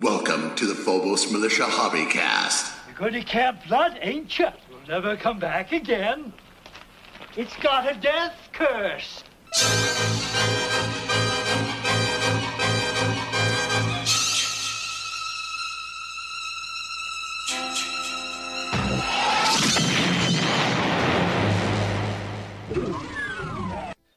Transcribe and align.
Welcome 0.00 0.56
to 0.56 0.66
the 0.66 0.74
Phobos 0.74 1.30
Militia 1.30 1.62
Hobbycast. 1.62 2.74
You're 2.88 2.96
going 2.96 3.12
to 3.12 3.22
Camp 3.22 3.60
Blood, 3.68 3.96
ain't 4.00 4.36
you? 4.40 4.48
You'll 4.68 4.88
never 4.88 5.16
come 5.16 5.38
back 5.38 5.70
again. 5.70 6.32
It's 7.36 7.54
got 7.58 7.88
a 7.88 7.94
death 7.94 8.36
curse. 8.52 9.22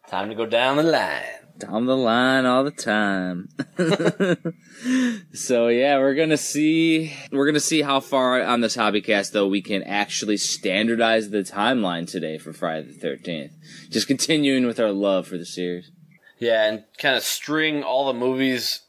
Time 0.08 0.30
to 0.30 0.36
go 0.36 0.48
down 0.48 0.78
the 0.78 0.84
line. 0.84 1.37
Down 1.60 1.86
the 1.86 1.98
line 1.98 2.46
all 2.46 2.64
the 2.64 2.72
time. 2.72 3.50
so 5.34 5.68
yeah, 5.68 5.98
we're 5.98 6.16
gonna 6.16 6.38
see 6.38 7.14
we're 7.32 7.46
gonna 7.46 7.60
see 7.60 7.82
how 7.82 8.00
far 8.00 8.42
on 8.42 8.62
this 8.62 8.78
hobbycast 8.78 9.32
though 9.32 9.48
we 9.48 9.62
can 9.62 9.84
actually 9.84 10.38
standardize 10.38 11.30
the 11.30 11.40
timeline 11.40 12.10
today 12.10 12.38
for 12.38 12.54
Friday 12.54 12.88
the 12.88 12.94
Thirteenth. 12.94 13.54
Just 13.90 14.08
continuing 14.08 14.66
with 14.66 14.80
our 14.80 14.92
love 14.92 15.28
for 15.28 15.38
the 15.38 15.46
series. 15.46 15.92
Yeah, 16.40 16.68
and 16.68 16.84
kind 17.00 17.16
of 17.16 17.24
string 17.24 17.84
all 17.84 18.08
the 18.08 18.20
movies 18.20 18.82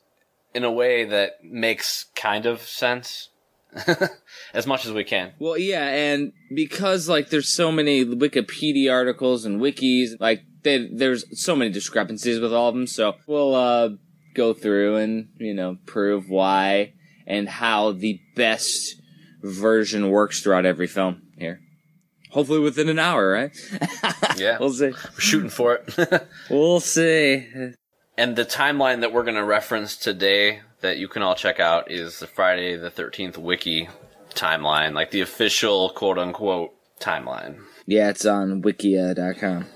in 0.55 0.65
a 0.65 0.73
way 0.73 1.05
that 1.05 1.45
makes 1.45 2.05
kind 2.15 2.46
of 2.46 2.62
sense. 2.62 3.30
as 4.55 4.66
much 4.66 4.87
as 4.87 4.93
we 4.93 5.05
can. 5.05 5.32
Well, 5.38 5.59
yeah, 5.59 5.87
and 5.88 6.32
because 6.55 7.09
like 7.09 7.29
there's 7.29 7.48
so 7.48 7.71
many 7.71 8.05
Wikipedia 8.05 8.91
articles 8.91 9.45
and 9.45 9.60
wikis, 9.60 10.19
like 10.21 10.43
they, 10.62 10.89
there's 10.93 11.25
so 11.41 11.55
many 11.57 11.71
discrepancies 11.71 12.41
with 12.41 12.53
all 12.53 12.69
of 12.69 12.75
them. 12.75 12.87
So 12.87 13.15
we'll 13.27 13.55
uh, 13.55 13.91
go 14.35 14.53
through 14.55 14.97
and 14.97 15.29
you 15.39 15.55
know 15.55 15.79
prove 15.87 16.29
why 16.29 16.93
and 17.27 17.49
how 17.49 17.93
the 17.93 18.21
best 18.37 18.97
version 19.43 20.10
works 20.10 20.43
throughout 20.43 20.66
every 20.66 20.87
film 20.87 21.23
here. 21.37 21.60
Hopefully 22.30 22.59
within 22.60 22.88
an 22.88 22.99
hour, 22.99 23.30
right? 23.30 23.51
Yeah. 24.37 24.59
we'll 24.60 24.73
see. 24.73 24.91
We're 24.91 25.21
shooting 25.21 25.51
for 25.51 25.74
it. 25.97 26.29
We'll 26.51 26.79
see. 26.80 27.45
and 28.16 28.37
the 28.37 28.45
timeline 28.45 29.01
that 29.01 29.13
we're 29.13 29.25
going 29.25 29.35
to 29.37 29.45
reference 29.45 29.97
today 29.97 30.60
that 30.80 30.99
you 30.99 31.09
can 31.09 31.23
all 31.23 31.35
check 31.35 31.59
out 31.59 31.91
is 31.91 32.21
the 32.21 32.27
Friday 32.29 32.77
the 32.77 32.91
13th 32.91 33.37
wiki 33.37 33.88
timeline, 34.35 34.93
like 34.95 35.10
the 35.10 35.21
official 35.23 35.91
quote 35.91 36.19
unquote 36.19 36.71
timeline. 37.01 37.59
Yeah, 37.87 38.10
it's 38.10 38.25
on 38.27 38.63
wikia.com. 38.63 39.66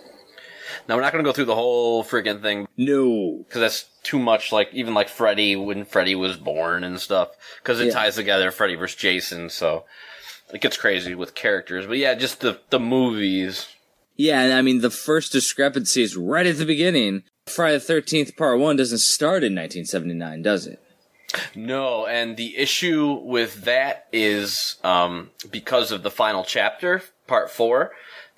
Now, 0.88 0.96
we're 0.96 1.02
not 1.02 1.12
going 1.12 1.24
to 1.24 1.28
go 1.28 1.32
through 1.34 1.46
the 1.46 1.54
whole 1.54 2.02
freaking 2.04 2.42
thing 2.42 2.66
No. 2.76 3.44
because 3.46 3.60
that's 3.60 3.84
too 4.02 4.18
much 4.18 4.52
like 4.52 4.68
even 4.72 4.94
like 4.94 5.08
Freddy 5.08 5.54
when 5.56 5.84
Freddy 5.84 6.14
was 6.14 6.36
born 6.36 6.84
and 6.84 7.00
stuff 7.00 7.30
because 7.62 7.80
it 7.80 7.86
Yeah. 7.86 7.92
ties 7.92 8.16
together 8.16 8.50
Freddy 8.50 8.74
versus 8.74 8.96
Jason 9.00 9.48
so 9.50 9.84
it 10.52 10.60
gets 10.60 10.76
crazy 10.76 11.14
with 11.14 11.34
characters 11.34 11.86
but 11.86 11.98
yeah 11.98 12.14
just 12.14 12.40
the 12.40 12.58
the 12.70 12.80
movies 12.80 13.68
Yeah, 14.16 14.40
and 14.42 14.52
I 14.52 14.60
mean 14.62 14.80
the 14.80 14.90
first 14.90 15.32
discrepancy 15.32 16.02
is 16.02 16.16
right 16.16 16.46
at 16.46 16.58
the 16.58 16.66
beginning. 16.66 17.22
Friday 17.46 17.74
the 17.78 17.80
Thirteenth 17.80 18.36
Part 18.36 18.58
One 18.60 18.76
doesn't 18.76 18.98
start 18.98 19.42
in 19.44 19.54
1979, 19.54 20.42
does 20.42 20.66
it? 20.66 20.80
no 21.54 22.06
and 22.06 22.36
the 22.36 22.56
issue 22.58 23.12
with 23.22 23.64
that 23.64 24.06
is 24.12 24.76
um 24.84 25.30
because 25.50 25.90
of 25.92 26.02
the 26.02 26.10
final 26.10 26.44
chapter 26.44 27.02
part 27.26 27.50
4 27.50 27.90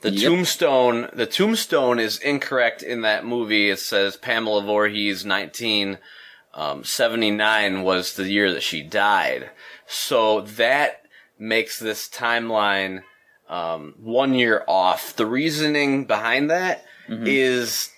the 0.05 0.11
Yep. 0.13 0.31
tombstone 0.31 1.09
the 1.13 1.27
tombstone 1.27 1.99
is 1.99 2.19
incorrect 2.19 2.83
in 2.83 3.01
that 3.03 3.25
movie 3.25 3.71
it 3.71 3.79
says 3.79 4.17
Pamela 4.17 4.63
Voorhees 4.63 5.25
1979 5.27 7.83
was 7.83 8.15
the 8.15 8.29
year 8.31 8.53
that 8.53 8.63
she 8.63 8.83
died 8.83 9.51
so 9.87 10.41
that 10.43 11.03
makes 11.39 11.79
this 11.79 12.09
timeline 12.09 13.03
um, 13.49 13.95
one 13.99 14.35
year 14.35 14.65
off. 14.67 15.15
The 15.17 15.27
reasoning 15.27 16.07
behind 16.07 16.51
that 16.51 16.85
is 17.09 17.91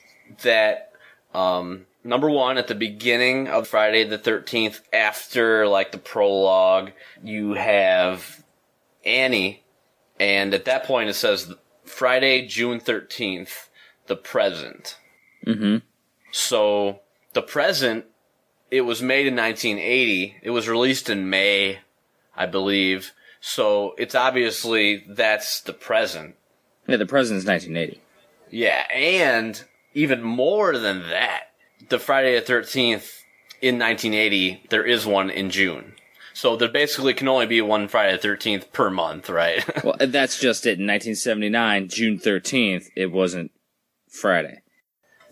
that 0.42 0.92
um, 1.32 1.86
number 2.02 2.28
one, 2.28 2.58
at 2.58 2.66
the 2.66 2.74
beginning 2.74 3.46
of 3.46 3.68
Friday 3.68 4.02
the 4.04 4.18
Thirteenth, 4.18 4.80
after 4.92 5.68
like 5.68 5.92
the 5.92 5.98
prologue, 5.98 6.90
you 7.22 7.54
have 7.54 8.42
Annie, 9.04 9.62
and 10.18 10.52
at 10.54 10.64
that 10.64 10.84
point 10.84 11.08
it 11.08 11.14
says 11.14 11.54
Friday, 11.86 12.46
June 12.46 12.80
thirteenth, 12.80 13.70
the 14.06 14.16
present. 14.16 14.98
Mm-hmm. 15.46 15.78
So 16.32 17.00
the 17.32 17.42
present, 17.42 18.04
it 18.70 18.82
was 18.82 19.00
made 19.00 19.26
in 19.26 19.36
1980. 19.36 20.36
It 20.42 20.50
was 20.50 20.68
released 20.68 21.08
in 21.08 21.30
May, 21.30 21.78
I 22.36 22.46
believe. 22.46 23.12
So 23.40 23.94
it's 23.98 24.14
obviously 24.14 25.04
that's 25.08 25.60
the 25.60 25.72
present. 25.72 26.34
Yeah, 26.86 26.96
the 26.96 27.06
present 27.06 27.38
is 27.38 27.46
1980. 27.46 28.00
Yeah, 28.50 28.86
and 28.92 29.62
even 29.94 30.22
more 30.22 30.76
than 30.78 31.08
that, 31.08 31.50
the 31.88 31.98
Friday 31.98 32.38
the 32.38 32.52
13th 32.52 33.22
in 33.60 33.78
1980, 33.78 34.64
there 34.68 34.84
is 34.84 35.06
one 35.06 35.30
in 35.30 35.50
June. 35.50 35.94
So 36.36 36.54
there 36.54 36.68
basically 36.68 37.14
can 37.14 37.28
only 37.28 37.46
be 37.46 37.62
one 37.62 37.88
Friday 37.88 38.18
the 38.18 38.28
13th 38.28 38.70
per 38.70 38.90
month, 38.90 39.30
right? 39.30 39.64
Well, 39.82 39.96
that's 39.98 40.38
just 40.38 40.66
it. 40.66 40.78
In 40.78 40.86
1979, 40.86 41.88
June 41.88 42.18
13th, 42.18 42.88
it 42.94 43.10
wasn't 43.10 43.52
Friday. 44.10 44.60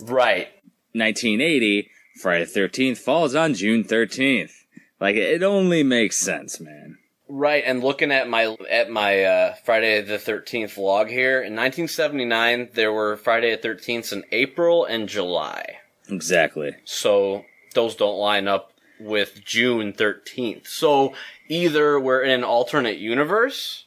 right. 0.00 0.48
1980, 0.92 1.90
Friday 2.22 2.46
the 2.46 2.58
13th 2.60 2.96
falls 2.96 3.34
on 3.34 3.52
June 3.52 3.84
13th. 3.84 4.52
Like 4.98 5.16
it 5.16 5.42
only 5.42 5.82
makes 5.82 6.16
sense, 6.16 6.58
man. 6.58 6.96
Right, 7.28 7.64
and 7.66 7.84
looking 7.84 8.10
at 8.10 8.26
my 8.26 8.56
at 8.70 8.88
my 8.88 9.24
uh, 9.24 9.54
Friday 9.62 10.00
the 10.00 10.18
Thirteenth 10.18 10.78
log 10.78 11.08
here, 11.08 11.38
in 11.42 11.54
1979 11.54 12.70
there 12.72 12.92
were 12.92 13.16
Friday 13.18 13.54
the 13.54 13.68
Thirteenths 13.68 14.10
in 14.12 14.24
April 14.32 14.84
and 14.86 15.06
July, 15.08 15.80
Exactly. 16.08 16.76
so 16.84 17.44
those 17.74 17.94
don't 17.96 18.18
line 18.18 18.46
up 18.48 18.73
with 19.00 19.44
June 19.44 19.92
13th. 19.92 20.66
So 20.66 21.14
either 21.48 21.98
we're 21.98 22.22
in 22.22 22.30
an 22.30 22.44
alternate 22.44 22.98
universe, 22.98 23.84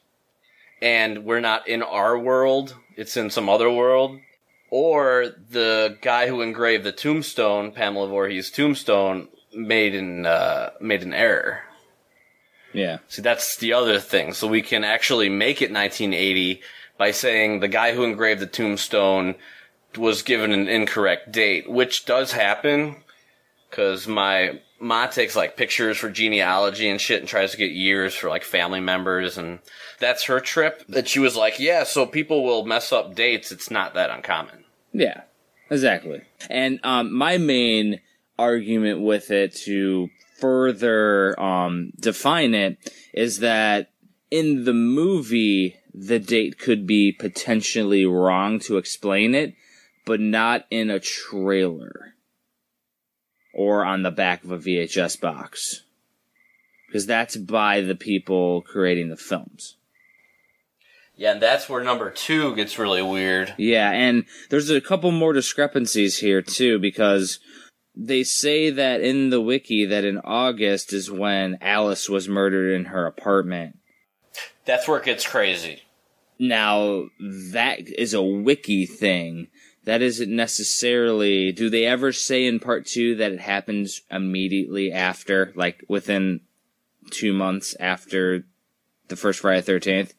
and 0.82 1.26
we're 1.26 1.40
not 1.40 1.68
in 1.68 1.82
our 1.82 2.18
world; 2.18 2.76
it's 2.96 3.18
in 3.18 3.30
some 3.30 3.50
other 3.50 3.70
world, 3.70 4.20
or 4.70 5.28
the 5.50 5.98
guy 6.02 6.28
who 6.28 6.42
engraved 6.42 6.84
the 6.84 6.92
tombstone, 6.92 7.72
Pamela 7.72 8.08
Voorhees' 8.08 8.52
tombstone, 8.52 9.28
made 9.54 9.96
an 9.96 10.26
uh, 10.26 10.72
made 10.80 11.04
an 11.04 11.14
error. 11.14 11.64
Yeah. 12.74 12.98
See, 13.08 13.22
that's 13.22 13.58
the 13.58 13.74
other 13.74 14.00
thing. 14.00 14.34
So 14.34 14.48
we 14.48 14.62
can 14.62 14.84
actually 14.84 15.30
make 15.30 15.62
it 15.62 15.72
1980 15.72 16.62
by 16.98 17.12
saying 17.12 17.60
the 17.60 17.68
guy 17.68 17.94
who 17.94 18.04
engraved 18.04 18.42
the 18.42 18.48
tombstone 18.48 19.36
was 19.98 20.22
given 20.22 20.52
an 20.52 20.68
incorrect 20.68 21.32
date, 21.32 21.70
which 21.70 22.06
does 22.06 22.34
happen 22.34 22.98
because 23.70 24.08
my 24.08 24.60
ma 24.80 25.08
takes 25.08 25.36
like 25.36 25.58
pictures 25.58 25.98
for 25.98 26.10
genealogy 26.10 26.90
and 26.90 27.02
shit 27.02 27.20
and 27.20 27.28
tries 27.28 27.52
to 27.52 27.58
get 27.58 27.72
years 27.72 28.14
for 28.14 28.30
like 28.30 28.44
family 28.44 28.80
members 28.80 29.38
and 29.38 29.60
that's 30.00 30.24
her 30.24 30.40
trip 30.40 30.84
that 30.88 31.08
she 31.08 31.20
was 31.20 31.36
like, 31.36 31.60
yeah, 31.60 31.84
so 31.84 32.06
people 32.06 32.44
will 32.44 32.66
mess 32.66 32.92
up 32.92 33.16
dates. 33.16 33.52
It's 33.52 33.72
not 33.72 33.96
that 33.96 34.10
uncommon. 34.10 34.64
Yeah, 34.94 35.22
exactly. 35.70 36.22
And 36.50 36.80
um, 36.84 37.14
my 37.14 37.38
main 37.38 38.02
argument 38.38 39.02
with 39.02 39.32
it 39.32 39.56
to 39.56 40.10
further 40.40 41.40
um, 41.40 41.92
define 42.00 42.54
it 42.54 42.78
is 43.14 43.40
that 43.40 43.90
in 44.30 44.66
the 44.66 44.74
movie, 44.74 45.78
the 45.94 46.20
date 46.20 46.60
could 46.60 46.86
be 46.86 47.12
potentially 47.12 48.06
wrong 48.06 48.60
to 48.60 48.78
explain 48.78 49.34
it, 49.34 49.56
but 50.06 50.20
not 50.20 50.66
in 50.70 50.92
a 50.92 51.00
trailer 51.00 52.14
or 53.58 53.84
on 53.84 54.04
the 54.04 54.12
back 54.12 54.44
of 54.44 54.52
a 54.52 54.58
VHS 54.58 55.20
box. 55.20 55.84
Because 56.88 57.06
that's 57.06 57.36
by 57.36 57.82
the 57.82 57.96
people 57.96 58.62
creating 58.62 59.10
the 59.10 59.18
films. 59.18 59.76
Yeah, 61.18 61.32
and 61.32 61.42
that's 61.42 61.68
where 61.68 61.84
number 61.84 62.12
two 62.12 62.56
gets 62.56 62.78
really 62.78 63.02
weird. 63.02 63.56
Yeah, 63.58 63.92
and 63.92 64.26
there's 64.50 64.70
a 64.70 64.80
couple 64.80 65.12
more 65.12 65.34
discrepancies 65.34 66.20
here 66.20 66.44
too 66.44 66.78
because 66.78 67.40
they 67.96 68.24
say 68.24 68.70
that 68.70 69.02
in 69.02 69.32
the 69.32 69.42
wiki 69.42 69.84
that 69.86 70.06
in 70.06 70.20
August 70.20 70.94
is 70.94 71.10
when 71.10 71.58
Alice 71.60 72.08
was 72.08 72.30
murdered 72.30 72.74
in 72.74 72.86
her 72.86 73.08
apartment. 73.08 73.80
That's 74.66 74.88
where 74.88 75.00
it 75.00 75.06
gets 75.06 75.26
crazy. 75.26 75.82
Now, 76.40 77.06
that 77.20 77.80
is 77.80 78.14
a 78.14 78.22
wiki 78.22 78.86
thing. 78.86 79.48
That 79.88 80.02
isn't 80.02 80.30
necessarily. 80.30 81.54
Do 81.54 81.70
they 81.70 81.86
ever 81.86 82.12
say 82.12 82.46
in 82.46 82.60
part 82.60 82.86
two 82.86 83.16
that 83.16 83.32
it 83.32 83.40
happens 83.40 84.02
immediately 84.12 84.92
after, 84.92 85.54
like 85.56 85.82
within 85.88 86.42
two 87.10 87.32
months 87.32 87.74
after 87.80 88.44
the 89.08 89.16
first 89.16 89.40
Friday 89.40 89.62
the 89.62 89.72
13th? 89.72 90.12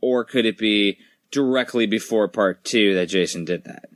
Or 0.00 0.24
could 0.24 0.44
it 0.44 0.58
be 0.58 0.98
directly 1.30 1.86
before 1.86 2.26
part 2.26 2.64
two 2.64 2.94
that 2.94 3.06
Jason 3.06 3.44
did 3.44 3.62
that? 3.62 3.90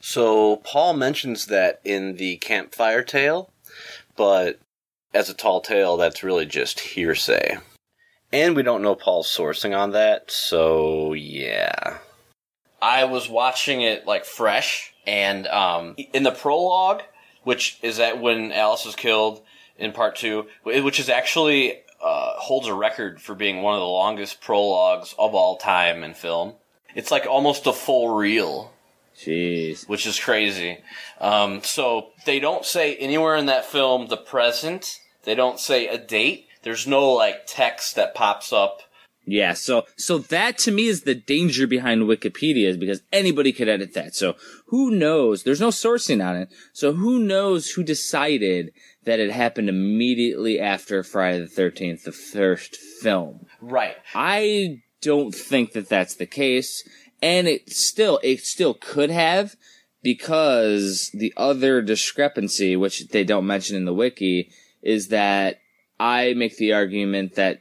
So 0.00 0.58
Paul 0.58 0.94
mentions 0.94 1.46
that 1.46 1.80
in 1.82 2.14
the 2.14 2.36
campfire 2.36 3.02
tale, 3.02 3.50
but 4.14 4.60
as 5.12 5.28
a 5.28 5.34
tall 5.34 5.62
tale, 5.62 5.96
that's 5.96 6.22
really 6.22 6.46
just 6.46 6.78
hearsay. 6.78 7.58
And 8.32 8.54
we 8.54 8.62
don't 8.62 8.82
know 8.82 8.94
Paul's 8.94 9.26
sourcing 9.26 9.76
on 9.76 9.90
that, 9.90 10.30
so 10.30 11.12
yeah. 11.12 11.98
I 12.84 13.04
was 13.04 13.30
watching 13.30 13.80
it 13.80 14.06
like 14.06 14.26
fresh, 14.26 14.92
and 15.06 15.46
um, 15.46 15.94
in 16.12 16.22
the 16.22 16.30
prologue, 16.30 17.00
which 17.42 17.78
is 17.82 17.96
that 17.96 18.20
when 18.20 18.52
Alice 18.52 18.84
is 18.84 18.94
killed 18.94 19.40
in 19.78 19.92
part 19.92 20.16
two, 20.16 20.46
which 20.64 21.00
is 21.00 21.08
actually 21.08 21.80
uh, 22.02 22.34
holds 22.36 22.66
a 22.66 22.74
record 22.74 23.22
for 23.22 23.34
being 23.34 23.62
one 23.62 23.72
of 23.72 23.80
the 23.80 23.86
longest 23.86 24.42
prologues 24.42 25.14
of 25.18 25.34
all 25.34 25.56
time 25.56 26.04
in 26.04 26.12
film. 26.12 26.52
It's 26.94 27.10
like 27.10 27.26
almost 27.26 27.66
a 27.66 27.72
full 27.72 28.14
reel 28.14 28.70
Jeez. 29.16 29.88
which 29.88 30.06
is 30.06 30.20
crazy. 30.20 30.78
Um, 31.20 31.62
so 31.62 32.10
they 32.26 32.38
don't 32.38 32.66
say 32.66 32.96
anywhere 32.96 33.36
in 33.36 33.46
that 33.46 33.64
film 33.64 34.08
the 34.08 34.18
present. 34.18 35.00
They 35.22 35.34
don't 35.34 35.58
say 35.58 35.88
a 35.88 35.96
date. 35.96 36.48
There's 36.62 36.86
no 36.86 37.12
like 37.12 37.46
text 37.46 37.96
that 37.96 38.14
pops 38.14 38.52
up. 38.52 38.82
Yeah, 39.26 39.54
so 39.54 39.84
so 39.96 40.18
that 40.18 40.58
to 40.58 40.70
me 40.70 40.86
is 40.86 41.02
the 41.02 41.14
danger 41.14 41.66
behind 41.66 42.02
Wikipedia 42.02 42.68
is 42.68 42.76
because 42.76 43.02
anybody 43.12 43.52
could 43.52 43.68
edit 43.68 43.94
that. 43.94 44.14
So 44.14 44.36
who 44.66 44.90
knows? 44.90 45.42
There's 45.42 45.60
no 45.60 45.68
sourcing 45.68 46.24
on 46.24 46.36
it. 46.36 46.50
So 46.72 46.92
who 46.92 47.20
knows 47.20 47.70
who 47.70 47.82
decided 47.82 48.72
that 49.04 49.20
it 49.20 49.30
happened 49.30 49.68
immediately 49.68 50.60
after 50.60 51.02
Friday 51.02 51.40
the 51.40 51.46
13th, 51.46 52.04
the 52.04 52.12
first 52.12 52.76
film. 52.76 53.46
Right. 53.60 53.96
I 54.14 54.82
don't 55.00 55.34
think 55.34 55.72
that 55.72 55.88
that's 55.88 56.14
the 56.14 56.26
case, 56.26 56.86
and 57.22 57.46
it 57.46 57.70
still 57.70 58.20
it 58.22 58.40
still 58.40 58.74
could 58.74 59.10
have 59.10 59.56
because 60.02 61.10
the 61.14 61.32
other 61.36 61.80
discrepancy, 61.80 62.76
which 62.76 63.08
they 63.08 63.24
don't 63.24 63.46
mention 63.46 63.76
in 63.76 63.86
the 63.86 63.94
wiki, 63.94 64.50
is 64.82 65.08
that 65.08 65.60
I 65.98 66.34
make 66.34 66.56
the 66.58 66.74
argument 66.74 67.36
that 67.36 67.60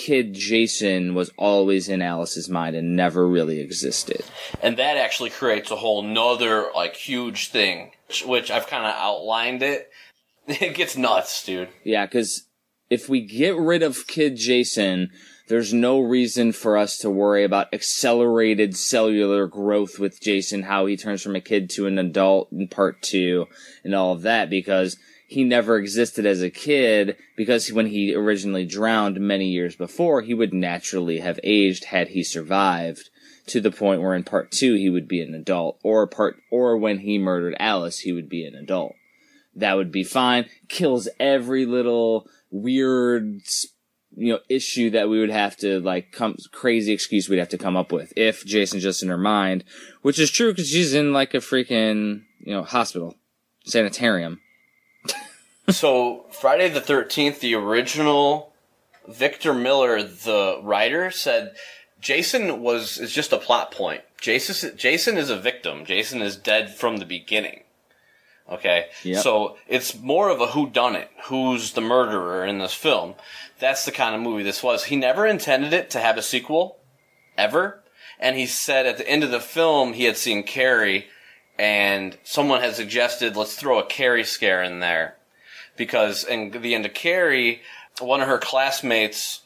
kid 0.00 0.32
Jason 0.32 1.14
was 1.14 1.30
always 1.36 1.88
in 1.88 2.00
Alice's 2.00 2.48
mind 2.48 2.74
and 2.74 2.96
never 2.96 3.28
really 3.28 3.60
existed. 3.60 4.24
And 4.62 4.78
that 4.78 4.96
actually 4.96 5.28
creates 5.28 5.70
a 5.70 5.76
whole 5.76 6.02
nother 6.02 6.70
like 6.74 6.96
huge 6.96 7.48
thing, 7.48 7.92
which, 8.08 8.24
which 8.24 8.50
I've 8.50 8.66
kind 8.66 8.86
of 8.86 8.94
outlined 8.94 9.62
it. 9.62 9.90
It 10.48 10.74
gets 10.74 10.96
nuts, 10.96 11.44
dude. 11.44 11.68
Yeah, 11.84 12.06
because 12.06 12.46
if 12.88 13.08
we 13.08 13.20
get 13.20 13.56
rid 13.56 13.84
of 13.84 14.08
kid 14.08 14.36
Jason, 14.36 15.10
there's 15.48 15.72
no 15.72 16.00
reason 16.00 16.50
for 16.50 16.76
us 16.76 16.98
to 16.98 17.10
worry 17.10 17.44
about 17.44 17.72
accelerated 17.72 18.76
cellular 18.76 19.46
growth 19.46 20.00
with 20.00 20.20
Jason, 20.20 20.62
how 20.62 20.86
he 20.86 20.96
turns 20.96 21.22
from 21.22 21.36
a 21.36 21.40
kid 21.40 21.70
to 21.70 21.86
an 21.86 21.98
adult 21.98 22.50
in 22.50 22.66
part 22.66 23.00
two, 23.00 23.46
and 23.84 23.94
all 23.94 24.12
of 24.12 24.22
that, 24.22 24.50
because 24.50 24.96
he 25.30 25.44
never 25.44 25.76
existed 25.76 26.26
as 26.26 26.42
a 26.42 26.50
kid, 26.50 27.16
because 27.36 27.72
when 27.72 27.86
he 27.86 28.12
originally 28.12 28.66
drowned 28.66 29.20
many 29.20 29.46
years 29.46 29.76
before, 29.76 30.22
he 30.22 30.34
would 30.34 30.52
naturally 30.52 31.20
have 31.20 31.38
aged 31.44 31.84
had 31.84 32.08
he 32.08 32.24
survived 32.24 33.10
to 33.46 33.60
the 33.60 33.70
point 33.70 34.02
where 34.02 34.16
in 34.16 34.24
part 34.24 34.50
two 34.50 34.74
he 34.74 34.90
would 34.90 35.06
be 35.06 35.22
an 35.22 35.32
adult, 35.32 35.78
or 35.84 36.08
part, 36.08 36.42
or 36.50 36.76
when 36.76 36.98
he 36.98 37.16
murdered 37.16 37.54
Alice, 37.60 38.00
he 38.00 38.10
would 38.10 38.28
be 38.28 38.44
an 38.44 38.56
adult. 38.56 38.96
That 39.54 39.76
would 39.76 39.92
be 39.92 40.02
fine. 40.02 40.46
Kills 40.68 41.08
every 41.20 41.64
little 41.64 42.26
weird 42.50 43.40
you 44.16 44.32
know 44.32 44.40
issue 44.48 44.90
that 44.90 45.08
we 45.08 45.20
would 45.20 45.30
have 45.30 45.56
to 45.58 45.78
like 45.78 46.10
come 46.10 46.34
crazy 46.50 46.92
excuse 46.92 47.28
we'd 47.28 47.38
have 47.38 47.48
to 47.50 47.56
come 47.56 47.76
up 47.76 47.92
with 47.92 48.12
if 48.16 48.44
Jason's 48.44 48.82
just 48.82 49.04
in 49.04 49.08
her 49.08 49.16
mind, 49.16 49.62
which 50.02 50.18
is 50.18 50.28
true 50.28 50.50
because 50.50 50.68
she's 50.68 50.92
in 50.92 51.12
like 51.12 51.34
a 51.34 51.38
freaking 51.38 52.22
you 52.40 52.52
know 52.52 52.64
hospital, 52.64 53.14
sanitarium. 53.64 54.40
So 55.70 56.26
Friday 56.30 56.68
the 56.68 56.80
Thirteenth, 56.80 57.40
the 57.40 57.54
original 57.54 58.52
Victor 59.08 59.52
Miller, 59.54 60.02
the 60.02 60.60
writer, 60.62 61.10
said 61.10 61.54
Jason 62.00 62.62
was 62.62 62.98
is 62.98 63.12
just 63.12 63.32
a 63.32 63.38
plot 63.38 63.70
point. 63.72 64.02
Jason 64.20 64.76
Jason 64.76 65.16
is 65.16 65.30
a 65.30 65.38
victim. 65.38 65.84
Jason 65.84 66.22
is 66.22 66.36
dead 66.36 66.74
from 66.74 66.98
the 66.98 67.06
beginning. 67.06 67.64
Okay, 68.50 68.86
Yep. 69.04 69.22
so 69.22 69.56
it's 69.68 69.96
more 69.96 70.28
of 70.28 70.40
a 70.40 70.48
who 70.48 70.68
done 70.68 70.96
it, 70.96 71.08
who's 71.26 71.72
the 71.74 71.80
murderer 71.80 72.44
in 72.44 72.58
this 72.58 72.74
film. 72.74 73.14
That's 73.60 73.84
the 73.84 73.92
kind 73.92 74.12
of 74.14 74.20
movie 74.20 74.42
this 74.42 74.62
was. 74.62 74.84
He 74.84 74.96
never 74.96 75.24
intended 75.24 75.72
it 75.72 75.88
to 75.90 76.00
have 76.00 76.18
a 76.18 76.22
sequel, 76.22 76.78
ever. 77.38 77.80
And 78.18 78.36
he 78.36 78.46
said 78.46 78.86
at 78.86 78.98
the 78.98 79.08
end 79.08 79.22
of 79.22 79.30
the 79.30 79.38
film 79.40 79.92
he 79.92 80.04
had 80.04 80.16
seen 80.16 80.42
Carrie, 80.42 81.06
and 81.60 82.18
someone 82.24 82.60
had 82.60 82.74
suggested 82.74 83.36
let's 83.36 83.54
throw 83.54 83.78
a 83.78 83.86
Carrie 83.86 84.24
scare 84.24 84.64
in 84.64 84.80
there, 84.80 85.16
because 85.80 86.24
in 86.24 86.50
the 86.50 86.74
end 86.74 86.84
of 86.84 86.92
Carrie, 86.92 87.62
one 88.00 88.20
of 88.20 88.28
her 88.28 88.36
classmates 88.36 89.40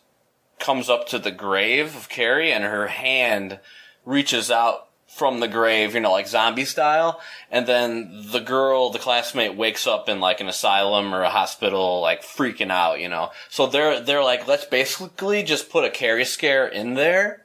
comes 0.58 0.90
up 0.90 1.06
to 1.06 1.18
the 1.20 1.30
grave 1.30 1.94
of 1.94 2.08
Carrie, 2.08 2.50
and 2.50 2.64
her 2.64 2.88
hand 2.88 3.60
reaches 4.04 4.50
out 4.50 4.88
from 5.06 5.38
the 5.38 5.46
grave, 5.46 5.94
you 5.94 6.00
know, 6.00 6.10
like 6.10 6.26
zombie 6.26 6.64
style. 6.64 7.20
And 7.52 7.68
then 7.68 8.24
the 8.32 8.40
girl, 8.40 8.90
the 8.90 8.98
classmate 8.98 9.54
wakes 9.54 9.86
up 9.86 10.08
in 10.08 10.18
like 10.18 10.40
an 10.40 10.48
asylum 10.48 11.14
or 11.14 11.22
a 11.22 11.30
hospital, 11.30 12.00
like 12.00 12.24
freaking 12.24 12.72
out, 12.72 12.98
you 12.98 13.08
know. 13.08 13.30
So 13.48 13.68
they're, 13.68 14.00
they're 14.00 14.24
like, 14.24 14.48
let's 14.48 14.64
basically 14.64 15.44
just 15.44 15.70
put 15.70 15.84
a 15.84 15.90
Carrie 15.90 16.24
scare 16.24 16.66
in 16.66 16.94
there. 16.94 17.44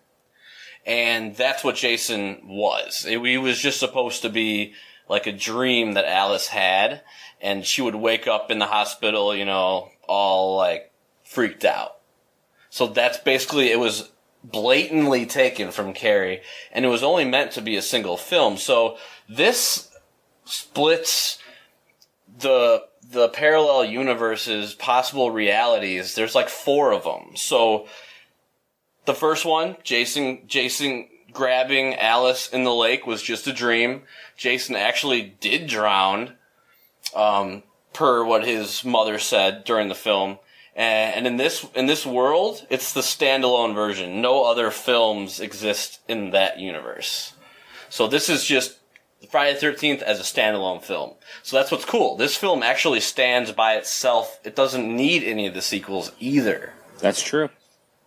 And 0.83 1.35
that's 1.35 1.63
what 1.63 1.75
Jason 1.75 2.39
was. 2.45 3.05
It, 3.07 3.23
he 3.23 3.37
was 3.37 3.59
just 3.59 3.79
supposed 3.79 4.23
to 4.23 4.29
be 4.31 4.73
like 5.07 5.27
a 5.27 5.31
dream 5.31 5.93
that 5.93 6.05
Alice 6.05 6.47
had. 6.47 7.03
And 7.41 7.65
she 7.65 7.81
would 7.81 7.95
wake 7.95 8.27
up 8.27 8.51
in 8.51 8.59
the 8.59 8.65
hospital, 8.65 9.35
you 9.35 9.45
know, 9.45 9.89
all 10.07 10.57
like 10.57 10.91
freaked 11.23 11.63
out. 11.63 11.97
So 12.69 12.87
that's 12.87 13.17
basically, 13.17 13.71
it 13.71 13.79
was 13.79 14.09
blatantly 14.43 15.25
taken 15.25 15.71
from 15.71 15.93
Carrie, 15.93 16.41
and 16.71 16.85
it 16.85 16.89
was 16.89 17.03
only 17.03 17.25
meant 17.25 17.51
to 17.53 17.61
be 17.61 17.75
a 17.75 17.81
single 17.81 18.17
film. 18.17 18.57
So 18.57 18.97
this 19.27 19.89
splits 20.45 21.39
the 22.39 22.83
the 23.11 23.29
parallel 23.29 23.85
universes, 23.85 24.75
possible 24.75 25.31
realities. 25.31 26.13
There's 26.13 26.35
like 26.35 26.49
four 26.49 26.93
of 26.93 27.03
them. 27.03 27.35
So 27.35 27.87
the 29.05 29.15
first 29.15 29.45
one, 29.45 29.77
Jason 29.83 30.43
Jason 30.47 31.07
grabbing 31.31 31.95
Alice 31.95 32.49
in 32.49 32.63
the 32.63 32.73
lake 32.73 33.07
was 33.07 33.21
just 33.21 33.47
a 33.47 33.53
dream. 33.53 34.03
Jason 34.37 34.75
actually 34.75 35.35
did 35.39 35.67
drown, 35.67 36.35
um, 37.15 37.63
per 37.93 38.23
what 38.23 38.45
his 38.45 38.83
mother 38.85 39.19
said 39.19 39.63
during 39.63 39.89
the 39.89 39.95
film. 39.95 40.39
And 40.75 41.27
in 41.27 41.35
this 41.37 41.65
in 41.75 41.87
this 41.87 42.05
world, 42.05 42.65
it's 42.69 42.93
the 42.93 43.01
standalone 43.01 43.75
version. 43.75 44.21
No 44.21 44.45
other 44.45 44.71
films 44.71 45.39
exist 45.39 45.99
in 46.07 46.31
that 46.31 46.59
universe. 46.59 47.33
So 47.89 48.07
this 48.07 48.29
is 48.29 48.45
just 48.45 48.77
Friday 49.29 49.55
the 49.55 49.59
Thirteenth 49.59 50.01
as 50.01 50.19
a 50.19 50.23
standalone 50.23 50.81
film. 50.81 51.15
So 51.43 51.57
that's 51.57 51.71
what's 51.71 51.83
cool. 51.83 52.15
This 52.15 52.37
film 52.37 52.63
actually 52.63 53.01
stands 53.01 53.51
by 53.51 53.75
itself. 53.75 54.39
It 54.45 54.55
doesn't 54.55 54.95
need 54.95 55.23
any 55.23 55.47
of 55.47 55.53
the 55.53 55.61
sequels 55.61 56.13
either. 56.19 56.73
That's 56.99 57.21
true. 57.21 57.49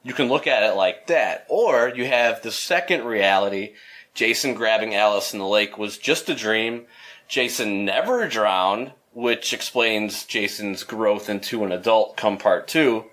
You 0.03 0.15
can 0.15 0.29
look 0.29 0.47
at 0.47 0.62
it 0.62 0.75
like 0.75 1.09
that. 1.09 1.47
Or 1.49 1.88
you 1.88 2.07
have 2.07 2.43
the 2.43 2.53
second 2.53 3.05
reality. 3.05 3.75
Jason 4.15 4.55
grabbing 4.55 4.95
Alice 4.95 5.33
in 5.33 5.38
the 5.38 5.47
lake 5.47 5.76
was 5.76 5.99
just 5.99 6.29
a 6.29 6.35
dream. 6.35 6.87
Jason 7.29 7.85
never 7.85 8.29
drowned, 8.29 8.93
which 9.14 9.52
explains 9.52 10.25
Jason's 10.25 10.85
growth 10.85 11.28
into 11.28 11.64
an 11.64 11.73
adult 11.73 12.16
come 12.16 12.38
part 12.38 12.66
2 12.69 13.04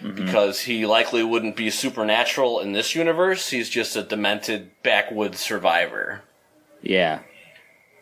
mm-hmm. 0.00 0.14
Because 0.14 0.60
he 0.62 0.86
likely 0.86 1.22
wouldn't 1.22 1.56
be 1.56 1.70
supernatural 1.70 2.60
in 2.60 2.72
this 2.72 2.94
universe. 2.94 3.50
He's 3.50 3.68
just 3.68 3.96
a 3.96 4.02
demented 4.02 4.70
backwoods 4.82 5.40
survivor. 5.40 6.22
Yeah. 6.82 7.20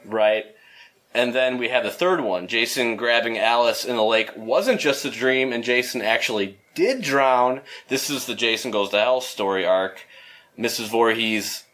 Right? 0.04 0.47
And 1.14 1.35
then 1.35 1.59
we 1.59 1.68
have 1.68 1.85
the 1.85 1.90
third 1.90 2.21
one. 2.21 2.49
Jason 2.49 2.97
grabbing 2.97 3.38
Alice 3.38 3.85
in 3.85 3.97
the 3.97 4.02
lake 4.02 4.30
wasn't 4.35 4.80
just 4.80 5.04
a 5.04 5.11
dream, 5.11 5.52
and 5.52 5.62
Jason 5.62 6.00
actually 6.00 6.59
did 6.75 7.02
drown. 7.02 7.61
This 7.88 8.09
is 8.09 8.25
the 8.25 8.35
Jason 8.35 8.71
Goes 8.71 8.90
to 8.90 8.99
Hell 8.99 9.21
story 9.21 9.66
arc. 9.66 10.06
Mrs. 10.59 10.88
Voorhees 10.88 11.64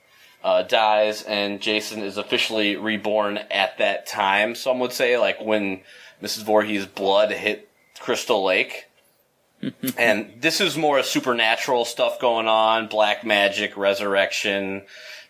uh, 0.43 0.63
dies, 0.63 1.23
and 1.23 1.61
Jason 1.61 2.03
is 2.03 2.17
officially 2.17 2.77
reborn 2.77 3.39
at 3.51 3.79
that 3.79 4.07
time. 4.07 4.55
Some 4.55 4.79
would 4.81 4.93
say, 4.93 5.19
like, 5.19 5.41
when 5.41 5.81
Mrs. 6.23 6.45
Voorhees' 6.45 6.87
blood 6.87 7.31
hit 7.33 7.69
Crystal 7.99 8.45
Lake. 8.45 8.87
and 9.99 10.35
this 10.41 10.61
is 10.61 10.77
more 10.77 11.03
supernatural 11.03 11.85
stuff 11.85 12.21
going 12.21 12.47
on 12.47 12.87
black 12.87 13.25
magic, 13.25 13.77
resurrection, 13.77 14.83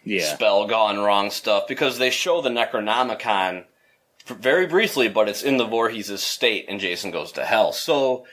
Yeah. 0.04 0.34
spell 0.34 0.66
gone 0.66 0.98
wrong 0.98 1.30
stuff 1.30 1.66
because 1.66 1.96
they 1.98 2.10
show 2.10 2.42
the 2.42 2.50
Necronomicon 2.50 3.64
very 4.26 4.66
briefly, 4.66 5.08
but 5.08 5.30
it's 5.30 5.42
in 5.42 5.56
the 5.56 5.64
Voorhees' 5.64 6.20
state 6.22 6.66
and 6.68 6.78
Jason 6.78 7.10
goes 7.10 7.32
to 7.32 7.46
hell. 7.46 7.72
So 7.72 8.26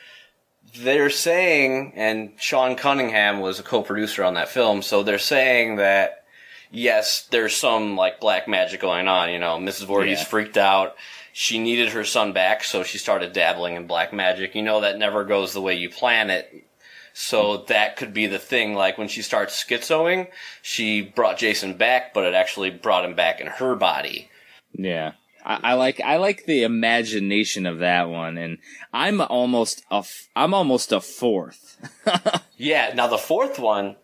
they're 0.78 1.10
saying, 1.10 1.94
and 1.96 2.34
Sean 2.38 2.76
Cunningham 2.76 3.40
was 3.40 3.60
a 3.60 3.64
co-producer 3.64 4.22
on 4.24 4.34
that 4.34 4.50
film, 4.50 4.82
so 4.82 5.02
they're 5.02 5.18
saying 5.18 5.78
that 5.78 6.25
yes, 6.72 7.28
there's 7.32 7.56
some 7.56 7.96
like 7.96 8.20
black 8.20 8.48
magic 8.48 8.82
going 8.82 9.08
on. 9.08 9.30
You 9.32 9.40
know, 9.40 9.58
Mrs. 9.58 9.86
Voorhees 9.86 10.20
Yeah. 10.20 10.26
freaked 10.26 10.58
out. 10.58 10.96
she 11.38 11.60
needed 11.60 11.90
her 11.90 12.06
son 12.06 12.32
back, 12.32 12.64
so 12.64 12.82
she 12.84 12.98
started 12.98 13.34
dabbling 13.34 13.76
in 13.76 13.88
black 13.88 14.14
magic. 14.14 14.56
You 14.56 14.62
know 14.64 14.80
that 14.82 14.98
never 14.98 15.24
goes 15.26 15.52
the 15.54 15.62
way 15.62 15.74
you 15.76 15.90
plan 15.90 16.30
it. 16.30 16.66
So 17.14 17.58
that 17.68 17.96
could 17.98 18.14
be 18.14 18.28
the 18.28 18.40
thing. 18.40 18.74
Like 18.74 18.98
when 18.98 19.08
she 19.08 19.22
starts 19.22 19.62
schizoing, 19.64 20.28
she 20.62 21.02
brought 21.02 21.38
Jason 21.38 21.76
back, 21.76 22.14
but 22.14 22.26
it 22.26 22.34
actually 22.34 22.70
brought 22.72 23.06
him 23.06 23.16
back 23.16 23.40
in 23.42 23.48
her 23.48 23.76
body. 23.76 24.30
Yeah. 24.74 25.14
I, 25.46 25.60
I 25.64 25.74
like 25.76 26.02
I 26.02 26.18
like 26.18 26.46
the 26.46 26.64
imagination 26.64 27.66
of 27.66 27.80
that 27.80 28.10
one, 28.10 28.38
and 28.38 28.58
I'm 28.94 29.22
almost 29.22 29.84
a 29.92 29.98
f- 29.98 30.28
I'm 30.36 30.54
almost 30.54 30.92
a 30.92 31.00
fourth. 31.02 31.78
Yeah. 32.58 32.94
Now 32.96 33.08
the 33.08 33.18
fourth 33.18 33.60
one, 33.60 33.98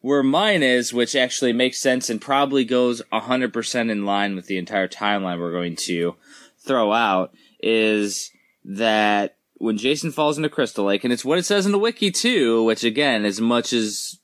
Where 0.00 0.22
mine 0.22 0.62
is, 0.62 0.92
which 0.92 1.14
actually 1.14 1.52
makes 1.52 1.78
sense 1.78 2.08
and 2.08 2.20
probably 2.20 2.64
goes 2.64 3.02
100% 3.12 3.90
in 3.90 4.06
line 4.06 4.34
with 4.34 4.46
the 4.46 4.56
entire 4.56 4.88
timeline 4.88 5.38
we're 5.38 5.52
going 5.52 5.76
to 5.76 6.16
throw 6.58 6.92
out, 6.92 7.34
is 7.62 8.30
that 8.64 9.36
when 9.54 9.76
Jason 9.76 10.10
falls 10.10 10.38
into 10.38 10.48
Crystal 10.48 10.86
Lake, 10.86 11.04
and 11.04 11.12
it's 11.12 11.24
what 11.24 11.38
it 11.38 11.44
says 11.44 11.66
in 11.66 11.72
the 11.72 11.78
wiki 11.78 12.10
too, 12.10 12.64
which 12.64 12.82
again, 12.82 13.26
as 13.26 13.40
much 13.40 13.74
as, 13.74 14.18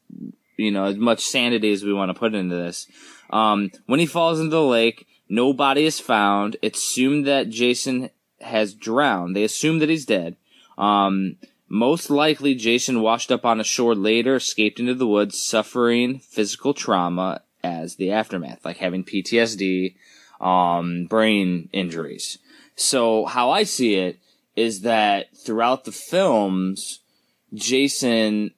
you 0.56 0.71
know, 0.71 0.85
as 0.85 0.97
much 0.97 1.21
sanity 1.21 1.73
as 1.73 1.85
we 1.85 1.92
want 1.92 2.09
to 2.09 2.18
put 2.18 2.35
into 2.35 2.56
this, 2.56 2.87
um, 3.30 3.71
when 3.85 4.00
he 4.00 4.06
falls 4.06 4.40
into 4.40 4.50
the 4.56 4.62
lake, 4.62 5.06
no 5.28 5.52
body 5.52 5.85
is 5.85 6.00
found. 6.00 6.56
It's 6.62 6.78
assumed 6.78 7.26
that 7.26 7.50
Jason 7.50 8.11
has 8.40 8.75
drowned. 8.75 9.37
They 9.37 9.45
assume 9.45 9.80
that 9.80 9.88
he's 9.88 10.06
dead. 10.06 10.37
Um, 10.78 11.37
most 11.68 12.11
likely, 12.11 12.54
Jason 12.54 13.00
washed 13.00 13.32
up 13.32 13.44
on 13.44 13.61
a 13.61 13.64
shore 13.64 13.94
later, 13.94 14.37
escaped 14.37 14.78
into 14.78 14.94
the 14.94 15.06
woods, 15.06 15.40
suffering 15.40 16.20
physical 16.20 16.75
trauma 16.75 17.42
as 17.64 17.96
the 17.96 18.12
aftermath, 18.12 18.64
like 18.64 18.76
having 18.76 19.04
PTSD, 19.04 19.96
um, 20.40 21.06
brain 21.06 21.68
injuries. 21.73 22.38
So, 22.76 23.25
how 23.25 23.50
I 23.50 23.64
see 23.64 23.94
it 23.94 24.18
is 24.54 24.82
that 24.82 25.37
throughout 25.37 25.85
the 25.85 25.92
films, 25.92 27.00
Jason 27.52 28.52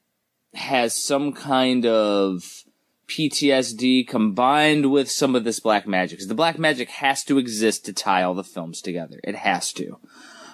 has 0.54 0.94
some 0.94 1.32
kind 1.32 1.86
of 1.86 2.64
PTSD 3.06 4.06
combined 4.06 4.90
with 4.90 5.10
some 5.10 5.34
of 5.34 5.44
this 5.44 5.60
black 5.60 5.86
magic. 5.86 6.18
'Cause 6.18 6.28
the 6.28 6.34
black 6.34 6.58
magic 6.58 6.90
has 6.90 7.24
to 7.24 7.38
exist 7.38 7.84
to 7.86 7.92
tie 7.92 8.22
all 8.22 8.34
the 8.34 8.44
films 8.44 8.82
together. 8.82 9.18
It 9.24 9.36
has 9.36 9.72
to. 9.74 9.98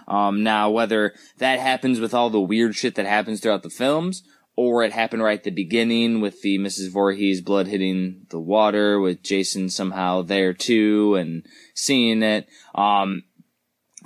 Um, 0.07 0.43
now, 0.43 0.71
whether 0.71 1.15
that 1.39 1.59
happens 1.61 2.01
with 2.01 2.15
all 2.15 2.31
the 2.31 2.41
weird 2.41 2.75
shit 2.75 2.95
that 2.97 3.07
happens 3.07 3.41
throughout 3.41 3.63
the 3.63 3.71
films, 3.71 4.23
or 4.57 4.85
it 4.85 4.93
happened 4.93 5.23
right 5.23 5.39
at 5.39 5.45
the 5.45 5.51
beginning 5.51 6.21
with 6.21 6.43
the 6.43 6.59
Mrs. 6.59 6.93
Voorhees 6.93 7.41
blood 7.41 7.67
hitting 7.67 8.27
the 8.31 8.39
water, 8.39 9.01
with 9.01 9.23
Jason 9.23 9.69
somehow 9.69 10.23
there 10.23 10.53
too 10.55 11.17
and 11.17 11.45
seeing 11.75 12.23
it. 12.23 12.49
Um, 12.75 13.25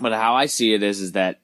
but 0.01 0.13
how 0.13 0.35
I 0.35 0.47
see 0.47 0.73
it 0.73 0.83
is, 0.83 1.01
is 1.01 1.13
that 1.13 1.41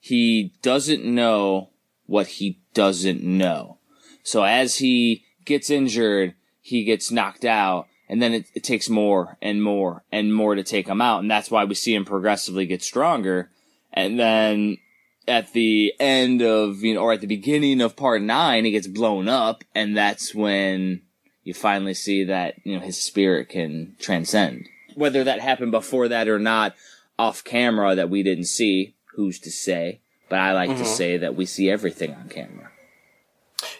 he 0.00 0.54
doesn't 0.62 1.04
know 1.04 1.70
what 2.06 2.26
he 2.26 2.60
doesn't 2.74 3.22
know. 3.22 3.78
So 4.22 4.42
as 4.42 4.76
he 4.76 5.24
gets 5.44 5.70
injured, 5.70 6.34
he 6.60 6.84
gets 6.84 7.10
knocked 7.10 7.44
out, 7.44 7.86
and 8.08 8.20
then 8.20 8.32
it, 8.32 8.46
it 8.54 8.64
takes 8.64 8.88
more 8.88 9.36
and 9.40 9.62
more 9.62 10.04
and 10.10 10.34
more 10.34 10.54
to 10.54 10.62
take 10.62 10.88
him 10.88 11.00
out, 11.00 11.20
and 11.20 11.30
that's 11.30 11.50
why 11.50 11.64
we 11.64 11.74
see 11.74 11.94
him 11.94 12.04
progressively 12.04 12.66
get 12.66 12.82
stronger. 12.82 13.50
And 13.92 14.18
then 14.18 14.78
at 15.26 15.52
the 15.52 15.92
end 16.00 16.42
of 16.42 16.82
you 16.82 16.94
know, 16.94 17.00
or 17.00 17.12
at 17.12 17.20
the 17.20 17.26
beginning 17.26 17.80
of 17.80 17.96
part 17.96 18.22
nine, 18.22 18.64
he 18.64 18.70
gets 18.70 18.86
blown 18.86 19.28
up, 19.28 19.64
and 19.74 19.96
that's 19.96 20.34
when 20.34 21.02
you 21.44 21.54
finally 21.54 21.94
see 21.94 22.24
that 22.24 22.54
you 22.64 22.74
know 22.74 22.84
his 22.84 23.00
spirit 23.00 23.48
can 23.48 23.96
transcend. 23.98 24.68
Whether 24.94 25.24
that 25.24 25.40
happened 25.40 25.70
before 25.70 26.08
that 26.08 26.28
or 26.28 26.38
not, 26.38 26.74
off 27.18 27.44
camera 27.44 27.94
that 27.94 28.10
we 28.10 28.22
didn't 28.22 28.46
see, 28.46 28.94
who's 29.14 29.38
to 29.40 29.50
say? 29.50 30.00
But 30.28 30.40
I 30.40 30.52
like 30.52 30.70
to 30.70 30.76
mm-hmm. 30.76 30.84
say 30.84 31.16
that 31.18 31.34
we 31.36 31.46
see 31.46 31.70
everything 31.70 32.14
on 32.14 32.28
camera. 32.28 32.70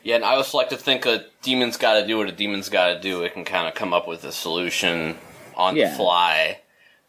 yeah, 0.03 0.17
and 0.17 0.25
I 0.25 0.35
also 0.37 0.57
like 0.57 0.71
to 0.71 0.77
think 0.77 1.05
a 1.07 1.27
demon's 1.43 1.77
got 1.77 2.01
to 2.01 2.07
do 2.07 2.17
what 2.19 2.29
a 2.29 2.33
demon's 2.33 2.69
got 2.69 2.95
to 2.95 3.01
do. 3.01 3.23
It 3.23 3.35
can 3.35 3.45
kind 3.45 3.69
of 3.69 3.75
come 3.75 3.93
up 3.93 4.09
with 4.09 4.25
a 4.25 4.33
solution 4.33 5.17
on 5.57 5.77
Yeah. 5.77 5.91
the 5.91 5.97
fly. 5.97 6.61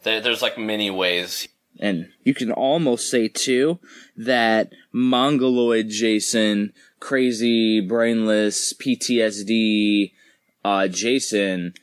There's 0.03 0.41
like 0.41 0.57
many 0.57 0.89
ways. 0.89 1.47
And 1.79 2.09
you 2.23 2.33
can 2.33 2.51
almost 2.51 3.09
say 3.09 3.27
too 3.27 3.79
that 4.17 4.71
Mongoloid 4.91 5.89
Jason, 5.89 6.73
crazy, 6.99 7.79
brainless, 7.79 8.73
PTSD, 8.73 10.11
uh, 10.65 10.87
Jason, 10.87 11.73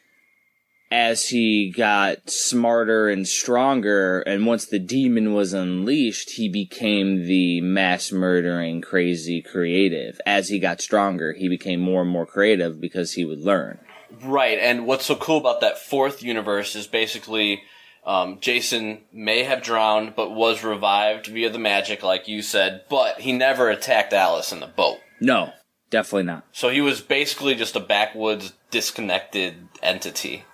as 0.91 1.29
he 1.29 1.71
got 1.71 2.31
smarter 2.31 3.09
and 3.09 3.27
stronger, 3.27 4.21
and 4.21 4.47
once 4.47 4.67
the 4.67 4.79
demon 4.79 5.33
was 5.33 5.53
unleashed, 5.53 6.31
he 6.31 6.49
became 6.49 7.27
the 7.27 7.61
mass 7.61 8.13
murdering, 8.13 8.81
crazy 8.81 9.43
creative. 9.43 10.21
As 10.25 10.49
he 10.49 10.59
got 10.59 10.81
stronger, 10.81 11.33
he 11.33 11.49
became 11.49 11.81
more 11.81 12.03
and 12.03 12.11
more 12.11 12.27
creative 12.27 12.81
because 12.81 13.13
he 13.13 13.25
would 13.25 13.41
learn. 13.41 13.79
Right, 14.23 14.59
and 14.59 14.87
what's 14.87 15.07
so 15.07 15.17
cool 15.17 15.39
about 15.39 15.61
that 15.63 15.79
fourth 15.79 16.23
universe 16.23 16.77
is 16.77 16.87
basically 16.87 17.63
um, 18.07 18.39
Jason 18.41 19.03
may 19.13 19.43
have 19.43 19.63
drowned, 19.63 20.15
but 20.15 20.31
was 20.31 20.63
revived 20.65 21.27
via 21.27 21.51
the 21.51 21.59
magic, 21.59 22.03
like 22.03 22.29
you 22.29 22.41
said, 22.41 22.83
but 22.89 23.21
he 23.21 23.33
never 23.33 23.69
attacked 23.69 24.13
Alice 24.13 24.53
in 24.53 24.61
the 24.61 24.67
boat. 24.67 24.99
No, 25.21 25.51
definitely 25.91 26.23
not. 26.23 26.45
So 26.53 26.69
he 26.69 26.81
was 26.81 27.01
basically 27.01 27.55
just 27.57 27.75
a 27.77 27.81
backwoods, 27.81 28.53
disconnected 28.71 29.69
entity. 29.83 30.45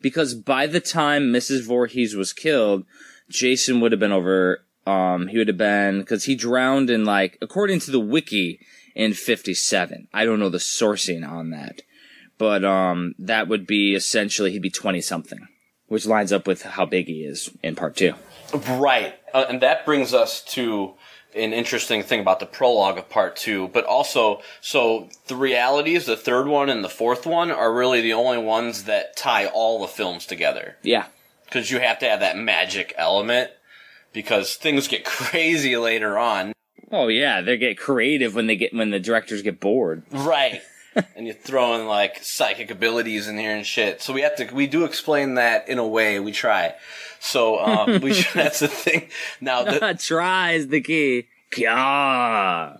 because 0.00 0.34
by 0.34 0.66
the 0.66 0.80
time 0.80 1.24
Mrs. 1.32 1.66
Voorhees 1.66 2.16
was 2.16 2.32
killed, 2.32 2.84
Jason 3.28 3.80
would 3.80 3.92
have 3.92 4.00
been 4.00 4.12
over. 4.12 4.64
Um, 4.86 5.28
he 5.28 5.38
would 5.38 5.48
have 5.48 5.58
been 5.58 6.00
because 6.00 6.24
he 6.24 6.34
drowned 6.34 6.90
in 6.90 7.04
like 7.04 7.38
according 7.40 7.78
to 7.80 7.90
the 7.90 8.00
wiki 8.00 8.58
in 8.96 9.12
'57. 9.12 10.08
I 10.12 10.24
don't 10.24 10.40
know 10.40 10.48
the 10.48 10.58
sourcing 10.58 11.28
on 11.28 11.50
that, 11.50 11.82
but 12.36 12.64
um, 12.64 13.14
that 13.18 13.46
would 13.48 13.66
be 13.66 13.94
essentially 13.94 14.50
he'd 14.50 14.62
be 14.62 14.70
twenty 14.70 15.00
something, 15.00 15.46
which 15.92 16.06
lines 16.06 16.32
up 16.32 16.46
with 16.46 16.62
how 16.62 16.86
big 16.86 17.06
he 17.06 17.22
is 17.22 17.50
in 17.62 17.76
part 17.76 17.96
two. 17.96 18.14
Right, 18.68 19.14
uh, 19.34 19.44
and 19.48 19.60
that 19.60 19.84
brings 19.84 20.14
us 20.14 20.42
to 20.54 20.94
an 21.34 21.52
interesting 21.52 22.02
thing 22.02 22.20
about 22.20 22.40
the 22.40 22.46
prologue 22.46 22.98
of 22.98 23.08
part 23.08 23.36
two, 23.36 23.68
but 23.68 23.84
also, 23.84 24.42
so 24.60 25.08
the 25.26 25.36
realities, 25.36 26.06
the 26.06 26.16
third 26.16 26.46
one 26.46 26.68
and 26.68 26.82
the 26.82 26.88
fourth 26.88 27.26
one, 27.26 27.50
are 27.50 27.72
really 27.72 28.00
the 28.00 28.12
only 28.12 28.38
ones 28.38 28.84
that 28.84 29.16
tie 29.16 29.46
all 29.46 29.80
the 29.80 29.86
films 29.86 30.26
together. 30.26 30.76
Yeah, 30.82 31.06
because 31.44 31.70
you 31.70 31.80
have 31.80 31.98
to 32.00 32.08
have 32.08 32.20
that 32.20 32.36
magic 32.36 32.94
element 32.96 33.50
because 34.12 34.54
things 34.56 34.88
get 34.88 35.04
crazy 35.06 35.76
later 35.76 36.18
on. 36.18 36.52
oh 36.90 37.08
yeah, 37.08 37.40
they 37.42 37.56
get 37.56 37.78
creative 37.78 38.34
when 38.34 38.46
they 38.46 38.56
get 38.56 38.74
when 38.74 38.90
the 38.90 39.00
directors 39.00 39.42
get 39.42 39.60
bored. 39.60 40.02
Right. 40.10 40.62
And 41.16 41.26
you're 41.26 41.34
throwing 41.34 41.86
like 41.86 42.22
psychic 42.22 42.70
abilities 42.70 43.28
in 43.28 43.38
here 43.38 43.54
and 43.54 43.66
shit. 43.66 44.02
So 44.02 44.12
we 44.12 44.22
have 44.22 44.36
to, 44.36 44.52
we 44.52 44.66
do 44.66 44.84
explain 44.84 45.34
that 45.34 45.68
in 45.68 45.78
a 45.78 45.86
way. 45.86 46.20
We 46.20 46.32
try. 46.32 46.74
So, 47.20 47.60
um, 47.60 48.00
we, 48.00 48.12
that's 48.34 48.60
the 48.60 48.68
thing. 48.68 49.08
Now, 49.40 49.64
the, 49.64 49.96
Try 50.00 50.52
is 50.52 50.68
the 50.68 50.80
key. 50.80 51.28
Yeah. 51.56 52.76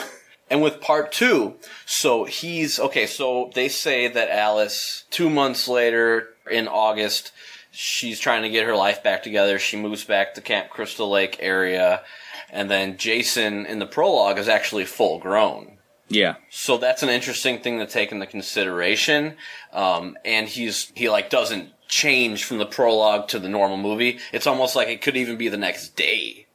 and 0.50 0.62
with 0.62 0.80
part 0.80 1.12
two, 1.12 1.54
so 1.84 2.24
he's, 2.24 2.78
okay, 2.78 3.06
so 3.06 3.50
they 3.54 3.68
say 3.68 4.08
that 4.08 4.30
Alice, 4.30 5.04
two 5.10 5.28
months 5.28 5.68
later 5.68 6.28
in 6.50 6.68
August, 6.68 7.32
she's 7.70 8.18
trying 8.18 8.42
to 8.42 8.48
get 8.48 8.66
her 8.66 8.76
life 8.76 9.02
back 9.02 9.22
together. 9.22 9.58
She 9.58 9.76
moves 9.76 10.04
back 10.04 10.34
to 10.34 10.40
Camp 10.40 10.70
Crystal 10.70 11.10
Lake 11.10 11.36
area. 11.40 12.02
And 12.50 12.70
then 12.70 12.98
Jason 12.98 13.66
in 13.66 13.78
the 13.78 13.86
prologue 13.86 14.38
is 14.38 14.48
actually 14.48 14.84
full 14.84 15.18
grown. 15.18 15.78
Yeah. 16.12 16.36
So 16.50 16.78
that's 16.78 17.02
an 17.02 17.08
interesting 17.08 17.60
thing 17.60 17.78
to 17.78 17.86
take 17.86 18.12
into 18.12 18.26
consideration. 18.26 19.34
Um, 19.72 20.16
and 20.24 20.48
he's 20.48 20.92
he 20.94 21.08
like 21.08 21.30
doesn't 21.30 21.70
change 21.88 22.44
from 22.44 22.58
the 22.58 22.66
prologue 22.66 23.28
to 23.28 23.38
the 23.38 23.48
normal 23.48 23.76
movie. 23.76 24.18
It's 24.32 24.46
almost 24.46 24.76
like 24.76 24.88
it 24.88 25.02
could 25.02 25.16
even 25.16 25.36
be 25.36 25.48
the 25.48 25.56
next 25.56 25.96
day. 25.96 26.46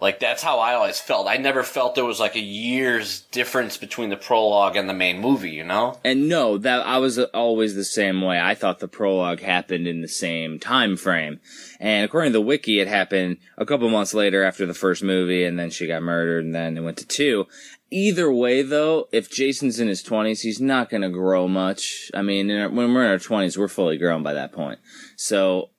Like 0.00 0.18
that's 0.18 0.42
how 0.42 0.58
I 0.58 0.74
always 0.74 0.98
felt. 1.00 1.28
I 1.28 1.36
never 1.36 1.62
felt 1.62 1.94
there 1.94 2.04
was 2.04 2.20
like 2.20 2.34
a 2.34 2.40
year's 2.40 3.20
difference 3.30 3.76
between 3.76 4.10
the 4.10 4.16
prologue 4.16 4.76
and 4.76 4.88
the 4.88 4.94
main 4.94 5.20
movie. 5.20 5.52
You 5.52 5.64
know? 5.64 5.98
And 6.04 6.28
no, 6.28 6.58
that 6.58 6.84
I 6.84 6.98
was 6.98 7.18
always 7.18 7.74
the 7.74 7.84
same 7.84 8.20
way. 8.20 8.40
I 8.40 8.54
thought 8.54 8.80
the 8.80 8.88
prologue 8.88 9.40
happened 9.40 9.86
in 9.86 10.02
the 10.02 10.08
same 10.08 10.58
time 10.58 10.96
frame. 10.96 11.40
And 11.80 12.04
according 12.04 12.32
to 12.32 12.38
the 12.38 12.44
wiki, 12.44 12.80
it 12.80 12.88
happened 12.88 13.38
a 13.56 13.64
couple 13.64 13.88
months 13.88 14.14
later 14.14 14.42
after 14.42 14.66
the 14.66 14.74
first 14.74 15.02
movie, 15.02 15.44
and 15.44 15.58
then 15.58 15.70
she 15.70 15.86
got 15.86 16.02
murdered, 16.02 16.44
and 16.44 16.54
then 16.54 16.76
it 16.76 16.82
went 16.82 16.98
to 16.98 17.06
two. 17.06 17.46
Either 17.94 18.32
way, 18.32 18.60
though, 18.60 19.08
if 19.12 19.30
Jason's 19.30 19.78
in 19.78 19.86
his 19.86 20.02
20s, 20.02 20.40
he's 20.40 20.60
not 20.60 20.90
going 20.90 21.02
to 21.02 21.08
grow 21.08 21.46
much. 21.46 22.10
I 22.12 22.22
mean, 22.22 22.50
our, 22.50 22.68
when 22.68 22.92
we're 22.92 23.04
in 23.04 23.10
our 23.12 23.18
20s, 23.18 23.56
we're 23.56 23.68
fully 23.68 23.98
grown 23.98 24.24
by 24.24 24.32
that 24.32 24.50
point. 24.50 24.80
So 25.14 25.70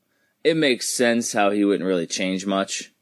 it 0.41 0.55
makes 0.55 0.89
sense 0.89 1.33
how 1.33 1.49
he 1.49 1.65
wouldn't 1.65 1.85
really 1.85 2.07
change 2.07 2.45
much 2.45 2.93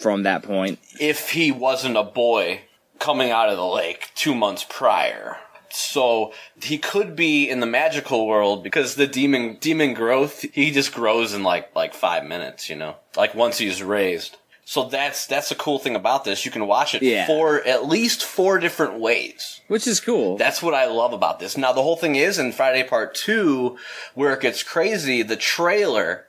from 0.00 0.22
that 0.22 0.42
point. 0.42 0.78
If 0.98 1.32
he 1.32 1.52
wasn't 1.52 1.98
a 1.98 2.04
boy 2.04 2.62
coming 2.98 3.30
out 3.30 3.50
of 3.50 3.58
the 3.58 3.66
lake 3.66 4.08
two 4.14 4.34
months 4.34 4.64
prior. 4.66 5.36
So 5.68 6.32
he 6.62 6.78
could 6.78 7.14
be 7.14 7.50
in 7.50 7.60
the 7.60 7.66
magical 7.66 8.26
world 8.26 8.64
because 8.64 8.94
the 8.94 9.06
demon 9.06 9.58
demon 9.60 9.92
growth 9.92 10.46
he 10.52 10.70
just 10.70 10.94
grows 10.94 11.34
in 11.34 11.42
like 11.42 11.74
like 11.76 11.92
five 11.92 12.24
minutes, 12.24 12.70
you 12.70 12.76
know, 12.76 12.96
like 13.14 13.34
once 13.34 13.58
he's 13.58 13.82
raised. 13.82 14.38
So 14.66 14.84
that's 14.84 15.26
that's 15.26 15.50
the 15.50 15.54
cool 15.54 15.78
thing 15.78 15.94
about 15.94 16.24
this. 16.24 16.44
You 16.46 16.50
can 16.50 16.66
watch 16.66 16.94
it 16.94 17.02
Yeah. 17.02 17.26
four 17.26 17.62
at 17.64 17.86
least 17.86 18.24
four 18.24 18.58
different 18.58 18.98
ways. 18.98 19.60
Which 19.68 19.86
is 19.86 20.00
cool. 20.00 20.36
That's 20.38 20.62
what 20.62 20.74
I 20.74 20.86
love 20.86 21.12
about 21.12 21.38
this. 21.38 21.56
Now 21.56 21.72
the 21.72 21.82
whole 21.82 21.96
thing 21.96 22.16
is 22.16 22.38
in 22.38 22.52
Friday 22.52 22.82
Part 22.82 23.14
Two, 23.14 23.76
where 24.14 24.32
it 24.32 24.40
gets 24.40 24.62
crazy. 24.62 25.22
The 25.22 25.36
trailer 25.36 26.26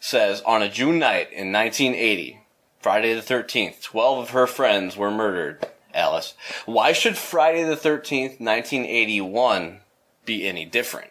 says 0.00 0.40
on 0.42 0.62
a 0.62 0.68
June 0.68 0.98
night 1.00 1.32
in 1.32 1.50
1980, 1.52 2.40
Friday 2.80 3.14
the 3.14 3.20
13th, 3.22 3.82
12 3.82 4.18
of 4.18 4.30
her 4.30 4.46
friends 4.46 4.96
were 4.96 5.10
murdered. 5.10 5.66
Alice, 5.92 6.34
why 6.64 6.92
should 6.92 7.16
Friday 7.18 7.64
the 7.64 7.74
13th, 7.76 8.38
1981 8.40 9.80
be 10.24 10.46
any 10.46 10.64
different? 10.64 11.10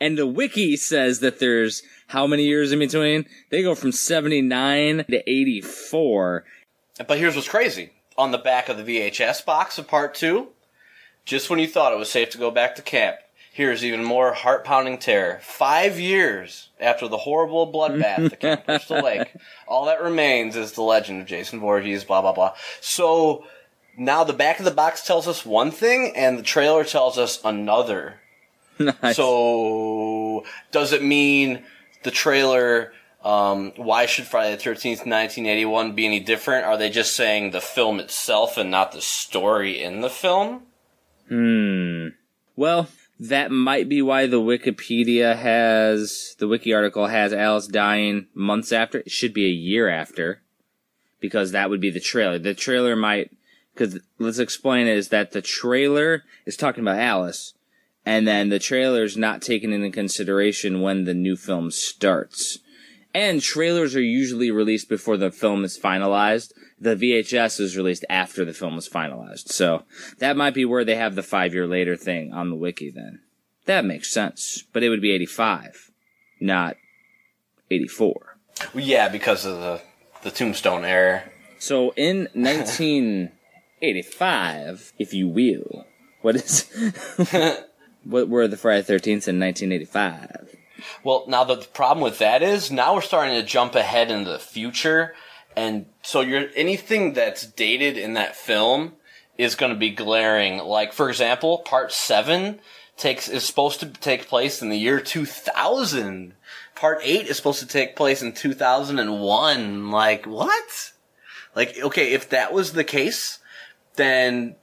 And 0.00 0.16
the 0.18 0.26
wiki 0.26 0.76
says 0.76 1.20
that 1.20 1.38
there's 1.38 1.82
how 2.08 2.26
many 2.26 2.44
years 2.44 2.72
in 2.72 2.78
between? 2.78 3.26
They 3.50 3.62
go 3.62 3.74
from 3.74 3.92
79 3.92 5.04
to 5.08 5.30
84. 5.30 6.44
But 7.06 7.18
here's 7.18 7.34
what's 7.34 7.48
crazy. 7.48 7.90
On 8.18 8.30
the 8.30 8.38
back 8.38 8.68
of 8.68 8.76
the 8.76 8.82
VHS 8.82 9.44
box 9.44 9.78
of 9.78 9.88
part 9.88 10.14
two, 10.14 10.48
just 11.24 11.48
when 11.48 11.58
you 11.58 11.66
thought 11.66 11.92
it 11.92 11.98
was 11.98 12.10
safe 12.10 12.30
to 12.30 12.38
go 12.38 12.50
back 12.50 12.74
to 12.74 12.82
camp, 12.82 13.16
here's 13.52 13.84
even 13.84 14.04
more 14.04 14.32
heart 14.32 14.64
pounding 14.64 14.98
terror. 14.98 15.38
Five 15.42 15.98
years 15.98 16.70
after 16.80 17.08
the 17.08 17.18
horrible 17.18 17.72
bloodbath 17.72 18.32
at 18.32 18.40
Camp 18.40 18.64
Crystal 18.66 19.02
Lake, 19.02 19.32
all 19.66 19.86
that 19.86 20.02
remains 20.02 20.56
is 20.56 20.72
the 20.72 20.82
legend 20.82 21.20
of 21.20 21.26
Jason 21.26 21.60
Voorhees, 21.60 22.04
blah, 22.04 22.22
blah, 22.22 22.32
blah. 22.32 22.54
So 22.80 23.44
now 23.96 24.24
the 24.24 24.32
back 24.32 24.58
of 24.58 24.64
the 24.64 24.70
box 24.70 25.04
tells 25.06 25.28
us 25.28 25.44
one 25.44 25.70
thing, 25.70 26.14
and 26.16 26.38
the 26.38 26.42
trailer 26.42 26.84
tells 26.84 27.18
us 27.18 27.40
another. 27.44 28.21
Nice. 29.02 29.16
So 29.16 30.44
does 30.70 30.92
it 30.92 31.02
mean 31.02 31.62
the 32.02 32.10
trailer? 32.10 32.92
Um, 33.22 33.72
why 33.76 34.06
should 34.06 34.24
Friday 34.24 34.56
the 34.56 34.62
Thirteenth, 34.62 35.06
nineteen 35.06 35.46
eighty 35.46 35.64
one, 35.64 35.94
be 35.94 36.06
any 36.06 36.18
different? 36.18 36.64
Are 36.64 36.76
they 36.76 36.90
just 36.90 37.14
saying 37.14 37.50
the 37.50 37.60
film 37.60 38.00
itself 38.00 38.56
and 38.56 38.70
not 38.70 38.92
the 38.92 39.00
story 39.00 39.80
in 39.80 40.00
the 40.00 40.10
film? 40.10 40.62
Hmm. 41.28 42.08
Well, 42.56 42.88
that 43.20 43.52
might 43.52 43.88
be 43.88 44.02
why 44.02 44.26
the 44.26 44.40
Wikipedia 44.40 45.36
has 45.36 46.34
the 46.38 46.48
wiki 46.48 46.72
article 46.74 47.06
has 47.06 47.32
Alice 47.32 47.68
dying 47.68 48.26
months 48.34 48.72
after. 48.72 48.98
It 48.98 49.12
should 49.12 49.32
be 49.32 49.46
a 49.46 49.50
year 49.50 49.88
after, 49.88 50.42
because 51.20 51.52
that 51.52 51.70
would 51.70 51.80
be 51.80 51.90
the 51.90 52.00
trailer. 52.00 52.38
The 52.40 52.54
trailer 52.54 52.96
might 52.96 53.30
because 53.74 54.00
let's 54.18 54.38
explain 54.38 54.86
it 54.86 54.96
is 54.96 55.08
that 55.08 55.30
the 55.30 55.42
trailer 55.42 56.24
is 56.44 56.56
talking 56.56 56.82
about 56.82 56.98
Alice, 56.98 57.54
and 58.04 58.26
then 58.26 58.48
the 58.48 58.58
trailer 58.58 59.04
is 59.04 59.16
not 59.16 59.42
taken 59.42 59.72
into 59.72 59.90
consideration 59.90 60.80
when 60.80 61.04
the 61.04 61.14
new 61.14 61.36
film 61.36 61.70
starts. 61.70 62.58
And 63.14 63.42
trailers 63.42 63.94
are 63.94 64.02
usually 64.02 64.50
released 64.50 64.88
before 64.88 65.16
the 65.16 65.30
film 65.30 65.64
is 65.64 65.78
finalized. 65.78 66.52
The 66.80 66.96
VHS 66.96 67.60
is 67.60 67.76
released 67.76 68.04
after 68.08 68.44
the 68.44 68.54
film 68.54 68.78
is 68.78 68.88
finalized. 68.88 69.48
So 69.48 69.84
that 70.18 70.36
might 70.36 70.54
be 70.54 70.64
where 70.64 70.84
they 70.84 70.96
have 70.96 71.14
the 71.14 71.22
five 71.22 71.52
year 71.52 71.66
later 71.66 71.94
thing 71.94 72.32
on 72.32 72.48
the 72.48 72.56
wiki 72.56 72.90
then. 72.90 73.20
That 73.66 73.84
makes 73.84 74.12
sense. 74.12 74.64
But 74.72 74.82
it 74.82 74.88
would 74.88 75.02
be 75.02 75.12
85, 75.12 75.90
not 76.40 76.76
84. 77.70 78.38
Well, 78.74 78.84
yeah, 78.84 79.08
because 79.08 79.44
of 79.44 79.60
the 79.60 79.82
the 80.22 80.30
Tombstone 80.30 80.84
error. 80.84 81.24
So 81.58 81.92
in 81.96 82.28
1985, 82.34 84.92
if 84.98 85.12
you 85.12 85.28
will, 85.28 85.86
what 86.22 86.36
is, 86.36 86.66
what 88.04 88.28
were 88.28 88.48
the 88.48 88.56
Friday 88.56 88.82
13th 88.82 89.28
in 89.28 89.38
1985? 89.38 90.56
Well, 91.04 91.24
now 91.28 91.44
the 91.44 91.56
problem 91.56 92.02
with 92.02 92.18
that 92.18 92.42
is 92.42 92.70
now 92.70 92.94
we're 92.94 93.02
starting 93.02 93.34
to 93.34 93.46
jump 93.46 93.74
ahead 93.74 94.10
into 94.10 94.30
the 94.30 94.38
future, 94.38 95.14
and 95.56 95.86
so 96.02 96.20
you're 96.20 96.48
anything 96.56 97.12
that's 97.12 97.46
dated 97.46 97.96
in 97.96 98.14
that 98.14 98.36
film 98.36 98.94
is 99.38 99.54
going 99.54 99.72
to 99.72 99.78
be 99.78 99.90
glaring. 99.90 100.58
Like 100.58 100.92
for 100.92 101.08
example, 101.08 101.58
Part 101.58 101.92
Seven 101.92 102.60
takes 102.96 103.28
is 103.28 103.44
supposed 103.44 103.80
to 103.80 103.86
take 103.86 104.28
place 104.28 104.62
in 104.62 104.68
the 104.70 104.78
year 104.78 105.00
2000. 105.00 106.34
Part 106.74 107.00
Eight 107.02 107.26
is 107.26 107.36
supposed 107.36 107.60
to 107.60 107.66
take 107.66 107.96
place 107.96 108.22
in 108.22 108.32
2001. 108.32 109.90
Like 109.90 110.26
what? 110.26 110.92
Like 111.54 111.78
okay, 111.78 112.12
if 112.12 112.28
that 112.30 112.52
was 112.52 112.72
the 112.72 112.84
case, 112.84 113.38
then 113.96 114.56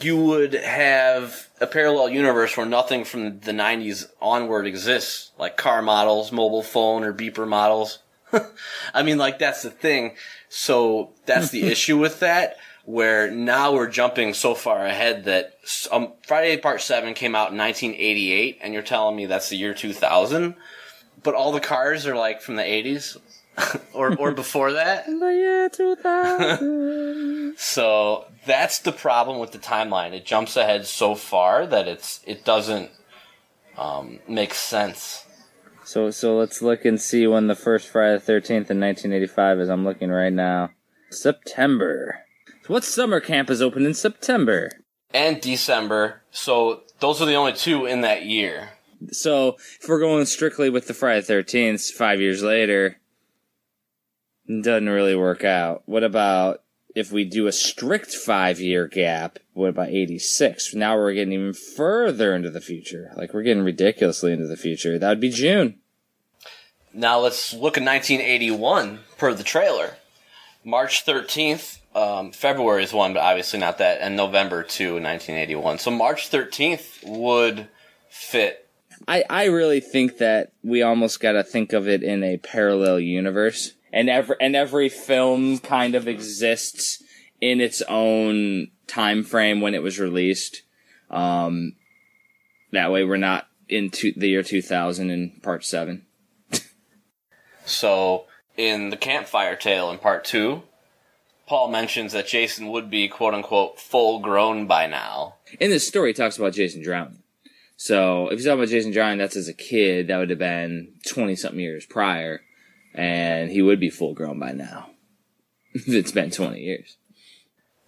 you 0.00 0.16
would 0.16 0.54
have 0.54 1.48
a 1.60 1.66
parallel 1.66 2.10
universe 2.10 2.56
where 2.56 2.66
nothing 2.66 3.04
from 3.04 3.40
the 3.40 3.52
90s 3.52 4.10
onward 4.20 4.66
exists, 4.66 5.32
like 5.38 5.56
car 5.56 5.82
models, 5.82 6.32
mobile 6.32 6.62
phone, 6.62 7.04
or 7.04 7.12
beeper 7.12 7.46
models. 7.46 7.98
I 8.94 9.02
mean, 9.02 9.18
like, 9.18 9.38
that's 9.38 9.62
the 9.62 9.70
thing. 9.70 10.16
So, 10.48 11.10
that's 11.26 11.50
the 11.50 11.62
issue 11.70 11.98
with 11.98 12.20
that, 12.20 12.56
where 12.84 13.30
now 13.30 13.74
we're 13.74 13.88
jumping 13.88 14.34
so 14.34 14.54
far 14.54 14.86
ahead 14.86 15.24
that 15.24 15.58
um, 15.90 16.12
Friday 16.26 16.56
Part 16.56 16.80
7 16.80 17.14
came 17.14 17.34
out 17.34 17.52
in 17.52 17.58
1988, 17.58 18.58
and 18.62 18.72
you're 18.72 18.82
telling 18.82 19.16
me 19.16 19.26
that's 19.26 19.48
the 19.48 19.56
year 19.56 19.74
2000? 19.74 20.54
But 21.22 21.34
all 21.34 21.52
the 21.52 21.60
cars 21.60 22.06
are, 22.06 22.16
like, 22.16 22.40
from 22.40 22.56
the 22.56 22.62
80s? 22.62 23.18
or, 23.92 24.14
or 24.16 24.32
before 24.32 24.72
that? 24.72 25.06
The 25.06 25.34
year 25.34 25.68
2000. 25.68 27.56
So 27.56 28.26
that's 28.46 28.78
the 28.78 28.92
problem 28.92 29.38
with 29.38 29.52
the 29.52 29.58
timeline. 29.58 30.12
It 30.12 30.24
jumps 30.24 30.56
ahead 30.56 30.86
so 30.86 31.14
far 31.14 31.66
that 31.66 31.88
it's 31.88 32.20
it 32.24 32.44
doesn't 32.44 32.90
um, 33.76 34.20
make 34.28 34.54
sense. 34.54 35.26
so, 35.84 36.10
so 36.10 36.36
let's 36.38 36.62
look 36.62 36.84
and 36.84 37.00
see 37.00 37.26
when 37.26 37.48
the 37.48 37.54
first 37.54 37.88
Friday 37.88 38.18
the 38.18 38.32
13th 38.32 38.70
in 38.70 38.80
1985 38.80 39.60
is. 39.60 39.68
I'm 39.68 39.84
looking 39.84 40.10
right 40.10 40.32
now. 40.32 40.70
September. 41.10 42.20
So 42.62 42.74
what 42.74 42.84
summer 42.84 43.20
camp 43.20 43.50
is 43.50 43.60
open 43.60 43.84
in 43.84 43.94
September? 43.94 44.70
And 45.12 45.40
December. 45.40 46.22
So 46.30 46.82
those 47.00 47.20
are 47.20 47.26
the 47.26 47.34
only 47.34 47.52
two 47.52 47.86
in 47.86 48.02
that 48.02 48.24
year. 48.24 48.70
So 49.12 49.56
if 49.80 49.88
we're 49.88 50.00
going 50.00 50.26
strictly 50.26 50.70
with 50.70 50.86
the 50.86 50.94
Friday 50.94 51.20
the 51.20 51.32
13th, 51.32 51.90
five 51.92 52.20
years 52.20 52.42
later, 52.42 52.98
doesn't 54.62 54.88
really 54.88 55.14
work 55.14 55.44
out. 55.44 55.82
What 55.86 56.04
about 56.04 56.62
if 56.94 57.12
we 57.12 57.24
do 57.24 57.46
a 57.46 57.52
strict 57.52 58.12
five 58.12 58.60
year 58.60 58.88
gap? 58.88 59.38
What 59.52 59.68
about 59.68 59.88
86? 59.88 60.74
Now 60.74 60.96
we're 60.96 61.14
getting 61.14 61.32
even 61.32 61.52
further 61.52 62.34
into 62.34 62.50
the 62.50 62.60
future. 62.60 63.12
Like 63.16 63.32
we're 63.32 63.42
getting 63.42 63.62
ridiculously 63.62 64.32
into 64.32 64.46
the 64.46 64.56
future. 64.56 64.98
That 64.98 65.08
would 65.08 65.20
be 65.20 65.30
June. 65.30 65.78
Now 66.92 67.20
let's 67.20 67.52
look 67.52 67.76
at 67.76 67.84
1981 67.84 69.00
per 69.16 69.32
the 69.32 69.44
trailer. 69.44 69.94
March 70.64 71.06
13th, 71.06 71.78
um, 71.94 72.32
February 72.32 72.82
is 72.82 72.92
one, 72.92 73.14
but 73.14 73.22
obviously 73.22 73.58
not 73.58 73.78
that, 73.78 74.00
and 74.00 74.16
November 74.16 74.62
2, 74.62 74.94
1981. 74.94 75.78
So 75.78 75.90
March 75.90 76.30
13th 76.30 77.06
would 77.06 77.68
fit. 78.10 78.68
I, 79.08 79.24
I 79.30 79.44
really 79.44 79.80
think 79.80 80.18
that 80.18 80.52
we 80.62 80.82
almost 80.82 81.20
got 81.20 81.32
to 81.32 81.42
think 81.42 81.72
of 81.72 81.88
it 81.88 82.02
in 82.02 82.22
a 82.22 82.36
parallel 82.36 83.00
universe, 83.00 83.72
and 83.92 84.08
every 84.08 84.36
and 84.40 84.54
every 84.54 84.88
film 84.88 85.58
kind 85.58 85.94
of 85.94 86.08
exists 86.08 87.02
in 87.40 87.60
its 87.60 87.82
own 87.88 88.68
time 88.86 89.22
frame 89.22 89.60
when 89.60 89.74
it 89.74 89.82
was 89.82 89.98
released. 89.98 90.62
Um, 91.10 91.74
that 92.72 92.92
way, 92.92 93.04
we're 93.04 93.16
not 93.16 93.48
into 93.68 94.12
the 94.16 94.28
year 94.28 94.42
two 94.42 94.62
thousand 94.62 95.10
in 95.10 95.40
part 95.42 95.64
seven. 95.64 96.06
So 97.66 98.26
in 98.56 98.90
the 98.90 98.96
campfire 98.96 99.54
tale 99.54 99.90
in 99.90 99.98
part 99.98 100.24
two, 100.24 100.62
Paul 101.46 101.70
mentions 101.70 102.12
that 102.12 102.26
Jason 102.26 102.68
would 102.68 102.90
be 102.90 103.08
quote 103.08 103.34
unquote 103.34 103.78
full 103.78 104.18
grown 104.18 104.66
by 104.66 104.86
now. 104.86 105.36
In 105.60 105.70
this 105.70 105.86
story, 105.86 106.10
he 106.10 106.14
talks 106.14 106.36
about 106.36 106.52
Jason 106.52 106.82
drowning. 106.82 107.22
So 107.76 108.28
if 108.28 108.38
you 108.38 108.44
talk 108.44 108.56
about 108.56 108.68
Jason 108.68 108.92
drowning, 108.92 109.18
that's 109.18 109.36
as 109.36 109.48
a 109.48 109.54
kid. 109.54 110.08
That 110.08 110.18
would 110.18 110.30
have 110.30 110.38
been 110.38 110.94
twenty 111.06 111.36
something 111.36 111.60
years 111.60 111.86
prior, 111.86 112.42
and 112.94 113.50
he 113.50 113.62
would 113.62 113.80
be 113.80 113.90
full 113.90 114.14
grown 114.14 114.38
by 114.38 114.52
now. 114.52 114.90
it's 115.74 116.12
been 116.12 116.30
twenty 116.30 116.60
years. 116.60 116.96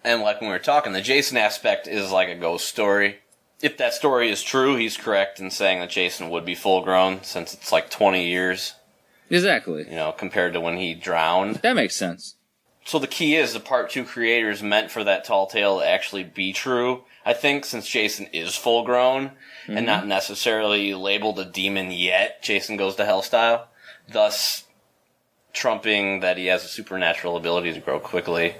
And 0.03 0.21
like 0.21 0.41
when 0.41 0.49
we 0.49 0.55
were 0.55 0.59
talking, 0.59 0.93
the 0.93 1.01
Jason 1.01 1.37
aspect 1.37 1.87
is 1.87 2.11
like 2.11 2.27
a 2.27 2.35
ghost 2.35 2.67
story. 2.67 3.19
If 3.61 3.77
that 3.77 3.93
story 3.93 4.29
is 4.29 4.43
true, 4.43 4.75
he's 4.75 4.97
correct 4.97 5.39
in 5.39 5.49
saying 5.49 5.79
that 5.79 5.89
Jason 5.89 6.29
would 6.29 6.43
be 6.43 6.55
full 6.55 6.83
grown 6.83 7.23
since 7.23 7.53
it's 7.53 7.71
like 7.71 7.89
20 7.89 8.27
years, 8.27 8.73
Exactly. 9.29 9.85
you 9.89 9.95
know, 9.95 10.11
compared 10.11 10.51
to 10.53 10.59
when 10.59 10.75
he 10.75 10.93
drowned. 10.93 11.57
That 11.57 11.77
makes 11.77 11.95
sense. 11.95 12.35
So 12.85 12.99
the 12.99 13.07
key 13.07 13.35
is 13.35 13.53
the 13.53 13.61
part 13.61 13.89
two 13.89 14.03
creators 14.03 14.61
meant 14.61 14.91
for 14.91 15.05
that 15.05 15.23
tall 15.23 15.47
tale 15.47 15.79
to 15.79 15.87
actually 15.87 16.25
be 16.25 16.51
true. 16.51 17.05
I 17.25 17.33
think 17.33 17.63
since 17.63 17.87
Jason 17.87 18.27
is 18.33 18.55
full 18.55 18.83
grown 18.83 19.31
and 19.67 19.77
mm-hmm. 19.77 19.85
not 19.85 20.07
necessarily 20.07 20.93
labeled 20.93 21.39
a 21.39 21.45
demon 21.45 21.91
yet, 21.91 22.43
Jason 22.43 22.75
goes 22.75 22.97
to 22.97 23.05
hell 23.05 23.21
style, 23.21 23.69
thus 24.11 24.65
trumping 25.53 26.19
that 26.19 26.37
he 26.37 26.47
has 26.47 26.65
a 26.65 26.67
supernatural 26.67 27.37
ability 27.37 27.71
to 27.73 27.79
grow 27.79 27.99
quickly. 27.99 28.55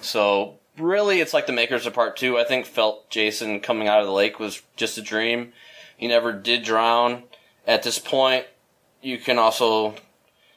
So 0.00 0.58
really, 0.78 1.20
it's 1.20 1.34
like 1.34 1.46
the 1.46 1.52
makers 1.52 1.84
of 1.84 1.92
part 1.92 2.16
two. 2.16 2.38
I 2.38 2.44
think 2.44 2.64
felt 2.64 3.10
Jason 3.10 3.60
coming 3.60 3.88
out 3.88 4.00
of 4.00 4.06
the 4.06 4.12
lake 4.12 4.38
was 4.38 4.62
just 4.76 4.96
a 4.96 5.02
dream. 5.02 5.52
He 5.96 6.06
never 6.06 6.32
did 6.32 6.62
drown. 6.62 7.24
At 7.66 7.82
this 7.82 7.98
point, 7.98 8.46
you 9.02 9.18
can 9.18 9.38
also 9.38 9.96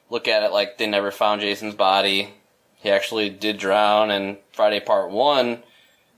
look 0.10 0.28
at 0.28 0.44
it 0.44 0.52
like 0.52 0.78
they 0.78 0.88
never 0.88 1.12
found 1.12 1.42
Jason's 1.42 1.76
body. 1.76 2.36
He 2.76 2.90
actually 2.90 3.30
did 3.30 3.58
drown, 3.58 4.10
and 4.10 4.38
Friday 4.52 4.80
Part 4.80 5.12
One, 5.12 5.64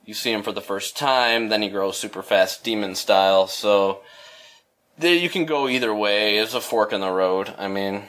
you 0.05 0.13
see 0.13 0.31
him 0.31 0.43
for 0.43 0.51
the 0.51 0.61
first 0.61 0.97
time. 0.97 1.49
Then 1.49 1.61
he 1.61 1.69
grows 1.69 1.97
super 1.97 2.21
fast, 2.21 2.63
demon 2.63 2.95
style. 2.95 3.47
So 3.47 4.01
you 4.99 5.29
can 5.29 5.45
go 5.45 5.67
either 5.67 5.93
way. 5.93 6.37
It's 6.37 6.53
a 6.53 6.61
fork 6.61 6.93
in 6.93 7.01
the 7.01 7.11
road. 7.11 7.53
I 7.57 7.67
mean, 7.67 8.03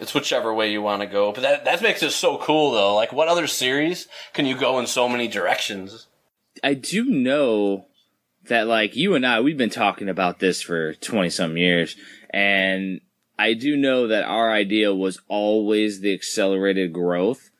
it's 0.00 0.14
whichever 0.14 0.52
way 0.52 0.70
you 0.70 0.82
want 0.82 1.02
to 1.02 1.06
go. 1.06 1.32
But 1.32 1.42
that 1.42 1.64
that 1.64 1.82
makes 1.82 2.02
it 2.02 2.10
so 2.10 2.38
cool, 2.38 2.72
though. 2.72 2.94
Like, 2.94 3.12
what 3.12 3.28
other 3.28 3.46
series 3.46 4.08
can 4.32 4.46
you 4.46 4.56
go 4.56 4.78
in 4.78 4.86
so 4.86 5.08
many 5.08 5.28
directions? 5.28 6.06
I 6.62 6.74
do 6.74 7.04
know 7.04 7.86
that 8.48 8.66
like 8.66 8.96
you 8.96 9.14
and 9.14 9.26
I, 9.26 9.40
we've 9.40 9.58
been 9.58 9.70
talking 9.70 10.08
about 10.08 10.38
this 10.38 10.62
for 10.62 10.94
20 10.94 11.30
some 11.30 11.56
years. 11.56 11.96
And 12.30 13.00
I 13.38 13.54
do 13.54 13.76
know 13.76 14.08
that 14.08 14.24
our 14.24 14.52
idea 14.52 14.94
was 14.94 15.20
always 15.28 16.00
the 16.00 16.12
accelerated 16.12 16.92
growth. 16.92 17.50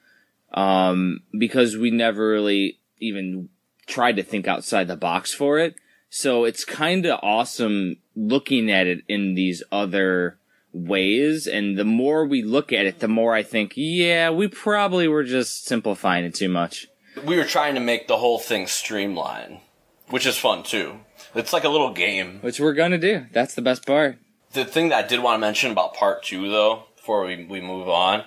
Um, 0.53 1.21
because 1.39 1.77
we 1.77 1.91
never 1.91 2.31
really 2.31 2.79
even 2.99 3.51
tried 3.87 4.17
to 4.17 4.23
think 4.23 4.49
outside 4.49 4.89
the 4.89 4.97
box 4.97 5.33
for 5.33 5.59
it. 5.59 5.77
So 6.11 6.45
it's 6.45 6.65
kind 6.65 7.05
of 7.05 7.21
awesome 7.23 7.97
looking 8.17 8.71
at 8.71 8.87
it 8.87 9.05
in 9.09 9.35
these 9.35 9.63
other 9.71 10.39
ways. 10.73 11.47
And 11.47 11.79
the 11.79 11.85
more 11.85 12.25
we 12.25 12.43
look 12.43 12.73
at 12.73 12.87
it, 12.87 13.01
the 13.01 13.09
more 13.09 13.35
I 13.35 13.43
think, 13.43 13.73
yeah, 13.77 14.31
we 14.31 14.49
probably 14.49 15.09
were 15.09 15.25
just 15.25 15.65
simplifying 15.67 16.25
it 16.25 16.35
too 16.35 16.49
much. 16.49 16.87
We 17.25 17.37
were 17.37 17.45
trying 17.45 17.75
to 17.75 17.81
make 17.81 18.07
the 18.07 18.19
whole 18.19 18.39
thing 18.39 18.67
streamline, 18.67 19.61
which 20.09 20.27
is 20.27 20.39
fun 20.39 20.63
too. 20.63 21.01
It's 21.35 21.53
like 21.53 21.65
a 21.65 21.69
little 21.69 21.93
game. 21.93 22.39
Which 22.41 22.61
we're 22.61 22.75
gonna 22.75 22.99
do. 22.99 23.27
That's 23.33 23.55
the 23.55 23.63
best 23.63 23.87
part. 23.87 24.19
The 24.53 24.65
thing 24.65 24.89
that 24.91 25.05
I 25.05 25.09
did 25.09 25.21
want 25.21 25.37
to 25.37 25.47
mention 25.47 25.71
about 25.71 25.95
part 25.95 26.23
two, 26.23 26.49
though, 26.49 26.85
before 26.97 27.27
we, 27.27 27.45
we 27.45 27.61
move 27.61 27.89
on, 27.89 28.25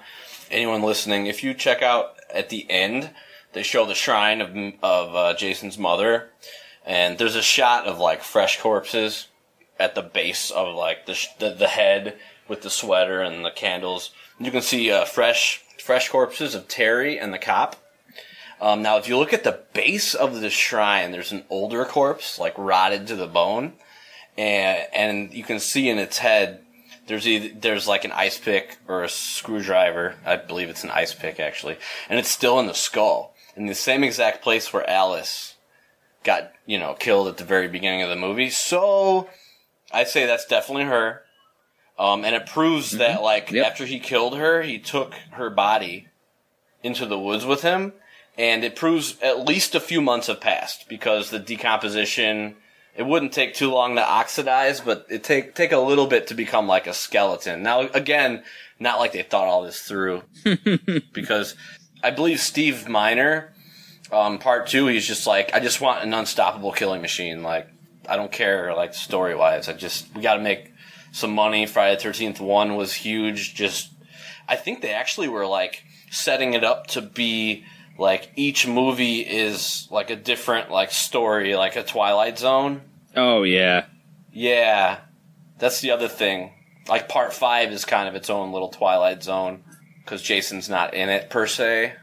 anyone 0.49 0.83
listening, 0.83 1.25
if 1.25 1.43
you 1.43 1.53
check 1.53 1.81
out 1.81 2.15
at 2.33 2.49
the 2.49 2.69
end, 2.69 3.11
they 3.53 3.63
show 3.63 3.85
the 3.85 3.95
shrine 3.95 4.41
of 4.41 4.49
of 4.83 5.15
uh, 5.15 5.33
Jason's 5.35 5.77
mother, 5.77 6.29
and 6.85 7.17
there's 7.17 7.35
a 7.35 7.41
shot 7.41 7.85
of 7.85 7.99
like 7.99 8.21
fresh 8.21 8.59
corpses 8.59 9.27
at 9.79 9.95
the 9.95 10.01
base 10.01 10.51
of 10.51 10.75
like 10.75 11.05
the 11.05 11.15
sh- 11.15 11.27
the, 11.39 11.51
the 11.51 11.67
head 11.67 12.17
with 12.51 12.61
the 12.63 12.69
sweater 12.69 13.21
and 13.21 13.45
the 13.45 13.49
candles. 13.49 14.11
You 14.37 14.51
can 14.51 14.61
see 14.61 14.91
uh, 14.91 15.05
fresh 15.05 15.63
fresh 15.79 16.09
corpses 16.09 16.53
of 16.53 16.67
Terry 16.67 17.17
and 17.17 17.33
the 17.33 17.39
cop. 17.39 17.77
Um, 18.59 18.81
now, 18.83 18.97
if 18.97 19.07
you 19.07 19.17
look 19.17 19.33
at 19.33 19.45
the 19.45 19.63
base 19.73 20.13
of 20.13 20.41
the 20.41 20.49
shrine, 20.49 21.11
there's 21.11 21.31
an 21.31 21.45
older 21.49 21.85
corpse, 21.85 22.37
like 22.37 22.53
rotted 22.57 23.07
to 23.07 23.15
the 23.15 23.25
bone, 23.25 23.73
and 24.37 24.85
and 24.93 25.33
you 25.33 25.43
can 25.43 25.61
see 25.61 25.87
in 25.87 25.97
its 25.97 26.17
head 26.17 26.59
there's 27.07 27.25
either 27.25 27.49
there's 27.57 27.87
like 27.87 28.03
an 28.03 28.11
ice 28.11 28.37
pick 28.37 28.77
or 28.85 29.01
a 29.01 29.09
screwdriver. 29.09 30.15
I 30.25 30.35
believe 30.35 30.69
it's 30.69 30.83
an 30.83 30.91
ice 30.91 31.13
pick 31.13 31.39
actually, 31.39 31.77
and 32.09 32.19
it's 32.19 32.29
still 32.29 32.59
in 32.59 32.67
the 32.67 32.73
skull, 32.73 33.33
in 33.55 33.67
the 33.67 33.75
same 33.75 34.03
exact 34.03 34.43
place 34.43 34.73
where 34.73 34.87
Alice 34.89 35.55
got 36.25 36.51
you 36.65 36.77
know 36.77 36.95
killed 36.95 37.29
at 37.29 37.37
the 37.37 37.45
very 37.45 37.69
beginning 37.69 38.01
of 38.01 38.09
the 38.09 38.17
movie. 38.17 38.49
So 38.49 39.29
I'd 39.93 40.09
say 40.09 40.25
that's 40.25 40.45
definitely 40.45 40.83
her. 40.83 41.23
Um, 42.01 42.25
and 42.25 42.33
it 42.33 42.47
proves 42.47 42.93
that 42.93 43.21
like 43.21 43.51
Yep. 43.51 43.63
after 43.63 43.85
he 43.85 43.99
killed 43.99 44.35
her, 44.35 44.63
he 44.63 44.79
took 44.79 45.13
her 45.33 45.51
body 45.51 46.07
into 46.81 47.05
the 47.05 47.19
woods 47.19 47.45
with 47.45 47.61
him, 47.61 47.93
and 48.39 48.63
it 48.63 48.75
proves 48.75 49.19
at 49.21 49.45
least 49.45 49.75
a 49.75 49.79
few 49.79 50.01
months 50.01 50.25
have 50.25 50.41
passed 50.41 50.89
because 50.89 51.29
the 51.29 51.37
decomposition. 51.37 52.55
It 52.93 53.05
wouldn't 53.05 53.31
take 53.33 53.53
too 53.53 53.71
long 53.71 53.95
to 53.95 54.03
oxidize, 54.03 54.81
but 54.81 55.05
it 55.09 55.23
take 55.23 55.53
take 55.53 55.71
a 55.71 55.77
little 55.77 56.07
bit 56.07 56.25
to 56.27 56.33
become 56.33 56.67
like 56.67 56.87
a 56.87 56.93
skeleton. 56.93 57.61
Now, 57.61 57.81
again, 57.81 58.43
not 58.79 58.97
like 58.99 59.13
they 59.13 59.21
thought 59.21 59.47
all 59.47 59.63
this 59.63 59.79
through, 59.81 60.23
because 61.13 61.55
I 62.03 62.09
believe 62.09 62.39
Steve 62.39 62.89
Miner, 62.89 63.53
um, 64.11 64.39
part 64.39 64.67
two, 64.67 64.87
he's 64.87 65.07
just 65.07 65.27
like, 65.27 65.53
I 65.53 65.59
just 65.59 65.79
want 65.79 66.03
an 66.03 66.13
unstoppable 66.15 66.71
killing 66.71 67.01
machine. 67.01 67.43
Like, 67.43 67.69
I 68.09 68.15
don't 68.17 68.31
care, 68.31 68.73
like 68.73 68.93
story 68.95 69.35
wise. 69.35 69.69
I 69.69 69.73
just 69.73 70.13
we 70.15 70.21
got 70.21 70.33
to 70.33 70.41
make 70.41 70.70
some 71.11 71.33
money. 71.33 71.65
Friday 71.65 71.95
the 71.95 72.01
Thirteenth 72.01 72.39
One 72.39 72.75
was 72.75 72.93
huge. 72.93 73.53
Just, 73.53 73.91
I 74.47 74.55
think 74.55 74.81
they 74.81 74.93
actually 74.93 75.27
were 75.27 75.45
like 75.45 75.83
setting 76.09 76.53
it 76.53 76.63
up 76.63 76.87
to 76.87 77.01
be 77.01 77.65
like 77.97 78.31
each 78.35 78.67
movie 78.67 79.19
is 79.19 79.87
like 79.91 80.09
a 80.09 80.15
different 80.15 80.71
like 80.71 80.91
story, 80.91 81.55
like 81.55 81.75
a 81.75 81.83
Twilight 81.83 82.39
Zone. 82.39 82.81
Oh 83.15 83.43
yeah. 83.43 83.85
Yeah, 84.33 84.99
that's 85.59 85.81
the 85.81 85.91
other 85.91 86.07
thing. 86.07 86.53
Like 86.87 87.09
part 87.09 87.33
five 87.33 87.71
is 87.71 87.85
kind 87.85 88.07
of 88.07 88.15
its 88.15 88.29
own 88.29 88.51
little 88.51 88.69
Twilight 88.69 89.23
Zone 89.23 89.63
because 90.03 90.21
Jason's 90.21 90.69
not 90.69 90.93
in 90.93 91.09
it 91.09 91.29
per 91.29 91.47
se. 91.47 91.93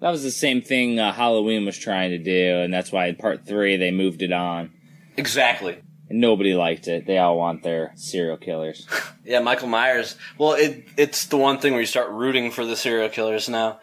That 0.00 0.10
was 0.10 0.22
the 0.22 0.30
same 0.30 0.62
thing 0.62 0.98
uh, 0.98 1.12
Halloween 1.12 1.64
was 1.64 1.76
trying 1.76 2.10
to 2.10 2.18
do, 2.18 2.58
and 2.58 2.72
that's 2.72 2.92
why 2.92 3.06
in 3.06 3.16
part 3.16 3.46
three 3.46 3.76
they 3.76 3.90
moved 3.90 4.22
it 4.22 4.32
on. 4.32 4.70
Exactly. 5.16 5.78
And 6.08 6.20
nobody 6.20 6.54
liked 6.54 6.88
it. 6.88 7.06
They 7.06 7.18
all 7.18 7.36
want 7.36 7.62
their 7.62 7.92
serial 7.96 8.36
killers. 8.36 8.86
Yeah, 9.24 9.40
Michael 9.40 9.68
Myers. 9.68 10.16
Well, 10.38 10.54
it 10.54 10.86
it's 10.96 11.26
the 11.26 11.36
one 11.36 11.58
thing 11.58 11.72
where 11.74 11.82
you 11.82 11.86
start 11.86 12.08
rooting 12.08 12.50
for 12.50 12.64
the 12.64 12.76
serial 12.76 13.10
killers 13.10 13.46
now. 13.46 13.78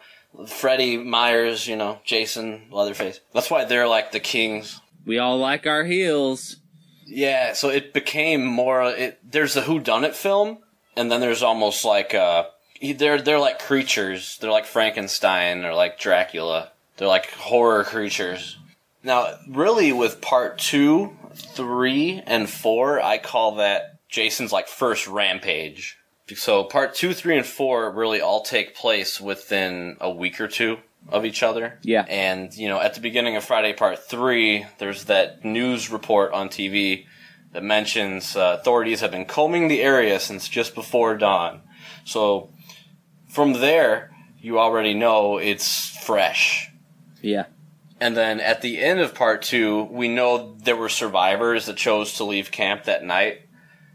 Freddy 0.48 0.96
Myers, 0.96 1.68
you 1.68 1.76
know, 1.76 2.00
Jason, 2.04 2.62
Leatherface. 2.72 3.20
That's 3.32 3.48
why 3.48 3.64
they're 3.64 3.86
like 3.86 4.10
the 4.10 4.18
kings. 4.18 4.80
We 5.04 5.18
all 5.18 5.38
like 5.38 5.64
our 5.64 5.84
heels. 5.84 6.56
Yeah, 7.06 7.52
so 7.52 7.68
it 7.68 7.92
became 7.92 8.44
more. 8.44 8.82
It, 8.90 9.20
there's 9.22 9.54
the 9.54 9.62
Who 9.62 9.78
Done 9.78 10.04
It 10.04 10.16
film, 10.16 10.58
and 10.96 11.12
then 11.12 11.20
there's 11.20 11.44
almost 11.44 11.84
like 11.84 12.12
uh, 12.12 12.46
they're 12.82 13.22
they're 13.22 13.38
like 13.38 13.60
creatures. 13.60 14.38
They're 14.40 14.50
like 14.50 14.66
Frankenstein 14.66 15.64
or 15.64 15.74
like 15.74 15.98
Dracula. 16.00 16.72
They're 16.96 17.08
like 17.08 17.30
horror 17.30 17.84
creatures. 17.84 18.58
Now, 19.04 19.36
really, 19.48 19.92
with 19.92 20.20
part 20.20 20.58
two, 20.58 21.16
three, 21.36 22.22
and 22.26 22.48
four, 22.48 23.00
I 23.00 23.18
call 23.18 23.56
that 23.56 24.08
Jason's 24.08 24.52
like 24.52 24.68
first 24.68 25.06
rampage. 25.06 25.98
So 26.34 26.64
part 26.64 26.94
two, 26.94 27.14
three, 27.14 27.36
and 27.36 27.46
four 27.46 27.90
really 27.90 28.20
all 28.20 28.42
take 28.42 28.74
place 28.74 29.20
within 29.20 29.96
a 30.00 30.10
week 30.10 30.40
or 30.40 30.48
two 30.48 30.78
of 31.08 31.24
each 31.24 31.42
other. 31.42 31.78
Yeah. 31.82 32.04
And, 32.08 32.52
you 32.54 32.68
know, 32.68 32.80
at 32.80 32.94
the 32.94 33.00
beginning 33.00 33.36
of 33.36 33.44
Friday 33.44 33.72
part 33.72 34.00
three, 34.00 34.66
there's 34.78 35.04
that 35.04 35.44
news 35.44 35.90
report 35.90 36.32
on 36.32 36.48
TV 36.48 37.06
that 37.52 37.62
mentions 37.62 38.36
uh, 38.36 38.58
authorities 38.60 39.00
have 39.00 39.12
been 39.12 39.24
combing 39.24 39.68
the 39.68 39.82
area 39.82 40.18
since 40.18 40.48
just 40.48 40.74
before 40.74 41.16
dawn. 41.16 41.62
So 42.04 42.50
from 43.28 43.54
there, 43.54 44.10
you 44.40 44.58
already 44.58 44.94
know 44.94 45.38
it's 45.38 45.88
fresh. 45.88 46.70
Yeah. 47.22 47.46
And 48.00 48.16
then 48.16 48.40
at 48.40 48.60
the 48.60 48.78
end 48.78 49.00
of 49.00 49.14
part 49.14 49.42
two, 49.42 49.84
we 49.84 50.08
know 50.08 50.54
there 50.58 50.76
were 50.76 50.88
survivors 50.88 51.66
that 51.66 51.76
chose 51.76 52.14
to 52.14 52.24
leave 52.24 52.50
camp 52.50 52.84
that 52.84 53.04
night 53.04 53.42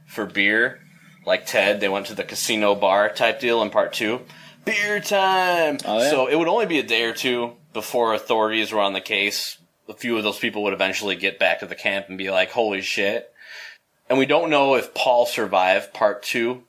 for 0.07 0.25
beer. 0.25 0.81
Like 1.25 1.45
Ted, 1.45 1.79
they 1.79 1.89
went 1.89 2.07
to 2.07 2.15
the 2.15 2.23
casino 2.23 2.73
bar 2.73 3.09
type 3.09 3.39
deal 3.39 3.61
in 3.61 3.69
part 3.69 3.93
two. 3.93 4.21
Beer 4.65 4.99
time! 4.99 5.77
Oh, 5.85 5.99
yeah. 5.99 6.09
So 6.09 6.27
it 6.27 6.35
would 6.35 6.47
only 6.47 6.65
be 6.65 6.79
a 6.79 6.83
day 6.83 7.03
or 7.03 7.13
two 7.13 7.53
before 7.73 8.13
authorities 8.13 8.71
were 8.71 8.79
on 8.79 8.93
the 8.93 9.01
case. 9.01 9.57
A 9.87 9.93
few 9.93 10.17
of 10.17 10.23
those 10.23 10.39
people 10.39 10.63
would 10.63 10.73
eventually 10.73 11.15
get 11.15 11.39
back 11.39 11.59
to 11.59 11.65
the 11.65 11.75
camp 11.75 12.09
and 12.09 12.17
be 12.17 12.31
like, 12.31 12.51
holy 12.51 12.81
shit. 12.81 13.31
And 14.09 14.17
we 14.17 14.25
don't 14.25 14.49
know 14.49 14.75
if 14.75 14.93
Paul 14.93 15.25
survived 15.25 15.93
part 15.93 16.23
two. 16.23 16.63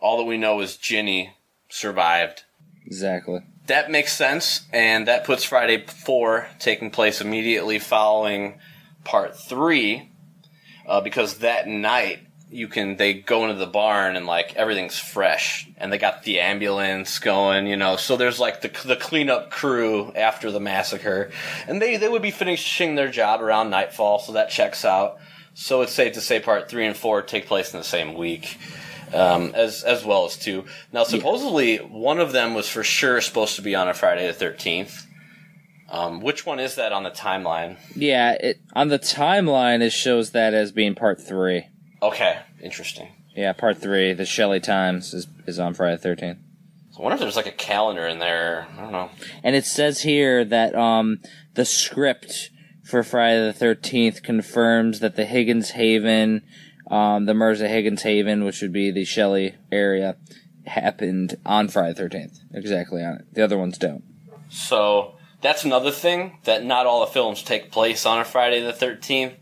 All 0.00 0.18
that 0.18 0.24
we 0.24 0.38
know 0.38 0.60
is 0.60 0.76
Ginny 0.76 1.34
survived 1.68 2.44
Exactly. 2.88 3.42
that 3.66 3.90
makes 3.90 4.16
sense, 4.16 4.64
and 4.72 5.06
that 5.08 5.24
puts 5.24 5.44
Friday 5.44 5.84
4 5.86 6.48
taking 6.58 6.90
place 6.90 7.20
immediately 7.20 7.78
following 7.78 8.58
part 9.04 9.36
3, 9.36 10.10
uh, 10.86 11.02
because 11.02 11.38
that 11.38 11.68
night 11.68 12.20
you 12.50 12.66
can 12.66 12.96
they 12.96 13.12
go 13.12 13.42
into 13.44 13.56
the 13.56 13.66
barn 13.66 14.16
and 14.16 14.24
like 14.24 14.56
everything's 14.56 14.98
fresh, 14.98 15.68
and 15.76 15.92
they 15.92 15.98
got 15.98 16.22
the 16.22 16.40
ambulance 16.40 17.18
going, 17.18 17.66
you 17.66 17.76
know. 17.76 17.96
So 17.96 18.16
there's 18.16 18.40
like 18.40 18.62
the 18.62 18.70
the 18.86 18.96
cleanup 18.96 19.50
crew 19.50 20.10
after 20.14 20.50
the 20.50 20.58
massacre, 20.58 21.30
and 21.66 21.82
they 21.82 21.98
they 21.98 22.08
would 22.08 22.22
be 22.22 22.30
finishing 22.30 22.94
their 22.94 23.10
job 23.10 23.42
around 23.42 23.68
nightfall, 23.68 24.18
so 24.18 24.32
that 24.32 24.48
checks 24.48 24.86
out. 24.86 25.18
So 25.52 25.82
it's 25.82 25.92
safe 25.92 26.14
to 26.14 26.22
say 26.22 26.40
part 26.40 26.70
three 26.70 26.86
and 26.86 26.96
four 26.96 27.20
take 27.20 27.46
place 27.46 27.74
in 27.74 27.78
the 27.80 27.84
same 27.84 28.14
week 28.14 28.56
um, 29.14 29.52
as 29.54 29.82
as 29.82 30.04
well 30.04 30.24
as 30.24 30.36
two. 30.36 30.64
Now, 30.92 31.04
supposedly 31.04 31.78
one 31.78 32.18
of 32.18 32.32
them 32.32 32.54
was 32.54 32.68
for 32.68 32.84
sure 32.84 33.20
supposed 33.20 33.56
to 33.56 33.62
be 33.62 33.74
on 33.74 33.88
a 33.88 33.94
Friday 33.94 34.26
the 34.26 34.32
Thirteenth. 34.32 35.06
Um, 35.90 36.20
which 36.20 36.44
one 36.44 36.60
is 36.60 36.74
that 36.74 36.92
on 36.92 37.02
the 37.02 37.10
timeline? 37.10 37.78
Yeah. 37.96 38.32
It 38.32 38.60
on 38.74 38.88
the 38.88 38.98
timeline 38.98 39.80
it 39.80 39.90
shows 39.90 40.32
that 40.32 40.52
as 40.52 40.70
being 40.72 40.94
part 40.94 41.20
three. 41.20 41.66
Okay, 42.02 42.38
interesting. 42.62 43.08
Yeah, 43.34 43.52
part 43.52 43.78
three. 43.78 44.12
The 44.12 44.26
Shelley 44.26 44.60
Times 44.60 45.14
is 45.14 45.26
is 45.46 45.58
on 45.58 45.74
Friday 45.74 45.96
the 45.96 46.02
Thirteenth. 46.02 46.38
So 46.90 47.00
I 47.00 47.02
wonder 47.04 47.14
if 47.14 47.20
there's 47.20 47.36
like 47.36 47.46
a 47.46 47.52
calendar 47.52 48.06
in 48.06 48.18
there. 48.18 48.68
I 48.76 48.80
don't 48.82 48.92
know. 48.92 49.10
And 49.42 49.56
it 49.56 49.64
says 49.64 50.02
here 50.02 50.44
that 50.44 50.74
um 50.74 51.20
the 51.54 51.64
script 51.64 52.50
for 52.84 53.02
Friday 53.02 53.44
the 53.44 53.52
Thirteenth 53.52 54.22
confirms 54.22 55.00
that 55.00 55.16
the 55.16 55.24
Higgins 55.24 55.70
Haven, 55.70 56.42
um, 56.90 57.26
the 57.26 57.34
Mirza 57.34 57.68
Higgins 57.68 58.02
Haven, 58.02 58.44
which 58.44 58.62
would 58.62 58.72
be 58.72 58.90
the 58.90 59.04
Shelley 59.04 59.54
area, 59.70 60.16
happened 60.66 61.38
on 61.44 61.68
Friday 61.68 61.92
the 61.92 62.02
Thirteenth. 62.02 62.40
Exactly 62.52 63.02
on 63.02 63.16
it. 63.16 63.34
The 63.34 63.42
other 63.42 63.58
ones 63.58 63.78
don't. 63.78 64.04
So 64.48 65.16
that's 65.40 65.64
another 65.64 65.90
thing 65.90 66.38
that 66.44 66.64
not 66.64 66.86
all 66.86 67.00
the 67.00 67.12
films 67.12 67.42
take 67.42 67.70
place 67.70 68.06
on 68.06 68.20
a 68.20 68.24
Friday 68.24 68.60
the 68.60 68.72
13th. 68.72 69.34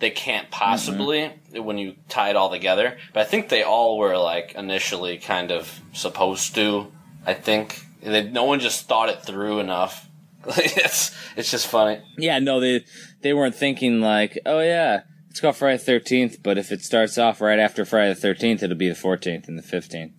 They 0.00 0.10
can't 0.10 0.50
possibly 0.50 1.32
when 1.52 1.78
you 1.78 1.94
tie 2.08 2.30
it 2.30 2.36
all 2.36 2.50
together. 2.50 2.98
But 3.12 3.20
I 3.20 3.24
think 3.24 3.48
they 3.48 3.62
all 3.62 3.96
were 3.96 4.18
like 4.18 4.54
initially 4.54 5.18
kind 5.18 5.52
of 5.52 5.80
supposed 5.92 6.54
to. 6.56 6.92
I 7.24 7.34
think 7.34 7.80
they, 8.02 8.28
no 8.28 8.44
one 8.44 8.58
just 8.60 8.88
thought 8.88 9.08
it 9.08 9.22
through 9.22 9.60
enough. 9.60 10.08
it's 10.46 11.16
it's 11.36 11.50
just 11.50 11.68
funny. 11.68 12.02
Yeah, 12.18 12.40
no, 12.40 12.58
they 12.60 12.84
they 13.20 13.32
weren't 13.32 13.54
thinking 13.54 14.00
like, 14.00 14.36
oh 14.44 14.60
yeah, 14.60 15.02
it's 15.34 15.40
called 15.40 15.56
Friday 15.56 15.78
the 15.78 15.84
Thirteenth, 15.84 16.44
but 16.44 16.58
if 16.58 16.70
it 16.70 16.84
starts 16.84 17.18
off 17.18 17.40
right 17.40 17.58
after 17.58 17.84
Friday 17.84 18.14
the 18.14 18.20
Thirteenth, 18.20 18.62
it'll 18.62 18.76
be 18.76 18.88
the 18.88 18.94
fourteenth 18.94 19.48
and 19.48 19.58
the 19.58 19.64
fifteenth. 19.64 20.12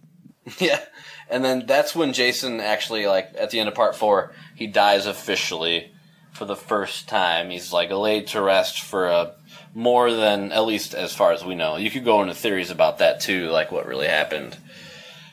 Yeah. 0.59 0.81
And 1.29 1.43
then 1.43 1.65
that's 1.65 1.95
when 1.95 2.11
Jason 2.11 2.59
actually 2.59 3.07
like 3.07 3.33
at 3.39 3.49
the 3.49 3.61
end 3.61 3.69
of 3.69 3.75
part 3.75 3.95
4, 3.95 4.33
he 4.55 4.67
dies 4.67 5.05
officially 5.05 5.93
for 6.33 6.43
the 6.43 6.55
first 6.57 7.07
time. 7.07 7.49
He's 7.49 7.71
like 7.71 7.91
laid 7.91 8.27
to 8.27 8.41
rest 8.41 8.81
for 8.81 9.07
a 9.07 9.35
more 9.73 10.11
than 10.11 10.51
at 10.51 10.65
least 10.65 10.93
as 10.93 11.15
far 11.15 11.31
as 11.31 11.45
we 11.45 11.55
know. 11.55 11.77
You 11.77 11.89
could 11.89 12.03
go 12.03 12.21
into 12.21 12.35
theories 12.35 12.69
about 12.69 12.97
that 12.97 13.21
too, 13.21 13.49
like 13.51 13.71
what 13.71 13.87
really 13.87 14.07
happened. 14.07 14.57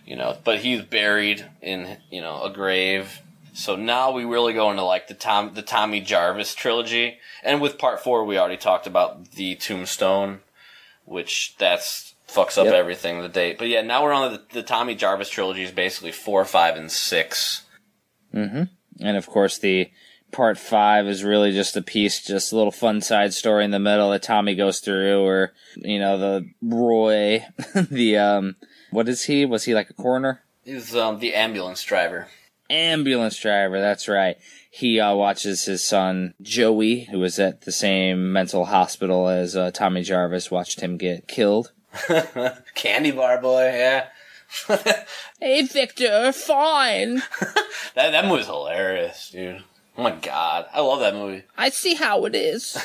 You 0.07 0.15
know, 0.15 0.39
but 0.45 0.61
he's 0.61 0.83
buried 0.83 1.45
in, 1.61 1.99
you 2.09 2.21
know, 2.21 2.45
a 2.45 2.51
grave. 2.53 3.21
So 3.53 3.77
now 3.77 4.13
we 4.13 4.25
really 4.25 4.53
go 4.53 4.71
into 4.71 4.83
like 4.83 5.09
the 5.09 5.15
Tom 5.15 5.53
the 5.55 5.63
Tommy 5.63 6.01
Jarvis 6.01 6.55
trilogy. 6.55 7.19
And 7.43 7.61
with 7.61 7.79
part 7.79 8.03
4 8.03 8.25
we 8.25 8.39
already 8.39 8.57
talked 8.57 8.87
about 8.87 9.33
the 9.33 9.57
tombstone, 9.57 10.41
which 11.05 11.57
that's 11.59 12.15
fucks 12.29 12.57
up 12.57 12.65
Yep. 12.65 12.75
everything 12.75 13.21
the 13.21 13.29
date. 13.29 13.59
But 13.59 13.69
yeah, 13.69 13.83
now 13.83 14.03
we're 14.03 14.13
on 14.13 14.33
the, 14.33 14.43
the 14.53 14.63
Tommy 14.63 14.95
Jarvis 14.95 15.29
trilogy 15.29 15.65
is 15.65 15.71
basically 15.71 16.13
4, 16.13 16.45
5 16.45 16.77
and 16.77 16.91
6. 16.91 17.63
And 19.01 19.17
of 19.17 19.27
course, 19.27 19.59
the 19.59 19.91
part 20.31 20.57
five 20.59 21.07
is 21.07 21.23
really 21.25 21.53
just 21.53 21.77
a 21.77 21.83
piece, 21.83 22.25
just 22.25 22.53
a 22.53 22.57
little 22.57 22.73
fun 22.73 23.01
side 23.03 23.35
story 23.35 23.65
in 23.65 23.71
the 23.71 23.79
middle 23.79 24.11
that 24.11 24.23
Tommy 24.23 24.55
goes 24.55 24.81
through, 24.81 25.21
or 25.21 25.53
you 25.77 25.99
know, 25.99 26.17
the 26.17 26.49
Roy, 26.63 27.45
the 27.75 28.17
um, 28.17 28.57
what 28.91 29.09
is 29.09 29.25
he? 29.25 29.45
Was 29.45 29.65
he 29.65 29.75
like 29.75 29.91
a 29.91 29.95
coroner? 29.95 30.43
He's 30.65 30.97
um, 30.97 31.19
the 31.19 31.35
ambulance 31.35 31.83
driver. 31.83 32.29
Ambulance 32.73 33.39
driver. 33.39 33.81
That's 33.81 34.09
right. 34.09 34.37
He 34.71 34.99
uh, 34.99 35.15
watches 35.15 35.67
his 35.67 35.85
son 35.85 36.33
Joey, 36.41 37.05
who 37.05 37.19
was 37.19 37.39
at 37.39 37.63
the 37.63 37.73
same 37.73 38.33
mental 38.33 38.65
hospital 38.65 39.29
as 39.29 39.55
uh, 39.55 39.71
Tommy 39.71 40.03
Jarvis, 40.03 40.51
watched 40.51 40.81
him 40.81 40.97
get 40.97 41.29
killed. 41.29 41.73
Candy 42.75 43.11
bar 43.11 43.41
boy, 43.41 43.65
yeah. 43.65 44.07
Hey, 45.41 45.63
Victor, 45.63 46.33
fine. 46.33 47.23
That 47.95 48.13
that 48.13 48.27
movie's 48.27 48.47
hilarious, 48.47 49.31
dude. 49.31 49.63
Oh 49.99 50.05
my 50.05 50.13
god, 50.13 50.65
I 50.73 50.81
love 50.81 51.01
that 51.01 51.13
movie. 51.13 51.43
I 51.59 51.69
see 51.69 51.93
how 51.93 52.25
it 52.25 52.35
is. 52.35 52.83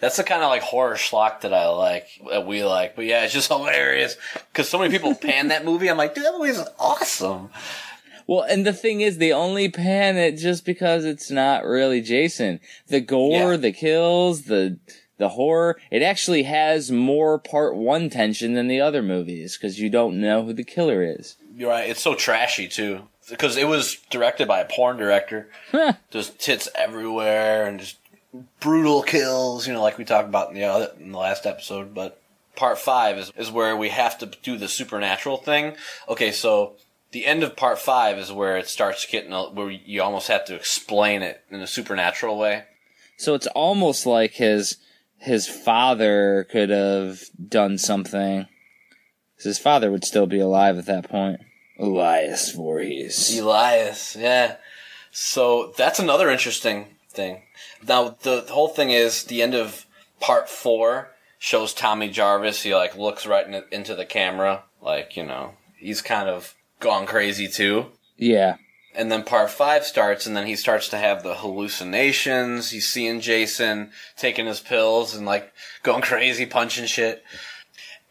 That's 0.00 0.16
the 0.16 0.24
kind 0.24 0.42
of 0.42 0.48
like 0.48 0.62
horror 0.62 0.94
schlock 0.94 1.42
that 1.42 1.52
I 1.52 1.68
like, 1.68 2.06
that 2.30 2.46
we 2.46 2.64
like. 2.64 2.96
But 2.96 3.04
yeah, 3.04 3.24
it's 3.24 3.34
just 3.34 3.48
hilarious 3.48 4.16
because 4.50 4.66
so 4.66 4.78
many 4.78 4.90
people 4.90 5.14
pan 5.14 5.48
that 5.48 5.66
movie. 5.66 5.88
I'm 5.88 5.98
like, 5.98 6.14
dude, 6.14 6.24
that 6.24 6.38
movie's 6.38 6.62
awesome. 6.78 7.50
Well, 8.26 8.42
and 8.42 8.66
the 8.66 8.72
thing 8.72 9.00
is, 9.00 9.18
they 9.18 9.32
only 9.32 9.68
pan 9.68 10.16
it 10.16 10.32
just 10.32 10.64
because 10.64 11.04
it's 11.04 11.30
not 11.30 11.64
really 11.64 12.00
Jason. 12.00 12.60
The 12.88 13.00
gore, 13.00 13.52
Yeah. 13.52 13.56
the 13.56 13.72
kills, 13.72 14.42
the 14.42 14.78
the 15.18 15.30
horror, 15.30 15.78
it 15.90 16.02
actually 16.02 16.42
has 16.42 16.90
more 16.90 17.38
part 17.38 17.74
one 17.74 18.10
tension 18.10 18.52
than 18.52 18.68
the 18.68 18.80
other 18.82 19.02
movies 19.02 19.56
because 19.56 19.80
you 19.80 19.88
don't 19.88 20.20
know 20.20 20.42
who 20.44 20.52
the 20.52 20.62
killer 20.64 21.02
is. 21.02 21.36
You're 21.56 21.70
right. 21.70 21.88
It's 21.88 22.02
so 22.02 22.14
trashy 22.14 22.68
too 22.68 23.08
because 23.30 23.56
it 23.56 23.66
was 23.66 23.96
directed 24.10 24.46
by 24.46 24.60
a 24.60 24.66
porn 24.66 24.98
director. 24.98 25.48
just 26.10 26.38
tits 26.38 26.68
everywhere 26.74 27.66
and 27.66 27.80
just 27.80 27.96
brutal 28.60 29.02
kills. 29.02 29.66
You 29.66 29.72
know, 29.72 29.82
like 29.82 29.96
we 29.98 30.04
talked 30.04 30.28
about 30.28 30.48
in 30.50 30.54
the 30.54 30.64
other 30.64 30.90
in 31.00 31.12
the 31.12 31.18
last 31.18 31.46
episode. 31.46 31.94
But 31.94 32.20
part 32.54 32.78
five 32.78 33.16
is 33.16 33.32
is 33.38 33.50
where 33.50 33.74
we 33.76 33.88
have 33.90 34.18
to 34.18 34.26
do 34.42 34.58
the 34.58 34.68
supernatural 34.68 35.38
thing. 35.38 35.76
Okay, 36.10 36.30
so 36.30 36.74
the 37.16 37.24
end 37.24 37.42
of 37.42 37.56
part 37.56 37.78
five 37.78 38.18
is 38.18 38.30
where 38.30 38.58
it 38.58 38.68
starts 38.68 39.06
getting 39.06 39.32
a- 39.32 39.48
where 39.48 39.70
you 39.70 40.02
almost 40.02 40.28
have 40.28 40.44
to 40.44 40.54
explain 40.54 41.22
it 41.22 41.42
in 41.50 41.62
a 41.62 41.66
supernatural 41.66 42.36
way. 42.36 42.64
So 43.16 43.32
it's 43.32 43.46
almost 43.46 44.04
like 44.04 44.32
his 44.32 44.76
his 45.16 45.48
father 45.48 46.46
could 46.50 46.68
have 46.68 47.22
done 47.48 47.78
something. 47.78 48.46
His 49.42 49.58
father 49.58 49.90
would 49.90 50.04
still 50.04 50.26
be 50.26 50.40
alive 50.40 50.76
at 50.76 50.84
that 50.84 51.08
point. 51.08 51.40
Elias 51.78 52.50
Voorhees. 52.52 53.38
Elias, 53.38 54.14
yeah. 54.14 54.56
So 55.10 55.72
that's 55.78 55.98
another 55.98 56.28
interesting 56.28 56.96
thing. 57.08 57.44
Now 57.82 58.18
the, 58.20 58.42
the 58.42 58.52
whole 58.52 58.68
thing 58.68 58.90
is 58.90 59.24
the 59.24 59.40
end 59.40 59.54
of 59.54 59.86
part 60.20 60.50
four 60.50 61.12
shows 61.38 61.72
Tommy 61.72 62.10
Jarvis. 62.10 62.62
He 62.62 62.74
like 62.74 62.94
looks 62.94 63.24
right 63.26 63.46
in, 63.46 63.64
into 63.72 63.94
the 63.94 64.04
camera, 64.04 64.64
like 64.82 65.16
you 65.16 65.24
know 65.24 65.54
he's 65.78 66.02
kind 66.02 66.28
of 66.28 66.54
gone 66.80 67.06
crazy 67.06 67.48
too. 67.48 67.86
Yeah. 68.16 68.56
And 68.94 69.12
then 69.12 69.24
part 69.24 69.50
five 69.50 69.84
starts, 69.84 70.26
and 70.26 70.34
then 70.34 70.46
he 70.46 70.56
starts 70.56 70.88
to 70.88 70.96
have 70.96 71.22
the 71.22 71.34
hallucinations. 71.34 72.70
He's 72.70 72.88
seeing 72.88 73.20
Jason 73.20 73.90
taking 74.16 74.46
his 74.46 74.60
pills 74.60 75.14
and 75.14 75.26
like 75.26 75.52
going 75.82 76.02
crazy, 76.02 76.46
punching 76.46 76.86
shit. 76.86 77.22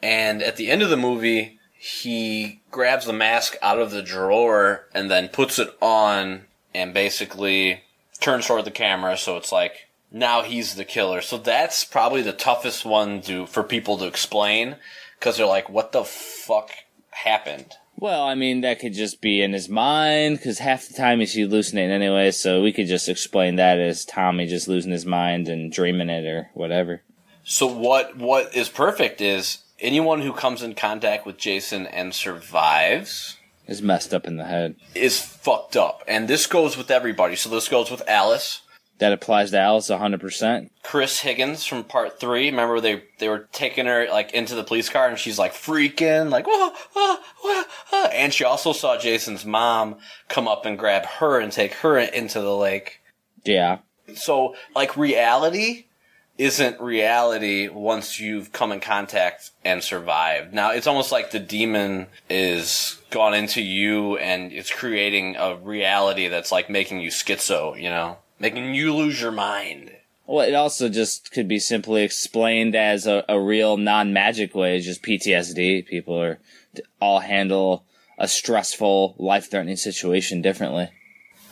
And 0.04 0.44
at 0.44 0.58
the 0.58 0.70
end 0.70 0.84
of 0.84 0.90
the 0.90 0.98
movie, 0.98 1.60
he 1.78 2.62
grabs 2.70 3.06
the 3.06 3.14
mask 3.14 3.56
out 3.62 3.80
of 3.80 3.92
the 3.92 4.04
drawer 4.04 4.88
and 4.94 5.10
then 5.10 5.30
puts 5.30 5.58
it 5.58 5.70
on 5.82 6.42
and 6.74 6.94
basically 6.94 7.82
turns 8.20 8.46
toward 8.46 8.66
the 8.66 8.72
camera. 8.72 9.18
So 9.18 9.38
it's 9.38 9.52
like 9.52 9.88
now 10.12 10.44
he's 10.44 10.76
the 10.76 10.86
killer. 10.86 11.22
So 11.22 11.38
that's 11.38 11.84
probably 11.84 12.22
the 12.22 12.34
toughest 12.34 12.86
one 12.86 13.22
to 13.24 13.46
for 13.46 13.64
people 13.64 13.98
to 13.98 14.08
explain 14.08 14.78
because 15.20 15.38
they're 15.38 15.46
like, 15.46 15.70
"What 15.70 15.92
the 15.92 16.04
fuck 16.04 16.72
happened?" 17.12 17.74
Well, 17.98 18.24
I 18.24 18.36
mean, 18.36 18.62
that 18.62 18.80
could 18.80 18.94
just 18.94 19.22
be 19.22 19.42
in 19.42 19.54
his 19.54 19.70
mind, 19.70 20.38
because 20.38 20.60
half 20.60 20.88
the 20.88 20.94
time 20.96 21.20
he's 21.22 21.34
hallucinating 21.34 21.92
anyway, 21.92 22.32
so 22.32 22.62
we 22.62 22.74
could 22.74 22.88
just 22.88 23.08
explain 23.08 23.56
that 23.56 23.80
as 23.80 24.04
Tommy 24.06 24.48
just 24.48 24.68
losing 24.68 24.92
his 24.92 25.06
mind 25.06 25.48
and 25.48 25.72
dreaming 25.72 26.10
it 26.10 26.26
or 26.26 26.50
whatever. 26.54 27.02
So 27.44 27.68
what 27.68 28.18
what 28.18 28.54
is 28.56 28.70
perfect 28.70 29.22
is 29.22 29.60
anyone 29.80 30.22
who 30.22 30.34
comes 30.34 30.62
in 30.64 30.74
contact 30.76 31.26
with 31.26 31.38
Jason 31.38 31.86
and 31.88 32.14
survives 32.14 33.38
Is 33.68 33.82
messed 33.82 34.14
up 34.14 34.26
in 34.28 34.38
the 34.38 34.46
head. 34.46 34.76
is 34.94 35.20
fucked 35.22 35.76
up. 35.78 36.04
And 36.08 36.28
this 36.28 36.48
goes 36.48 36.76
with 36.78 36.90
everybody. 36.92 37.36
So 37.36 37.50
this 37.50 37.68
goes 37.68 37.92
with 37.92 38.02
Alice, 38.08 38.62
That 39.00 39.12
applies 39.12 39.52
to 39.52 39.60
Alice 39.60 39.90
100%. 39.90 40.70
Chris 40.84 41.20
Higgins 41.20 41.66
from 41.66 41.84
part 41.84 42.20
three. 42.20 42.46
Remember 42.50 42.80
they 42.80 43.04
they 43.20 43.28
were 43.28 43.50
taking 43.52 43.88
her 43.88 44.08
like 44.10 44.32
into 44.32 44.56
the 44.56 44.64
police 44.64 44.88
car 44.88 45.10
and 45.10 45.20
she's 45.20 45.38
like 45.38 45.54
freaking 45.54 46.30
like 46.30 46.46
whoa, 46.48 46.70
whoa, 46.94 47.18
whoa, 47.44 47.64
whoa. 47.90 48.06
and 48.14 48.34
she 48.34 48.46
also 48.46 48.72
saw 48.72 48.98
Jason's 48.98 49.46
mom 49.46 49.98
come 50.30 50.48
up 50.48 50.66
and 50.66 50.80
grab 50.80 51.06
her 51.06 51.40
and 51.40 51.52
take 51.52 51.74
her 51.76 51.98
into 51.98 52.40
the 52.40 52.56
lake. 52.56 53.02
Yeah. 53.44 53.80
So 54.16 54.56
like 54.74 54.96
reality 54.96 55.88
isn't 56.38 56.82
reality 56.82 57.68
once 57.68 58.20
you've 58.20 58.52
come 58.52 58.72
in 58.72 58.80
contact 58.80 59.52
and 59.64 59.84
survived. 59.84 60.54
Now 60.54 60.72
it's 60.72 60.88
almost 60.88 61.12
like 61.12 61.32
the 61.32 61.40
demon 61.40 62.08
is 62.30 63.02
gone 63.10 63.34
into 63.34 63.62
you 63.62 64.18
and 64.18 64.52
it's 64.52 64.72
creating 64.72 65.36
a 65.38 65.56
reality 65.56 66.28
that's 66.28 66.52
like 66.52 66.70
making 66.70 67.00
you 67.02 67.10
schizo, 67.10 67.82
you 67.82 67.90
know? 67.90 68.18
Making 68.40 68.76
you 68.76 68.94
lose 68.94 69.22
your 69.22 69.32
mind. 69.32 69.92
Well, 70.28 70.48
it 70.48 70.56
also 70.56 70.90
just 70.90 71.32
could 71.32 71.48
be 71.48 71.60
simply 71.60 72.04
explained 72.04 72.76
as 72.76 73.06
a, 73.06 73.24
a 73.30 73.40
real 73.40 73.78
non 73.78 74.12
magic 74.12 74.56
way, 74.56 74.76
it's 74.76 74.86
just 74.86 75.04
PTSD. 75.04 75.86
People 75.86 76.20
are 76.20 76.40
all 77.00 77.20
handle 77.20 77.86
a 78.18 78.28
stressful, 78.28 79.16
life 79.18 79.50
threatening 79.50 79.76
situation 79.76 80.42
differently. 80.42 80.90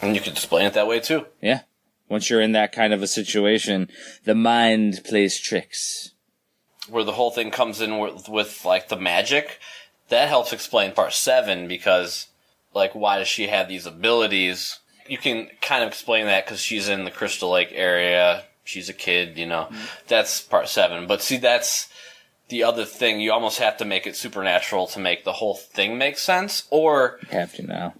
And 0.01 0.15
you 0.15 0.21
could 0.21 0.33
explain 0.33 0.65
it 0.65 0.73
that 0.73 0.87
way 0.87 0.99
too. 0.99 1.27
Yeah. 1.41 1.61
Once 2.09 2.29
you're 2.29 2.41
in 2.41 2.51
that 2.53 2.71
kind 2.71 2.93
of 2.93 3.01
a 3.01 3.07
situation, 3.07 3.89
the 4.25 4.35
mind 4.35 5.01
plays 5.05 5.39
tricks. 5.39 6.11
Where 6.89 7.03
the 7.03 7.13
whole 7.13 7.31
thing 7.31 7.51
comes 7.51 7.79
in 7.79 7.99
with, 7.99 8.27
with 8.27 8.65
like 8.65 8.89
the 8.89 8.97
magic. 8.97 9.59
That 10.09 10.27
helps 10.27 10.51
explain 10.51 10.91
part 10.91 11.13
seven 11.13 11.67
because 11.67 12.27
like 12.73 12.93
why 12.93 13.19
does 13.19 13.27
she 13.27 13.47
have 13.47 13.67
these 13.67 13.85
abilities? 13.85 14.79
You 15.07 15.17
can 15.17 15.49
kind 15.61 15.83
of 15.83 15.89
explain 15.89 16.25
that 16.27 16.45
because 16.45 16.59
she's 16.59 16.87
in 16.89 17.03
the 17.05 17.11
Crystal 17.11 17.51
Lake 17.51 17.71
area. 17.73 18.43
She's 18.63 18.87
a 18.89 18.93
kid, 18.93 19.37
you 19.37 19.45
know. 19.45 19.67
Mm-hmm. 19.71 19.83
That's 20.07 20.41
part 20.41 20.69
seven. 20.69 21.07
But 21.07 21.21
see, 21.21 21.37
that's 21.37 21.89
the 22.49 22.63
other 22.63 22.85
thing. 22.85 23.19
You 23.19 23.31
almost 23.33 23.59
have 23.59 23.77
to 23.77 23.85
make 23.85 24.07
it 24.07 24.15
supernatural 24.15 24.87
to 24.87 24.99
make 24.99 25.23
the 25.23 25.33
whole 25.33 25.55
thing 25.55 25.97
make 25.97 26.17
sense. 26.17 26.67
Or 26.69 27.19
You 27.23 27.37
have 27.39 27.53
to 27.55 27.63
now. 27.67 27.93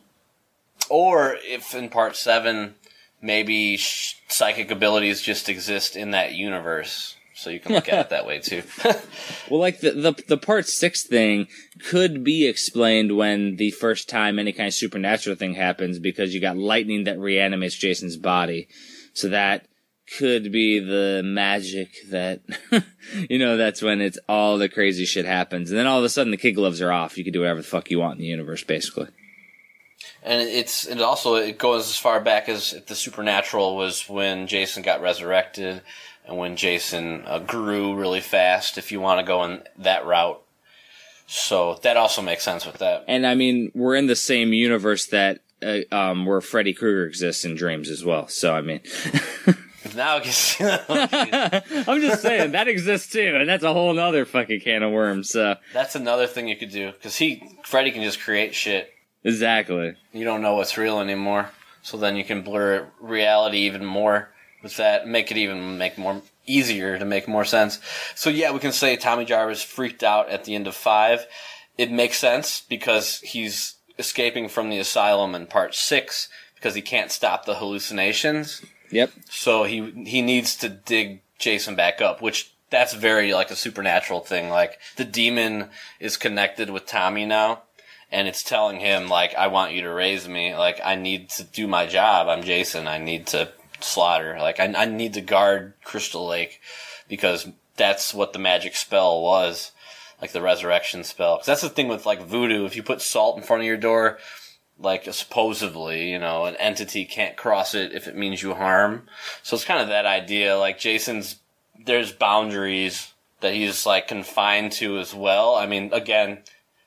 or 0.89 1.35
if 1.43 1.73
in 1.75 1.89
part 1.89 2.15
seven, 2.15 2.75
maybe 3.21 3.75
sh- 3.77 4.15
psychic 4.27 4.71
abilities 4.71 5.21
just 5.21 5.49
exist 5.49 5.95
in 5.95 6.11
that 6.11 6.33
universe. 6.33 7.12
So 7.35 7.49
you 7.49 7.59
can 7.59 7.73
look 7.73 7.89
at 7.89 7.99
it 7.99 8.09
that 8.09 8.25
way 8.25 8.39
too. 8.39 8.63
Well, 9.49 9.59
like 9.59 9.81
the, 9.81 9.91
the 9.91 10.23
the 10.27 10.37
part 10.37 10.67
six 10.67 11.03
thing 11.03 11.47
could 11.89 12.23
be 12.23 12.47
explained 12.47 13.15
when 13.15 13.57
the 13.57 13.71
first 13.71 14.09
time 14.09 14.39
any 14.39 14.53
kind 14.53 14.67
of 14.67 14.73
supernatural 14.73 15.35
thing 15.35 15.53
happens 15.53 15.99
because 15.99 16.33
you 16.33 16.39
got 16.39 16.57
lightning 16.57 17.03
that 17.03 17.19
reanimates 17.19 17.75
Jason's 17.75 18.17
body, 18.17 18.67
so 19.13 19.27
that 19.29 19.67
could 20.17 20.51
be 20.51 20.79
the 20.79 21.21
magic 21.23 21.89
that 22.09 22.41
you 23.29 23.37
know 23.37 23.57
that's 23.57 23.81
when 23.81 24.01
it's 24.01 24.17
all 24.29 24.57
the 24.57 24.69
crazy 24.69 25.05
shit 25.05 25.25
happens, 25.25 25.69
and 25.69 25.77
then 25.77 25.87
all 25.87 25.99
of 25.99 26.05
a 26.05 26.09
sudden 26.09 26.31
the 26.31 26.37
kid 26.37 26.53
gloves 26.53 26.81
are 26.81 26.91
off. 26.91 27.17
You 27.17 27.23
can 27.23 27.33
do 27.33 27.41
whatever 27.41 27.61
the 27.61 27.67
fuck 27.67 27.91
you 27.91 27.99
want 27.99 28.13
in 28.13 28.21
the 28.21 28.27
universe, 28.27 28.63
basically. 28.63 29.07
and 30.23 30.41
it's 30.41 30.87
it 30.87 31.01
also 31.01 31.35
it 31.35 31.57
goes 31.57 31.89
as 31.89 31.97
far 31.97 32.19
back 32.21 32.47
as 32.49 32.81
the 32.87 32.95
supernatural 32.95 33.75
was 33.75 34.07
when 34.09 34.47
Jason 34.47 34.83
got 34.83 35.01
resurrected 35.01 35.81
and 36.25 36.37
when 36.37 36.55
Jason 36.55 37.23
uh, 37.25 37.39
grew 37.39 37.95
really 37.95 38.21
fast. 38.21 38.77
If 38.77 38.91
you 38.91 38.99
want 38.99 39.19
to 39.19 39.25
go 39.25 39.43
in 39.43 39.63
that 39.77 40.05
route, 40.05 40.41
so 41.27 41.79
that 41.83 41.97
also 41.97 42.21
makes 42.21 42.43
sense 42.43 42.65
with 42.65 42.77
that. 42.77 43.05
And 43.07 43.25
I 43.25 43.35
mean, 43.35 43.71
we're 43.73 43.95
in 43.95 44.07
the 44.07 44.15
same 44.15 44.53
universe 44.53 45.07
that 45.07 45.41
uh, 45.61 45.79
um, 45.91 46.25
where 46.25 46.41
Freddy 46.41 46.73
Krueger 46.73 47.05
exists 47.05 47.45
in 47.45 47.55
dreams 47.55 47.89
as 47.89 48.03
well. 48.03 48.27
So 48.27 48.55
I 48.55 48.61
mean. 48.61 48.81
Now, 49.95 50.17
gets- 50.19 50.55
oh. 50.61 50.81
I'm 50.89 52.01
just 52.01 52.21
saying 52.21 52.53
that 52.53 52.67
exists 52.67 53.11
too, 53.11 53.35
and 53.35 53.47
that's 53.47 53.65
a 53.65 53.73
whole 53.73 53.99
other 53.99 54.25
fucking 54.25 54.61
can 54.61 54.81
of 54.81 54.91
worms. 54.91 55.29
So 55.29 55.55
that's 55.73 55.95
another 55.95 56.25
thing 56.25 56.47
you 56.47 56.55
could 56.55 56.71
do 56.71 56.91
because 56.93 57.17
he 57.17 57.43
Freddy 57.63 57.91
can 57.91 58.01
just 58.01 58.21
create 58.21 58.55
shit. 58.55 58.91
exactly. 59.23 59.93
You 60.13 60.23
don't 60.23 60.41
know 60.41 60.55
what's 60.55 60.77
real 60.77 60.99
anymore, 60.99 61.49
so 61.81 61.97
then 61.97 62.15
you 62.15 62.23
can 62.23 62.41
blur 62.43 62.87
reality 63.01 63.59
even 63.59 63.85
more 63.85 64.32
with 64.63 64.77
that, 64.77 65.07
make 65.07 65.29
it 65.29 65.37
even 65.37 65.77
make 65.77 65.97
more 65.97 66.21
easier 66.45 66.97
to 66.97 67.05
make 67.05 67.27
more 67.27 67.45
sense. 67.45 67.79
So 68.15 68.29
yeah, 68.29 68.51
we 68.51 68.59
can 68.59 68.71
say 68.71 68.95
Tommy 68.95 69.25
Jarvis 69.25 69.61
freaked 69.61 70.03
out 70.03 70.29
at 70.29 70.45
the 70.45 70.55
end 70.55 70.67
of 70.67 70.75
five. 70.75 71.27
It 71.77 71.91
makes 71.91 72.17
sense 72.17 72.61
because 72.61 73.19
he's 73.19 73.75
escaping 73.99 74.49
from 74.49 74.69
the 74.69 74.79
asylum 74.79 75.35
in 75.35 75.47
part 75.47 75.75
six 75.75 76.29
because 76.55 76.75
he 76.75 76.81
can't 76.81 77.11
stop 77.11 77.45
the 77.45 77.55
hallucinations. 77.55 78.61
Yep. 78.89 79.11
So 79.29 79.63
he 79.63 79.91
he 80.05 80.21
needs 80.21 80.55
to 80.57 80.69
dig 80.69 81.21
Jason 81.39 81.75
back 81.75 82.01
up, 82.01 82.21
which 82.21 82.53
that's 82.69 82.93
very 82.93 83.33
like 83.33 83.51
a 83.51 83.55
supernatural 83.55 84.21
thing. 84.21 84.49
Like 84.49 84.79
the 84.95 85.05
demon 85.05 85.69
is 85.99 86.17
connected 86.17 86.69
with 86.69 86.85
Tommy 86.85 87.25
now, 87.25 87.63
and 88.11 88.27
it's 88.27 88.43
telling 88.43 88.79
him 88.79 89.09
like, 89.09 89.33
"I 89.35 89.47
want 89.47 89.73
you 89.73 89.81
to 89.81 89.91
raise 89.91 90.27
me. 90.27 90.55
Like 90.55 90.79
I 90.83 90.95
need 90.95 91.29
to 91.31 91.43
do 91.43 91.67
my 91.67 91.85
job. 91.85 92.27
I'm 92.27 92.43
Jason. 92.43 92.87
I 92.87 92.97
need 92.97 93.27
to 93.27 93.51
slaughter. 93.83 94.37
Like 94.39 94.59
I, 94.59 94.73
I 94.75 94.85
need 94.85 95.13
to 95.13 95.21
guard 95.21 95.73
Crystal 95.83 96.27
Lake 96.27 96.61
because 97.07 97.47
that's 97.75 98.13
what 98.13 98.33
the 98.33 98.39
magic 98.39 98.75
spell 98.75 99.21
was." 99.21 99.71
Like 100.21 100.31
the 100.31 100.41
resurrection 100.41 101.03
spell, 101.03 101.35
because 101.35 101.47
that's 101.47 101.61
the 101.63 101.69
thing 101.69 101.89
with 101.89 102.05
like 102.05 102.21
voodoo. 102.21 102.63
If 102.63 102.77
you 102.77 102.83
put 102.83 103.01
salt 103.01 103.35
in 103.35 103.43
front 103.43 103.63
of 103.63 103.67
your 103.67 103.75
door, 103.75 104.19
like 104.79 105.11
supposedly, 105.11 106.09
you 106.09 106.19
know, 106.19 106.45
an 106.45 106.55
entity 106.57 107.05
can't 107.05 107.35
cross 107.35 107.75
it 107.75 107.91
if 107.93 108.07
it 108.07 108.15
means 108.15 108.41
you 108.41 108.53
harm. 108.53 109.07
So 109.41 109.55
it's 109.55 109.65
kind 109.65 109.81
of 109.81 109.89
that 109.89 110.05
idea. 110.05 110.57
Like 110.57 110.79
Jason's, 110.79 111.39
there's 111.85 112.11
boundaries 112.11 113.13
that 113.41 113.53
he's 113.53 113.85
like 113.85 114.07
confined 114.07 114.71
to 114.73 114.97
as 114.97 115.13
well. 115.13 115.55
I 115.55 115.65
mean, 115.65 115.91
again, 115.91 116.39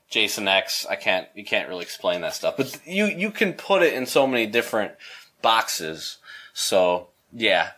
Jason 0.08 0.48
X, 0.48 0.86
I 0.88 0.96
can't, 0.96 1.28
you 1.34 1.44
can't 1.44 1.68
really 1.68 1.82
explain 1.82 2.22
that 2.22 2.34
stuff, 2.34 2.56
but 2.56 2.80
you, 2.86 3.06
you 3.06 3.30
can 3.30 3.52
put 3.52 3.82
it 3.82 3.92
in 3.92 4.06
so 4.06 4.26
many 4.26 4.46
different 4.46 4.92
boxes. 5.42 6.18
So 6.58 7.08
yeah, 7.34 7.72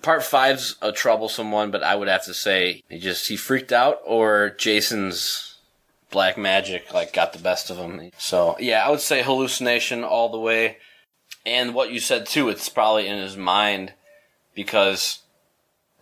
part 0.00 0.22
five's 0.24 0.76
a 0.80 0.90
troublesome 0.90 1.52
one, 1.52 1.70
but 1.70 1.82
I 1.82 1.94
would 1.94 2.08
have 2.08 2.24
to 2.24 2.32
say 2.32 2.82
he 2.88 2.98
just, 2.98 3.28
he 3.28 3.36
freaked 3.36 3.72
out 3.72 4.00
or 4.06 4.54
Jason's 4.56 5.58
black 6.10 6.38
magic 6.38 6.94
like 6.94 7.12
got 7.12 7.34
the 7.34 7.38
best 7.38 7.68
of 7.68 7.76
him. 7.76 8.10
So 8.16 8.56
yeah, 8.58 8.86
I 8.86 8.90
would 8.90 9.00
say 9.00 9.22
hallucination 9.22 10.02
all 10.02 10.30
the 10.30 10.38
way. 10.38 10.78
And 11.44 11.74
what 11.74 11.92
you 11.92 12.00
said 12.00 12.24
too, 12.24 12.48
it's 12.48 12.70
probably 12.70 13.06
in 13.06 13.18
his 13.18 13.36
mind 13.36 13.92
because 14.54 15.20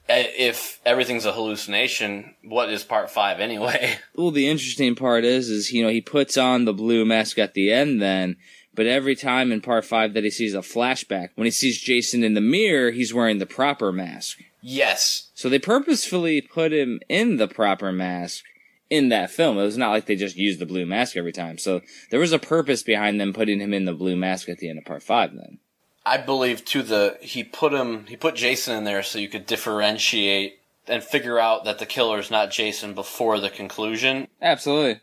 eh, 0.09 0.29
if 0.39 0.79
everything's 0.87 1.25
a 1.25 1.33
hallucination, 1.33 2.37
what 2.45 2.71
is 2.71 2.85
part 2.85 3.11
five 3.11 3.41
anyway? 3.41 3.99
Well, 4.15 4.31
the 4.31 4.49
interesting 4.49 4.95
part 4.95 5.25
is, 5.25 5.49
is 5.49 5.73
you 5.73 5.83
know 5.83 5.89
he 5.89 6.03
puts 6.03 6.37
on 6.37 6.65
the 6.65 6.75
blue 6.75 7.05
mask 7.07 7.39
at 7.39 7.55
the 7.55 7.73
end, 7.73 8.01
then, 8.01 8.37
but 8.75 8.87
every 8.87 9.17
time 9.17 9.53
in 9.53 9.61
part 9.61 9.85
five 9.85 10.15
that 10.15 10.25
he 10.25 10.31
sees 10.31 10.55
a 10.55 10.59
flashback, 10.59 11.31
when 11.35 11.47
he 11.47 11.51
sees 11.51 11.81
Jason 11.81 12.23
in 12.25 12.35
the 12.35 12.41
mirror, 12.41 12.91
he's 12.91 13.15
wearing 13.15 13.39
the 13.39 13.47
proper 13.47 13.93
mask. 13.93 14.39
yes. 14.63 15.31
So 15.35 15.49
they 15.49 15.59
purposefully 15.59 16.41
put 16.43 16.73
him 16.73 17.01
in 17.09 17.37
the 17.39 17.49
proper 17.49 17.93
mask 17.93 18.45
in 18.91 19.09
that 19.09 19.31
film. 19.31 19.57
It 19.57 19.63
was 19.63 19.79
not 19.79 19.91
like 19.91 20.07
they 20.07 20.17
just 20.17 20.37
used 20.37 20.59
the 20.59 20.67
blue 20.67 20.85
mask 20.85 21.17
every 21.17 21.33
time. 21.33 21.57
So 21.59 21.81
there 22.11 22.21
was 22.21 22.33
a 22.33 22.39
purpose 22.39 22.83
behind 22.83 23.21
them 23.21 23.33
putting 23.33 23.61
him 23.61 23.73
in 23.73 23.87
the 23.87 23.95
blue 23.95 24.17
mask 24.17 24.49
at 24.49 24.59
the 24.59 24.69
end 24.69 24.79
of 24.79 24.85
part 24.85 25.03
five. 25.03 25.33
Then. 25.35 25.59
I 26.05 26.19
believe 26.19 26.65
too 26.65 26.83
the 26.83 27.17
he 27.21 27.45
put 27.45 27.73
him 27.73 28.07
he 28.07 28.17
put 28.17 28.35
Jason 28.35 28.77
in 28.77 28.85
there 28.85 29.03
so 29.03 29.19
you 29.19 29.29
could 29.29 29.47
differentiate 29.47 30.59
and 30.89 31.03
figure 31.05 31.39
out 31.39 31.65
that 31.65 31.79
the 31.79 31.87
killer 31.87 32.19
is 32.19 32.31
not 32.31 32.51
Jason 32.51 32.95
before 32.95 33.39
the 33.39 33.51
conclusion. 33.51 34.27
Absolutely. 34.43 35.01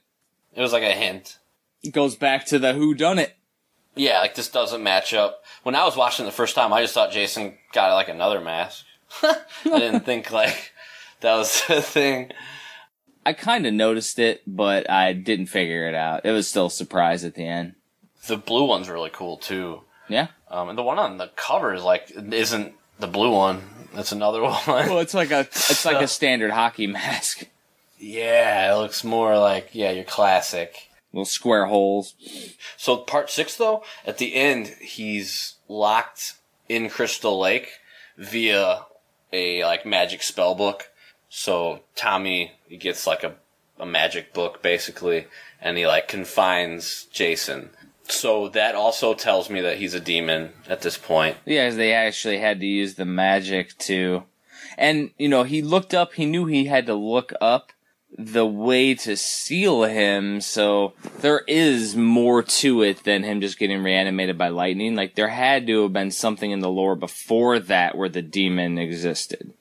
It 0.54 0.62
was 0.62 0.74
like 0.74 0.84
a 0.84 0.92
hint. 0.92 1.38
It 1.82 1.94
goes 1.94 2.16
back 2.16 2.46
to 2.48 2.60
the 2.60 2.74
who 2.74 2.94
done 2.94 3.20
it. 3.20 3.37
Yeah, 3.98 4.20
like 4.20 4.36
this 4.36 4.50
doesn't 4.50 4.84
match 4.84 5.14
up. 5.14 5.44
When 5.64 5.76
I 5.76 5.84
was 5.86 5.96
watching 5.96 6.26
it 6.26 6.30
the 6.30 6.36
first 6.36 6.56
time, 6.56 6.72
I 6.74 6.82
just 6.82 6.94
thought 6.94 7.12
Jason 7.12 7.58
got 7.74 7.94
like 7.94 8.10
another 8.10 8.40
mask. 8.42 8.86
I 9.24 9.38
didn't 9.64 10.06
think 10.06 10.32
like 10.32 10.72
that 11.22 11.36
was 11.36 11.64
a 11.70 11.82
thing. 11.82 12.32
I 13.26 13.34
kind 13.34 13.66
of 13.68 13.74
noticed 13.74 14.20
it, 14.20 14.42
but 14.48 14.90
I 14.90 15.12
didn't 15.14 15.48
figure 15.48 15.88
it 15.90 15.96
out. 15.96 16.26
It 16.26 16.32
was 16.32 16.48
still 16.48 16.68
a 16.68 16.72
surprise 16.72 17.26
at 17.26 17.36
the 17.36 17.46
end. 17.46 17.76
The 18.28 18.38
blue 18.38 18.66
one's 18.66 18.90
really 18.90 19.10
cool 19.12 19.38
too. 19.38 19.82
Yeah. 20.08 20.28
Um, 20.50 20.70
and 20.70 20.78
the 20.78 20.84
one 20.84 20.98
on 21.00 21.18
the 21.18 21.30
cover 21.36 21.74
is 21.74 21.84
like 21.84 22.12
isn't 22.16 22.74
the 23.00 23.08
blue 23.08 23.32
one. 23.32 23.62
That's 23.94 24.12
another 24.14 24.42
one. 24.44 24.56
Well, 24.66 25.00
it's 25.00 25.14
like 25.14 25.32
a 25.32 25.42
it's 25.42 25.86
like 25.86 26.02
a 26.02 26.08
standard 26.08 26.52
hockey 26.52 26.88
mask. 26.88 27.44
yeah, 28.00 28.74
it 28.74 28.78
looks 28.78 29.04
more 29.04 29.38
like 29.38 29.70
yeah 29.74 29.92
your 29.92 30.04
classic. 30.06 30.90
Little 31.14 31.26
square 31.26 31.66
holes. 31.66 32.16
So 32.78 32.98
part 32.98 33.30
six 33.30 33.56
though, 33.56 33.84
at 34.06 34.18
the 34.18 34.36
end 34.36 34.68
he's 34.82 35.56
locked 35.68 36.34
in 36.70 36.90
Crystal 36.90 37.40
Lake 37.40 37.70
via 38.18 38.82
a 39.34 39.64
like 39.64 39.86
magic 39.86 40.22
spell 40.24 40.54
book. 40.56 40.90
So 41.30 41.82
Tommy 41.96 42.54
he 42.68 42.78
gets 42.78 43.08
like 43.08 43.24
a, 43.24 43.36
a 43.80 43.86
magic 43.86 44.34
book 44.34 44.62
basically, 44.62 45.28
and 45.62 45.78
he 45.78 45.88
like 45.88 46.08
confines 46.08 47.08
Jason. 47.12 47.70
So 48.10 48.48
that 48.50 48.76
also 48.76 49.14
tells 49.14 49.50
me 49.50 49.60
that 49.62 49.78
he's 49.78 49.94
a 49.94 50.00
demon 50.00 50.54
at 50.70 50.82
this 50.82 50.98
point. 50.98 51.38
Yeah, 51.46 51.68
'cause 51.68 51.76
they 51.78 51.94
actually 51.94 52.38
had 52.40 52.60
to 52.62 52.66
use 52.66 52.96
the 52.96 53.06
magic 53.06 53.78
to, 53.80 54.24
and 54.78 55.12
you 55.18 55.28
know 55.30 55.44
he 55.44 55.62
looked 55.62 55.94
up. 55.94 56.14
He 56.14 56.26
knew 56.26 56.46
he 56.46 56.66
had 56.66 56.86
to 56.86 56.94
look 56.96 57.34
up 57.42 57.72
the 58.18 58.46
way 58.46 58.96
to 58.96 59.16
seal 59.16 59.84
him. 59.84 60.42
So 60.42 60.94
there 61.20 61.44
is 61.48 61.96
more 61.96 62.42
to 62.44 62.82
it 62.82 63.04
than 63.04 63.24
him 63.24 63.42
just 63.42 63.60
getting 63.60 63.84
reanimated 63.84 64.38
by 64.38 64.50
lightning. 64.50 64.96
Like 64.96 65.16
there 65.16 65.28
had 65.28 65.68
to 65.68 65.84
have 65.84 65.94
been 65.94 66.12
something 66.12 66.52
in 66.52 66.60
the 66.60 66.70
lore 66.70 66.96
before 66.96 67.60
that 67.60 67.96
where 67.96 68.10
the 68.10 68.24
demon 68.24 68.78
existed. 68.78 69.54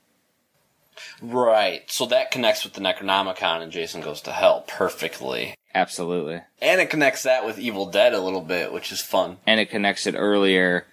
Right. 1.20 1.90
So 1.90 2.06
that 2.06 2.30
connects 2.30 2.64
with 2.64 2.74
the 2.74 2.80
Necronomicon 2.80 3.62
and 3.62 3.72
Jason 3.72 4.00
Goes 4.00 4.20
to 4.22 4.32
Hell 4.32 4.64
perfectly. 4.66 5.54
Absolutely. 5.74 6.40
And 6.60 6.80
it 6.80 6.90
connects 6.90 7.22
that 7.24 7.44
with 7.44 7.58
Evil 7.58 7.90
Dead 7.90 8.14
a 8.14 8.20
little 8.20 8.40
bit, 8.40 8.72
which 8.72 8.90
is 8.90 9.02
fun. 9.02 9.36
And 9.46 9.60
it 9.60 9.70
connects 9.70 10.06
it 10.06 10.14
earlier 10.14 10.86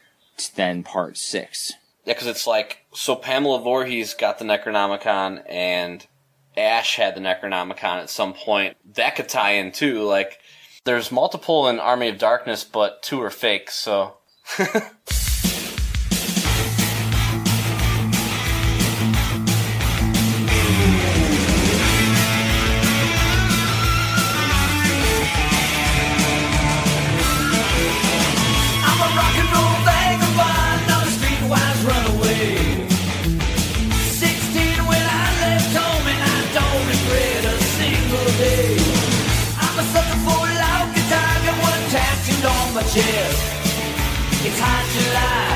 than 0.55 0.83
part 0.83 1.17
six. 1.17 1.71
Yeah, 2.05 2.13
because 2.13 2.27
it's 2.27 2.45
like, 2.45 2.79
so 2.93 3.15
Pamela 3.15 3.61
Voorhees 3.61 4.13
got 4.13 4.39
the 4.39 4.45
Necronomicon 4.45 5.43
and 5.47 6.05
Ash 6.57 6.95
had 6.95 7.15
the 7.15 7.21
Necronomicon 7.21 8.01
at 8.01 8.09
some 8.09 8.33
point. 8.33 8.77
That 8.95 9.15
could 9.15 9.29
tie 9.29 9.53
in 9.53 9.71
too. 9.71 10.03
Like, 10.03 10.39
there's 10.85 11.11
multiple 11.11 11.67
in 11.67 11.79
Army 11.79 12.09
of 12.09 12.17
Darkness, 12.17 12.63
but 12.63 13.01
two 13.01 13.21
are 13.21 13.29
fake, 13.29 13.71
so. 13.71 14.17
July, 44.93 45.52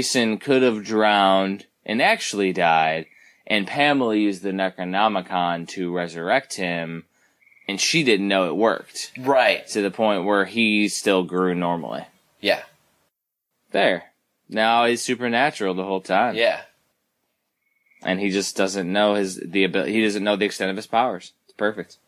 Jason 0.00 0.38
could 0.38 0.62
have 0.62 0.82
drowned 0.82 1.66
and 1.84 2.00
actually 2.00 2.54
died, 2.54 3.04
and 3.46 3.66
Pamela 3.66 4.16
used 4.16 4.42
the 4.42 4.48
Necronomicon 4.50 5.68
to 5.68 5.92
resurrect 5.94 6.54
him, 6.56 7.04
and 7.68 7.78
she 7.78 8.02
didn't 8.02 8.26
know 8.26 8.48
it 8.48 8.56
worked 8.56 9.12
Right. 9.18 9.66
to 9.68 9.82
the 9.82 9.90
point 9.90 10.24
where 10.24 10.46
he 10.46 10.88
still 10.88 11.22
grew 11.22 11.54
normally. 11.54 12.06
Yeah. 12.40 12.62
There. 13.72 14.04
Now 14.48 14.86
he's 14.86 15.02
supernatural 15.02 15.74
the 15.74 15.84
whole 15.84 16.00
time. 16.00 16.34
Yeah. 16.34 16.62
And 18.02 18.20
he 18.20 18.30
just 18.30 18.56
doesn't 18.56 18.90
know 18.90 19.16
his 19.16 19.36
the 19.36 19.64
ability. 19.64 19.92
He 19.92 20.02
doesn't 20.02 20.24
know 20.24 20.36
the 20.36 20.46
extent 20.46 20.70
of 20.70 20.76
his 20.78 20.86
powers. 20.86 21.32
It's 21.44 21.52
perfect. 21.58 21.98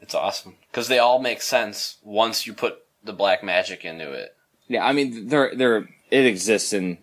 It's 0.00 0.14
awesome 0.14 0.54
because 0.70 0.86
they 0.86 1.00
all 1.00 1.18
make 1.18 1.42
sense 1.42 1.96
once 2.04 2.46
you 2.46 2.52
put 2.52 2.84
the 3.02 3.12
black 3.12 3.42
magic 3.42 3.84
into 3.84 4.12
it. 4.12 4.36
Yeah, 4.68 4.86
I 4.86 4.92
mean, 4.92 5.26
there, 5.26 5.52
there, 5.56 5.88
it 6.12 6.26
exists 6.26 6.72
in 6.72 6.98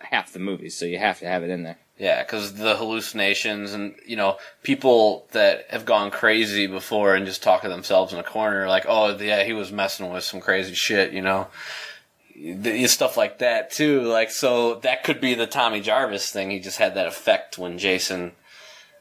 half 0.00 0.32
the 0.32 0.38
movies, 0.38 0.76
so 0.76 0.84
you 0.84 0.98
have 0.98 1.18
to 1.20 1.26
have 1.26 1.42
it 1.42 1.50
in 1.50 1.62
there. 1.62 1.78
Yeah, 1.98 2.22
because 2.22 2.54
the 2.54 2.76
hallucinations 2.76 3.72
and 3.72 3.94
you 4.04 4.16
know 4.16 4.36
people 4.62 5.26
that 5.32 5.66
have 5.70 5.86
gone 5.86 6.10
crazy 6.10 6.66
before 6.66 7.14
and 7.14 7.26
just 7.26 7.42
talk 7.42 7.62
to 7.62 7.68
themselves 7.68 8.12
in 8.12 8.18
a 8.18 8.24
corner, 8.24 8.68
like, 8.68 8.84
oh 8.86 9.16
yeah, 9.16 9.44
he 9.44 9.54
was 9.54 9.72
messing 9.72 10.12
with 10.12 10.24
some 10.24 10.40
crazy 10.40 10.74
shit, 10.74 11.12
you 11.12 11.22
know, 11.22 11.48
stuff 12.86 13.16
like 13.16 13.38
that 13.38 13.70
too. 13.70 14.02
Like, 14.02 14.30
so 14.30 14.74
that 14.76 15.04
could 15.04 15.20
be 15.20 15.34
the 15.34 15.46
Tommy 15.46 15.80
Jarvis 15.80 16.30
thing. 16.30 16.50
He 16.50 16.60
just 16.60 16.78
had 16.78 16.94
that 16.94 17.06
effect 17.06 17.56
when 17.56 17.78
Jason 17.78 18.32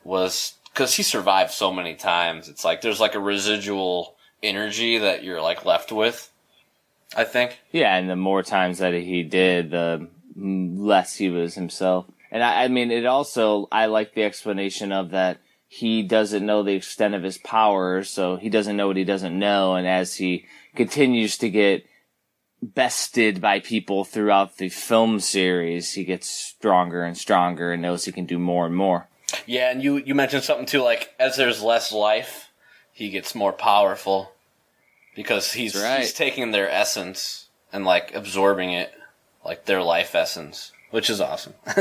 was 0.06 0.54
because 0.72 0.96
he 0.96 1.04
survived 1.04 1.52
so 1.52 1.74
many 1.74 1.96
times. 1.96 2.48
It's 2.48 2.64
like 2.64 2.80
there's 2.82 3.02
like 3.02 3.16
a 3.16 3.20
residual 3.20 4.16
energy 4.42 5.00
that 5.00 5.24
you're 5.24 5.42
like 5.42 5.66
left 5.66 5.92
with. 5.92 6.32
I 7.16 7.24
think. 7.24 7.60
Yeah, 7.72 7.96
and 7.96 8.10
the 8.10 8.16
more 8.16 8.44
times 8.44 8.80
that 8.80 8.94
he 8.94 9.24
did, 9.24 9.72
the 9.72 10.08
less 10.36 11.16
he 11.16 11.30
was 11.30 11.56
himself. 11.56 12.06
And 12.32 12.44
I, 12.44 12.64
I 12.64 12.68
mean, 12.68 12.92
it 12.92 13.06
also, 13.06 13.68
I 13.72 13.86
like 13.86 14.14
the 14.14 14.24
explanation 14.24 14.92
of 14.92 15.12
that 15.12 15.40
he 15.68 16.04
doesn't 16.04 16.46
know 16.46 16.64
the 16.64 16.74
extent 16.74 17.16
of 17.16 17.24
his 17.24 17.38
powers, 17.38 18.10
so 18.10 18.38
he 18.38 18.50
doesn't 18.50 18.78
know 18.78 18.88
what 18.88 18.98
he 18.98 19.04
doesn't 19.04 19.38
know, 19.38 19.76
and 19.76 19.88
as 19.88 20.16
he 20.16 20.46
continues 20.76 21.38
to 21.40 21.50
get 21.50 21.86
bested 22.62 23.42
by 23.42 23.60
people 23.60 24.04
throughout 24.04 24.58
the 24.58 24.70
film 24.70 25.20
series, 25.20 25.94
he 25.94 26.04
gets 26.04 26.30
stronger 26.30 27.04
and 27.04 27.18
stronger 27.18 27.74
and 27.74 27.82
knows 27.82 28.06
he 28.06 28.12
can 28.12 28.26
do 28.26 28.40
more 28.40 28.66
and 28.66 28.76
more. 28.76 29.08
Yeah, 29.46 29.72
and 29.72 29.84
you 29.84 29.98
you 29.98 30.16
mentioned 30.16 30.44
something 30.44 30.66
too, 30.66 30.82
like 30.82 31.14
as 31.20 31.36
there's 31.36 31.62
less 31.62 31.92
life, 31.92 32.52
he 32.92 33.10
gets 33.10 33.36
more 33.36 33.52
powerful 33.52 34.32
because 35.16 35.54
he's 35.54 35.76
right. 35.76 36.02
he's 36.02 36.14
taking 36.14 36.52
their 36.52 36.70
essence 36.70 37.50
and 37.74 37.86
like 37.86 38.14
absorbing 38.16 38.72
it, 38.72 38.94
like 39.46 39.66
their 39.66 39.84
life 39.84 40.16
essence, 40.16 40.72
which 40.92 41.10
is 41.10 41.22
awesome. 41.22 41.54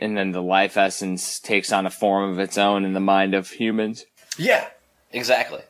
And 0.00 0.16
then 0.16 0.32
the 0.32 0.42
life 0.42 0.76
essence 0.76 1.40
takes 1.40 1.72
on 1.72 1.86
a 1.86 1.90
form 1.90 2.30
of 2.30 2.38
its 2.38 2.58
own 2.58 2.84
in 2.84 2.92
the 2.92 3.00
mind 3.00 3.34
of 3.34 3.50
humans. 3.50 4.04
yeah, 4.36 4.68
exactly. 5.12 5.62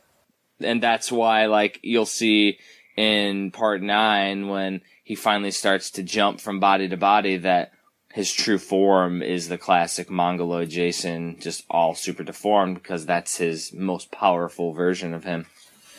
and 0.60 0.82
that's 0.82 1.10
why 1.12 1.46
like 1.46 1.78
you'll 1.82 2.04
see 2.04 2.58
in 2.96 3.52
part 3.52 3.80
nine 3.80 4.48
when 4.48 4.80
he 5.04 5.14
finally 5.14 5.52
starts 5.52 5.90
to 5.92 6.02
jump 6.02 6.40
from 6.40 6.58
body 6.58 6.88
to 6.88 6.96
body 6.96 7.36
that 7.38 7.70
his 8.12 8.32
true 8.32 8.58
form 8.58 9.22
is 9.22 9.48
the 9.48 9.56
classic 9.56 10.10
mongoloid 10.10 10.68
jason 10.68 11.36
just 11.38 11.64
all 11.70 11.94
super 11.94 12.24
deformed 12.24 12.74
because 12.74 13.06
that's 13.06 13.36
his 13.38 13.72
most 13.72 14.10
powerful 14.10 14.72
version 14.72 15.14
of 15.14 15.22
him 15.24 15.46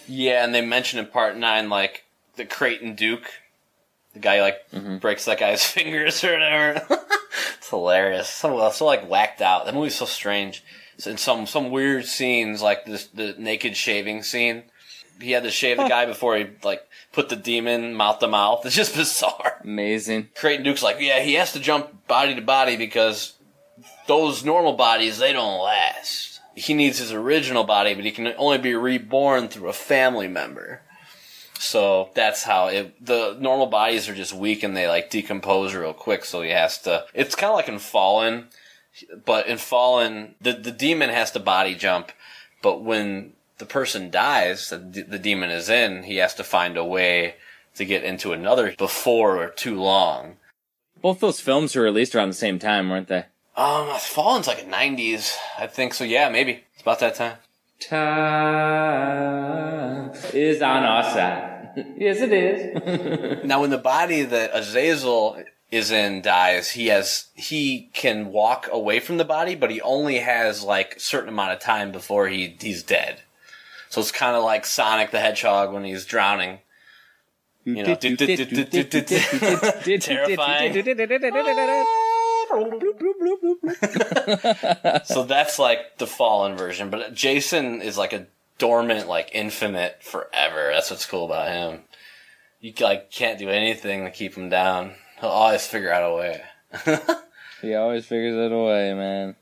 Yeah, 0.08 0.44
and 0.44 0.54
they 0.54 0.62
mention 0.62 1.00
in 1.00 1.06
part 1.08 1.38
nine 1.38 1.70
like 1.70 2.04
the 2.36 2.44
Creighton 2.46 2.96
Duke, 2.96 3.30
the 4.14 4.20
guy 4.20 4.42
like 4.42 4.70
mm-hmm. 4.72 4.98
breaks 4.98 5.26
that 5.26 5.40
guy's 5.40 5.64
fingers 5.68 6.24
or 6.24 6.34
whatever. 6.34 6.86
it's 7.58 7.70
hilarious. 7.70 8.30
So 8.30 8.58
uh, 8.58 8.72
so 8.72 8.86
like 8.86 9.08
whacked 9.08 9.42
out. 9.42 9.66
That 9.66 9.76
movie's 9.76 9.96
so 9.96 10.06
strange. 10.06 10.64
It's 10.96 11.08
in 11.08 11.18
some 11.18 11.46
some 11.46 11.72
weird 11.72 12.06
scenes 12.06 12.62
like 12.62 12.86
this 12.86 13.08
the 13.08 13.36
naked 13.38 13.78
shaving 13.78 14.24
scene. 14.24 14.64
He 15.22 15.32
had 15.32 15.44
to 15.44 15.52
shave 15.52 15.78
the 15.78 15.88
guy 15.88 16.06
before 16.06 16.38
he 16.38 16.48
like 16.64 16.82
put 17.12 17.30
the 17.30 17.36
demon 17.36 17.94
mouth 17.94 18.20
to 18.20 18.28
mouth. 18.28 18.62
It's 18.66 18.76
just 18.76 18.96
bizarre. 18.96 19.60
amazing 19.64 20.30
Creighton 20.36 20.64
Duke's 20.64 20.84
like, 20.84 20.98
yeah, 21.00 21.20
he 21.20 21.34
has 21.36 21.54
to 21.54 21.60
jump 21.60 22.08
body 22.08 22.36
to 22.36 22.42
body 22.42 22.78
because 22.78 23.34
those 24.08 24.44
normal 24.44 24.74
bodies 24.74 25.18
they 25.18 25.34
don't 25.34 25.62
last. 25.62 26.42
He 26.56 26.74
needs 26.74 26.98
his 26.98 27.14
original 27.14 27.64
body, 27.64 27.94
but 27.94 28.04
he 28.04 28.12
can 28.12 28.34
only 28.38 28.58
be 28.58 28.76
reborn 28.76 29.48
through 29.48 29.70
a 29.70 29.74
family 29.74 30.28
member. 30.28 30.82
So 31.60 32.10
that's 32.14 32.44
how 32.44 32.68
it. 32.68 33.06
The 33.06 33.36
normal 33.38 33.68
bodies 33.68 34.08
are 34.08 34.16
just 34.16 34.34
weak 34.34 34.64
and 34.64 34.78
they 34.78 34.88
like 34.88 35.10
decompose 35.10 35.76
real 35.76 35.94
quick. 35.94 36.24
So 36.24 36.42
he 36.42 36.52
has 36.52 36.78
to. 36.84 37.06
It's 37.14 37.36
kind 37.36 37.50
of 37.52 37.58
like 37.58 37.68
in 37.68 37.80
Fallen, 37.80 38.48
but 39.26 39.46
in 39.48 39.58
Fallen, 39.58 40.36
the 40.40 40.54
the 40.54 40.72
demon 40.72 41.10
has 41.10 41.32
to 41.32 41.40
body 41.40 41.76
jump, 41.76 42.14
but 42.62 42.82
when 42.82 43.34
the 43.58 43.66
person 43.66 44.10
dies, 44.10 44.70
the, 44.70 44.78
the 44.78 45.20
demon 45.20 45.50
is 45.50 45.68
in. 45.70 46.04
He 46.04 46.16
has 46.16 46.34
to 46.36 46.46
find 46.46 46.78
a 46.78 46.86
way 46.86 47.36
to 47.76 47.84
get 47.84 48.06
into 48.06 48.32
another 48.32 48.74
before 48.78 49.44
or 49.44 49.50
too 49.50 49.78
long. 49.78 50.38
both 51.02 51.20
those 51.20 51.42
films 51.42 51.76
were 51.76 51.84
released 51.84 52.16
around 52.16 52.30
the 52.30 52.36
same 52.36 52.58
time 52.58 52.90
weren't 52.90 53.10
they 53.10 53.26
Um, 53.58 53.90
Fallen's 54.00 54.48
like 54.48 54.62
a 54.62 54.66
'90s, 54.66 55.36
I 55.58 55.68
think. 55.68 55.94
So 55.94 56.06
yeah, 56.06 56.30
maybe 56.30 56.64
it's 56.74 56.84
about 56.84 57.00
that 57.00 57.16
time. 57.16 57.36
time 57.82 59.10
is 60.34 60.62
on 60.62 60.84
our 60.84 61.04
side 61.04 61.49
yes 61.98 62.22
it 62.22 62.34
is 62.34 63.44
Now, 63.46 63.62
when 63.62 63.70
the 63.70 63.78
body 63.78 64.24
that 64.24 64.52
Azazel 64.54 65.44
is 65.72 65.92
in 65.92 66.22
dies, 66.22 66.72
he 66.72 66.88
has 66.88 67.28
he 67.36 67.90
can 67.94 68.32
walk 68.32 68.68
away 68.72 69.00
from 69.00 69.18
the 69.18 69.26
body, 69.26 69.56
but 69.56 69.72
he 69.72 69.82
only 69.82 70.20
has 70.20 70.64
like 70.64 70.96
a 70.96 71.00
certain 71.00 71.30
amount 71.30 71.52
of 71.52 71.60
time 71.60 71.92
before 71.92 72.28
he 72.28 72.56
he's 72.60 72.84
dead. 72.84 73.22
So 73.90 74.02
it's 74.02 74.12
kind 74.12 74.36
of 74.36 74.44
like 74.44 74.66
Sonic 74.66 75.12
the 75.12 75.20
Hedgehog 75.20 75.74
when 75.74 75.84
he's 75.84 76.06
drowning. 76.06 76.60
You 77.66 77.84
know, 77.84 77.96
terrifying. 80.00 80.74
So 85.06 85.24
that's 85.24 85.60
like 85.60 85.98
the 85.98 86.08
fallen 86.08 86.58
version, 86.58 86.90
but 86.90 87.14
Jason 87.14 87.82
is 87.82 87.98
like 87.98 88.14
a 88.14 88.28
dormant, 88.60 89.08
like 89.08 89.32
infinite 89.34 90.04
forever. 90.04 90.70
That's 90.72 90.92
what's 90.92 91.08
cool 91.08 91.26
about 91.26 91.50
him. 91.50 91.82
You 92.60 92.74
like 92.82 93.10
can't 93.10 93.40
do 93.40 93.50
anything 93.50 94.04
to 94.04 94.12
keep 94.12 94.36
him 94.36 94.50
down. 94.50 94.94
He'll 95.20 95.30
always 95.30 95.66
figure 95.66 95.92
out 95.92 96.12
a 96.12 96.16
way. 96.16 96.42
he 97.62 97.74
always 97.74 98.06
figures 98.06 98.36
it 98.36 98.52
away 98.52 98.94
man 98.94 99.36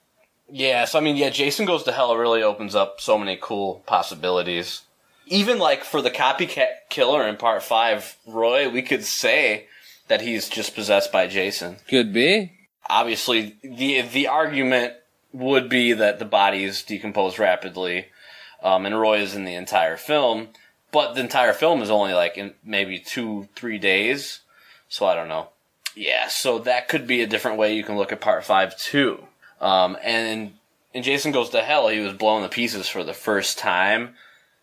Yeah, 0.50 0.86
so 0.86 0.98
I 0.98 1.02
mean, 1.02 1.18
yeah, 1.18 1.30
Jason 1.30 1.66
Goes 1.66 1.84
to 1.84 1.92
Hell 1.92 2.16
really 2.16 2.42
opens 2.42 2.74
up 2.74 3.02
so 3.02 3.18
many 3.18 3.38
cool 3.42 3.84
possibilities. 3.86 4.84
Even 5.26 5.60
like 5.60 5.84
for 5.84 6.02
the 6.02 6.10
copycat 6.10 6.88
killer 6.90 7.28
in 7.28 7.36
part 7.36 7.64
five, 7.64 8.16
Roy, 8.26 8.70
we 8.70 8.82
could 8.82 9.04
say 9.04 9.68
that 10.08 10.22
he's 10.22 10.48
just 10.48 10.74
possessed 10.74 11.12
by 11.12 11.28
Jason. 11.28 11.78
could 11.90 12.14
be 12.14 12.54
Obviously, 12.90 13.58
the 13.62 14.02
the 14.02 14.28
argument 14.28 14.94
would 15.34 15.70
be 15.70 15.94
that 15.94 16.20
the 16.20 16.26
bodies 16.26 16.84
decompose 16.84 17.38
rapidly, 17.38 18.08
um, 18.64 18.86
and 18.86 19.00
Roy 19.00 19.20
is 19.20 19.36
in 19.36 19.46
the 19.46 19.56
entire 19.56 19.98
film, 19.98 20.50
but 20.92 21.14
the 21.14 21.22
entire 21.22 21.54
film 21.54 21.82
is 21.82 21.90
only 21.90 22.14
like 22.14 22.38
in 22.38 22.54
maybe 22.64 23.00
two, 23.00 23.48
three 23.56 23.78
days. 23.78 24.42
So 24.90 25.06
I 25.06 25.16
don't 25.16 25.28
know. 25.28 25.50
Yeah, 25.96 26.28
so 26.28 26.60
that 26.60 26.88
could 26.88 27.08
be 27.08 27.22
a 27.22 27.28
different 27.28 27.58
way 27.58 27.76
you 27.76 27.84
can 27.84 27.98
look 27.98 28.12
at 28.12 28.22
part 28.22 28.44
five 28.44 28.78
too. 28.78 29.24
Um, 29.60 29.98
and 30.04 30.54
in 30.94 31.04
Jason 31.04 31.32
Goes 31.32 31.50
to 31.50 31.62
Hell, 31.62 31.88
he 31.88 32.00
was 32.00 32.14
blown 32.14 32.44
to 32.44 32.50
pieces 32.50 32.88
for 32.88 33.04
the 33.04 33.14
first 33.14 33.58
time. 33.58 34.16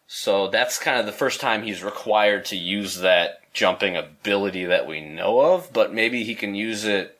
So 0.06 0.48
that's 0.48 0.78
kind 0.78 1.00
of 1.00 1.06
the 1.06 1.12
first 1.12 1.40
time 1.40 1.62
he's 1.62 1.82
required 1.82 2.44
to 2.46 2.56
use 2.56 2.98
that 3.00 3.40
jumping 3.52 3.96
ability 3.96 4.66
that 4.66 4.86
we 4.86 5.00
know 5.00 5.40
of, 5.40 5.72
but 5.72 5.94
maybe 5.94 6.24
he 6.24 6.34
can 6.34 6.54
use 6.54 6.84
it 6.84 7.18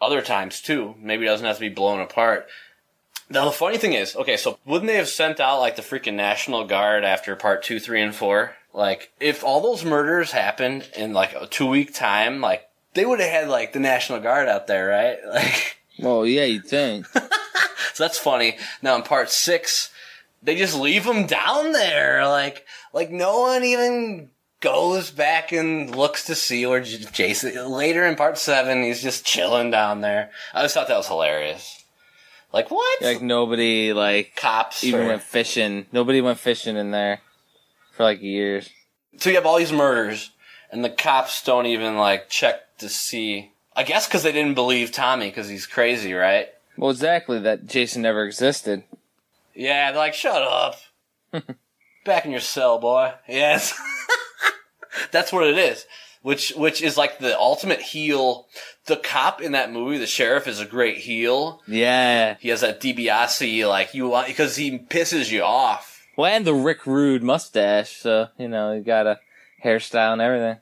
other 0.00 0.20
times 0.20 0.60
too. 0.60 0.94
Maybe 1.00 1.24
it 1.24 1.28
doesn't 1.28 1.46
have 1.46 1.56
to 1.56 1.60
be 1.60 1.68
blown 1.68 2.00
apart. 2.00 2.46
Now 3.28 3.44
the 3.44 3.52
funny 3.52 3.78
thing 3.78 3.92
is, 3.92 4.14
okay, 4.14 4.36
so 4.36 4.58
wouldn't 4.64 4.86
they 4.86 4.96
have 4.96 5.08
sent 5.08 5.40
out 5.40 5.60
like 5.60 5.76
the 5.76 5.82
freaking 5.82 6.14
National 6.14 6.64
Guard 6.64 7.04
after 7.04 7.34
part 7.34 7.62
two, 7.62 7.80
three, 7.80 8.00
and 8.00 8.14
four? 8.14 8.54
Like, 8.72 9.10
if 9.20 9.42
all 9.42 9.60
those 9.60 9.84
murders 9.84 10.32
happened 10.32 10.88
in 10.96 11.12
like 11.12 11.34
a 11.34 11.46
two 11.46 11.66
week 11.66 11.94
time, 11.94 12.40
like 12.40 12.68
they 12.94 13.04
would 13.04 13.20
have 13.20 13.30
had 13.30 13.48
like 13.48 13.72
the 13.72 13.80
National 13.80 14.20
Guard 14.20 14.48
out 14.48 14.66
there, 14.66 14.88
right? 14.88 15.18
Like, 15.26 15.78
well 15.98 16.26
yeah 16.26 16.44
you'd 16.44 16.66
think 16.66 17.06
so 17.94 18.04
that's 18.04 18.18
funny. 18.18 18.58
Now 18.82 18.96
in 18.96 19.02
part 19.02 19.30
six, 19.30 19.90
they 20.42 20.56
just 20.56 20.78
leave 20.78 21.04
him 21.04 21.26
down 21.26 21.72
there, 21.72 22.26
like, 22.28 22.66
like 22.92 23.10
no 23.10 23.40
one 23.40 23.64
even 23.64 24.30
goes 24.60 25.10
back 25.10 25.52
and 25.52 25.94
looks 25.94 26.24
to 26.26 26.34
see 26.34 26.66
where 26.66 26.80
Jason. 26.80 27.70
Later 27.70 28.04
in 28.04 28.16
part 28.16 28.36
seven, 28.38 28.82
he's 28.82 29.02
just 29.02 29.24
chilling 29.24 29.70
down 29.70 30.00
there. 30.00 30.30
I 30.52 30.62
just 30.62 30.74
thought 30.74 30.88
that 30.88 30.96
was 30.96 31.08
hilarious. 31.08 31.75
Like 32.56 32.70
what? 32.70 33.02
like 33.02 33.20
nobody 33.20 33.92
like 33.92 34.34
cops. 34.34 34.82
even 34.82 35.02
or- 35.02 35.08
went 35.08 35.22
fishing. 35.22 35.84
Nobody 35.92 36.22
went 36.22 36.38
fishing 36.38 36.78
in 36.78 36.90
there 36.90 37.20
for 37.92 38.04
like 38.04 38.22
years. 38.22 38.70
so 39.18 39.28
you 39.28 39.36
have 39.36 39.44
all 39.44 39.58
these 39.58 39.72
murders, 39.72 40.30
and 40.70 40.82
the 40.82 40.88
cops 40.88 41.44
don't 41.44 41.66
even 41.66 41.98
like 41.98 42.30
check 42.30 42.78
to 42.78 42.88
see. 42.88 43.52
I 43.76 43.82
guess 43.82 44.08
because 44.08 44.22
they 44.22 44.32
didn't 44.32 44.54
believe 44.54 44.90
Tommy 44.90 45.28
because 45.28 45.50
he's 45.50 45.66
crazy, 45.66 46.14
right? 46.14 46.48
Well, 46.78 46.90
exactly. 46.90 47.38
That 47.40 47.66
Jason 47.66 48.00
never 48.00 48.24
existed. 48.24 48.84
Yeah, 49.54 49.92
they're 49.92 50.00
like, 50.00 50.14
shut 50.14 50.40
up. 50.40 50.80
Back 52.06 52.24
in 52.24 52.30
your 52.30 52.40
cell, 52.40 52.78
boy. 52.78 53.12
Yes. 53.28 53.78
That's 55.10 55.30
what 55.30 55.46
it 55.46 55.58
is. 55.58 55.84
Which 56.26 56.52
which 56.56 56.82
is 56.82 56.96
like 56.96 57.20
the 57.20 57.38
ultimate 57.38 57.80
heel. 57.80 58.48
The 58.86 58.96
cop 58.96 59.40
in 59.40 59.52
that 59.52 59.70
movie, 59.70 59.98
the 59.98 60.08
sheriff, 60.08 60.48
is 60.48 60.58
a 60.58 60.64
great 60.64 60.96
heel. 60.96 61.62
Yeah. 61.68 62.34
He 62.40 62.48
has 62.48 62.62
that 62.62 62.80
DiBiase, 62.80 63.68
like 63.68 63.94
you 63.94 64.08
want 64.08 64.26
because 64.26 64.56
he 64.56 64.76
pisses 64.76 65.30
you 65.30 65.44
off. 65.44 66.04
Well, 66.16 66.34
and 66.34 66.44
the 66.44 66.52
Rick 66.52 66.84
Rude 66.84 67.22
mustache. 67.22 67.98
So 67.98 68.26
you 68.38 68.48
know, 68.48 68.72
you 68.72 68.82
got 68.82 69.06
a 69.06 69.20
hairstyle 69.64 70.14
and 70.14 70.20
everything. 70.20 70.58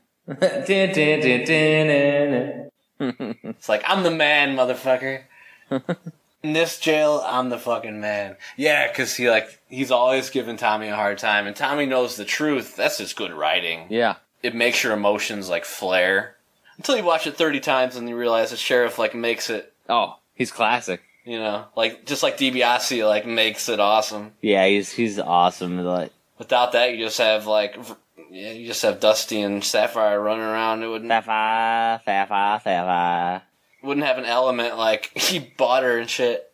It's 3.44 3.68
like 3.70 3.84
I'm 3.86 4.02
the 4.02 4.10
man, 4.10 4.56
motherfucker. 4.56 5.22
in 6.42 6.52
this 6.52 6.78
jail, 6.78 7.22
I'm 7.24 7.48
the 7.48 7.58
fucking 7.58 8.02
man. 8.02 8.36
Yeah, 8.58 8.88
because 8.88 9.16
he 9.16 9.30
like 9.30 9.62
he's 9.68 9.90
always 9.90 10.28
giving 10.28 10.58
Tommy 10.58 10.88
a 10.88 10.94
hard 10.94 11.16
time, 11.16 11.46
and 11.46 11.56
Tommy 11.56 11.86
knows 11.86 12.16
the 12.16 12.26
truth. 12.26 12.76
That's 12.76 12.98
just 12.98 13.16
good 13.16 13.32
writing. 13.32 13.86
yeah. 13.88 14.16
It 14.45 14.55
makes 14.55 14.82
your 14.84 14.92
emotions 14.92 15.49
like 15.49 15.64
flare 15.64 16.36
until 16.76 16.97
you 16.97 17.03
watch 17.05 17.26
it 17.26 17.36
thirty 17.36 17.61
times 17.61 17.97
and 17.97 18.09
you 18.09 18.16
realize 18.16 18.51
the 18.51 18.57
sheriff 18.57 18.99
like 18.99 19.14
makes 19.14 19.49
it. 19.51 19.72
Oh, 19.88 20.18
he's 20.34 20.53
classic. 20.53 21.01
You 21.24 21.38
know, 21.38 21.64
like 21.74 22.05
just 22.05 22.22
like 22.22 22.36
DiBiase 22.36 23.09
like 23.09 23.26
makes 23.26 23.68
it 23.68 23.80
awesome. 23.80 24.32
Yeah, 24.42 24.66
he's 24.66 24.92
he's 24.92 25.18
awesome. 25.18 25.78
Like 25.82 26.12
Without 26.38 26.72
that, 26.72 26.92
you 26.95 27.05
just 27.05 27.18
have 27.18 27.47
like. 27.47 27.76
v- 27.76 27.95
Yeah, 28.30 28.53
you 28.53 28.66
just 28.66 28.82
have 28.82 29.01
Dusty 29.01 29.40
and 29.40 29.62
Sapphire 29.64 30.20
running 30.20 30.45
around. 30.45 30.82
It 30.82 30.88
wouldn't 30.88 31.11
sapphire, 31.11 32.01
sapphire, 32.05 32.61
sapphire. 32.61 33.42
wouldn't 33.82 34.05
have 34.07 34.18
an 34.18 34.24
element 34.26 34.76
like 34.76 35.11
he 35.16 35.38
bought 35.38 35.82
her 35.84 35.99
and 35.99 36.11
shit. 36.11 36.51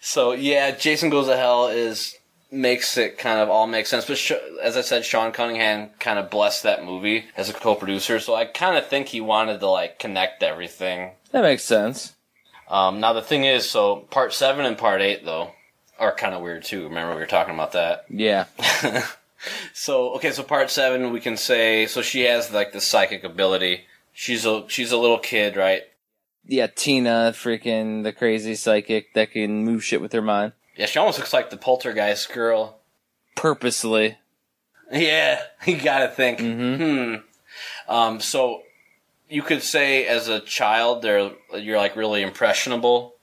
So 0.00 0.32
yeah, 0.32 0.70
Jason 0.72 1.10
Goes 1.10 1.26
to 1.26 1.36
Hell 1.36 1.68
is 1.68 2.16
makes 2.50 2.96
it 2.96 3.18
kind 3.18 3.40
of 3.40 3.50
all 3.50 3.66
make 3.66 3.86
sense. 3.86 4.04
But 4.04 4.18
sh- 4.18 4.32
as 4.62 4.76
I 4.76 4.80
said, 4.80 5.04
Sean 5.04 5.32
Cunningham 5.32 5.90
kind 5.98 6.18
of 6.18 6.30
blessed 6.30 6.62
that 6.62 6.84
movie 6.84 7.24
as 7.36 7.50
a 7.50 7.52
co-producer. 7.52 8.20
So 8.20 8.34
I 8.34 8.44
kind 8.44 8.76
of 8.76 8.86
think 8.86 9.08
he 9.08 9.20
wanted 9.20 9.60
to 9.60 9.68
like 9.68 9.98
connect 9.98 10.42
everything. 10.42 11.12
That 11.32 11.42
makes 11.42 11.64
sense. 11.64 12.14
Um, 12.68 13.00
now 13.00 13.12
the 13.12 13.22
thing 13.22 13.44
is, 13.44 13.68
so 13.68 13.96
part 14.10 14.32
seven 14.32 14.64
and 14.66 14.76
part 14.78 15.00
eight 15.00 15.24
though 15.24 15.52
are 15.98 16.14
kind 16.14 16.34
of 16.34 16.42
weird 16.42 16.64
too. 16.64 16.84
Remember 16.84 17.14
we 17.14 17.20
were 17.20 17.26
talking 17.26 17.54
about 17.54 17.72
that. 17.72 18.04
Yeah. 18.10 18.46
So 19.72 20.14
okay, 20.14 20.32
so 20.32 20.42
part 20.42 20.70
seven 20.70 21.12
we 21.12 21.20
can 21.20 21.36
say 21.36 21.86
so 21.86 22.02
she 22.02 22.22
has 22.22 22.52
like 22.52 22.72
the 22.72 22.80
psychic 22.80 23.24
ability. 23.24 23.84
She's 24.12 24.46
a 24.46 24.64
she's 24.68 24.92
a 24.92 24.96
little 24.96 25.18
kid, 25.18 25.56
right? 25.56 25.82
Yeah, 26.46 26.68
Tina, 26.68 27.32
freaking 27.34 28.02
the 28.04 28.12
crazy 28.12 28.54
psychic 28.54 29.14
that 29.14 29.32
can 29.32 29.64
move 29.64 29.84
shit 29.84 30.00
with 30.00 30.12
her 30.12 30.22
mind. 30.22 30.52
Yeah, 30.76 30.86
she 30.86 30.98
almost 30.98 31.18
looks 31.18 31.32
like 31.32 31.50
the 31.50 31.56
poltergeist 31.56 32.32
girl. 32.32 32.78
Purposely. 33.34 34.18
Yeah, 34.92 35.40
you 35.66 35.80
gotta 35.80 36.08
think. 36.08 36.38
Mm-hmm. 36.38 36.84
Hmm. 36.84 37.14
Um, 37.88 38.20
so 38.20 38.62
you 39.28 39.42
could 39.42 39.62
say 39.62 40.06
as 40.06 40.28
a 40.28 40.40
child, 40.40 41.02
they're 41.02 41.30
you're 41.54 41.78
like 41.78 41.96
really 41.96 42.22
impressionable. 42.22 43.14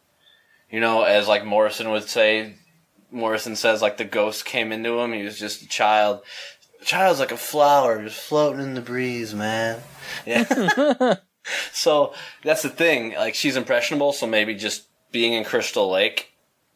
You 0.69 0.79
know, 0.79 1.03
as 1.03 1.27
like 1.27 1.45
Morrison 1.45 1.89
would 1.91 2.09
say. 2.09 2.55
Morrison 3.11 3.55
says 3.55 3.81
like 3.81 3.97
the 3.97 4.05
ghost 4.05 4.43
came 4.43 4.71
into 4.71 4.99
him. 4.99 5.13
He 5.13 5.21
was 5.21 5.37
just 5.37 5.61
a 5.61 5.67
child. 5.67 6.21
A 6.81 6.85
child's 6.85 7.19
like 7.19 7.31
a 7.31 7.37
flower, 7.37 8.03
just 8.03 8.19
floating 8.19 8.61
in 8.61 8.73
the 8.73 8.81
breeze, 8.81 9.35
man. 9.35 9.81
Yeah. 10.25 11.15
so 11.71 12.15
that's 12.41 12.63
the 12.63 12.69
thing. 12.69 13.13
Like 13.13 13.35
she's 13.35 13.55
impressionable. 13.55 14.13
So 14.13 14.25
maybe 14.25 14.55
just 14.55 14.87
being 15.11 15.33
in 15.33 15.43
Crystal 15.43 15.91
Lake, 15.91 16.32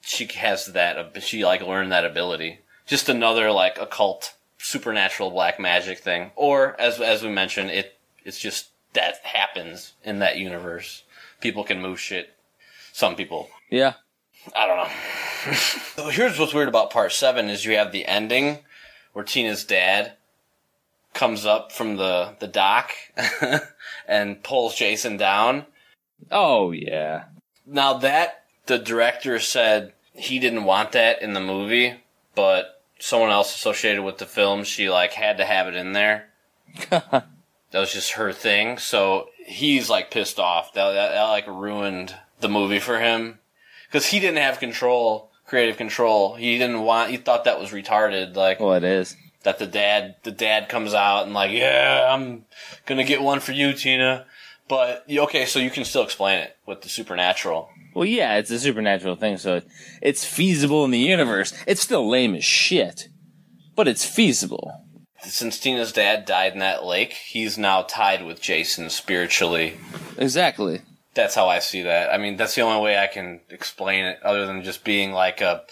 she 0.07 0.25
has 0.37 0.67
that. 0.67 1.21
She 1.21 1.43
like 1.43 1.61
learned 1.61 1.91
that 1.91 2.05
ability. 2.05 2.59
Just 2.85 3.09
another 3.09 3.51
like 3.51 3.77
occult, 3.77 4.35
supernatural 4.57 5.31
black 5.31 5.59
magic 5.59 5.99
thing. 5.99 6.31
Or 6.35 6.79
as 6.79 7.01
as 7.01 7.23
we 7.23 7.29
mentioned, 7.29 7.71
it 7.71 7.99
it's 8.23 8.39
just 8.39 8.69
that 8.93 9.17
happens 9.23 9.93
in 10.03 10.19
that 10.19 10.37
universe. 10.37 11.03
People 11.41 11.63
can 11.63 11.81
move 11.81 11.99
shit. 11.99 12.33
Some 12.93 13.15
people. 13.15 13.49
Yeah. 13.69 13.93
I 14.55 14.65
don't 14.65 14.77
know. 14.77 15.53
so 15.95 16.09
here's 16.09 16.39
what's 16.39 16.53
weird 16.53 16.69
about 16.69 16.89
part 16.89 17.11
seven 17.11 17.49
is 17.49 17.65
you 17.65 17.75
have 17.75 17.91
the 17.91 18.05
ending 18.05 18.59
where 19.11 19.25
Tina's 19.25 19.65
dad 19.65 20.13
comes 21.13 21.45
up 21.45 21.73
from 21.73 21.97
the 21.97 22.35
the 22.39 22.47
dock 22.47 22.91
and 24.07 24.41
pulls 24.41 24.73
Jason 24.73 25.17
down. 25.17 25.65
Oh 26.31 26.71
yeah. 26.71 27.25
Now 27.65 27.95
that 27.97 28.45
the 28.67 28.77
director 28.77 29.39
said 29.39 29.93
he 30.17 30.39
didn't 30.39 30.63
want 30.65 30.91
that 30.93 31.21
in 31.21 31.33
the 31.33 31.39
movie, 31.39 31.95
but 32.35 32.81
someone 32.99 33.29
else 33.29 33.55
associated 33.55 34.03
with 34.03 34.17
the 34.17 34.25
film, 34.25 34.63
she 34.63 34.89
like 34.89 35.13
had 35.13 35.37
to 35.37 35.45
have 35.45 35.67
it 35.67 35.75
in 35.75 35.93
there. 35.93 36.27
that 36.89 37.23
was 37.73 37.93
just 37.93 38.13
her 38.13 38.31
thing. 38.33 38.77
So 38.77 39.29
he's 39.45 39.89
like 39.89 40.11
pissed 40.11 40.39
off. 40.39 40.73
That 40.73 40.91
that, 40.91 41.11
that 41.11 41.23
like 41.23 41.47
ruined 41.47 42.15
the 42.39 42.49
movie 42.49 42.79
for 42.79 42.99
him 42.99 43.39
because 43.87 44.07
he 44.07 44.19
didn't 44.19 44.37
have 44.41 44.59
control, 44.59 45.31
creative 45.45 45.77
control. 45.77 46.35
He 46.35 46.57
didn't 46.57 46.81
want. 46.81 47.11
He 47.11 47.17
thought 47.17 47.45
that 47.45 47.59
was 47.59 47.71
retarded. 47.71 48.35
Like 48.35 48.59
Well, 48.59 48.73
it 48.73 48.83
is. 48.83 49.15
that 49.43 49.59
the 49.59 49.67
dad 49.67 50.15
the 50.23 50.31
dad 50.31 50.67
comes 50.69 50.93
out 50.93 51.23
and 51.25 51.33
like 51.33 51.51
yeah 51.51 52.07
i'm 52.13 52.43
gonna 52.85 53.03
get 53.05 53.21
one 53.21 53.39
for 53.39 53.53
you 53.53 53.71
tina 53.73 54.25
but 54.69 55.03
okay 55.09 55.45
so 55.45 55.59
you 55.59 55.69
can 55.69 55.85
still 55.85 56.03
explain 56.03 56.39
it 56.39 56.55
with 56.65 56.81
the 56.81 56.89
supernatural 56.89 57.69
Well, 57.95 58.05
yeah, 58.05 58.37
it's 58.37 58.51
a 58.51 58.59
supernatural 58.59 59.15
thing, 59.15 59.37
so 59.37 59.61
it's 60.01 60.23
feasible 60.23 60.85
in 60.85 60.91
the 60.91 60.99
universe. 60.99 61.51
It's 61.65 61.81
still 61.81 62.07
lame 62.07 62.35
as 62.35 62.43
shit, 62.45 63.07
but 63.75 63.87
it's 63.87 64.05
feasible. 64.05 64.71
since 65.23 65.59
tina's 65.59 65.91
dad 65.91 66.25
died 66.25 66.53
in 66.53 66.59
that 66.59 66.85
lake 66.85 67.13
he's 67.13 67.57
now 67.57 67.81
tied 67.81 68.23
with 68.23 68.39
jason 68.39 68.89
spiritually 68.89 69.73
Exactly. 70.17 70.81
that's 71.15 71.33
how 71.35 71.47
i 71.49 71.57
see 71.59 71.81
that 71.81 72.13
i 72.13 72.17
mean 72.19 72.37
that's 72.37 72.53
the 72.55 72.61
only 72.61 72.81
way 72.83 72.97
i 72.99 73.07
can 73.07 73.41
explain 73.49 74.05
it 74.05 74.19
other 74.23 74.45
than 74.45 74.63
just 74.63 74.83
being 74.83 75.11
like 75.13 75.41
a 75.41 75.63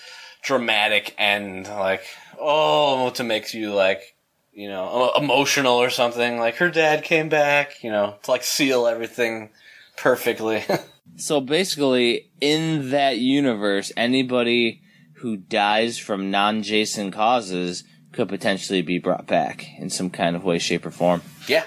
dramatic 0.42 1.14
end 1.18 1.68
like 1.68 2.04
oh 2.40 3.10
to 3.12 3.24
make 3.24 3.54
you 3.54 3.72
like 3.74 4.15
you 4.56 4.70
know 4.70 5.12
emotional 5.18 5.76
or 5.76 5.90
something 5.90 6.40
like 6.40 6.56
her 6.56 6.72
dad 6.72 7.04
came 7.04 7.30
back 7.30 7.84
you 7.84 7.92
know 7.92 8.16
to 8.24 8.32
like 8.32 8.44
seal 8.44 8.88
everything 8.88 9.50
perfectly 9.98 10.64
So 11.18 11.40
basically, 11.40 12.32
in 12.42 12.90
that 12.92 13.20
universe, 13.20 13.92
anybody 13.96 14.82
who 15.18 15.38
dies 15.38 15.98
from 15.98 16.30
non-Jason 16.30 17.12
causes 17.12 17.84
could 18.12 18.28
potentially 18.28 18.82
be 18.82 19.00
brought 19.00 19.28
back 19.28 19.66
in 19.78 19.90
some 19.90 20.10
kind 20.10 20.36
of 20.36 20.44
way, 20.44 20.60
shape, 20.60 20.86
or 20.86 20.92
form. 20.92 21.22
Yeah. 21.48 21.66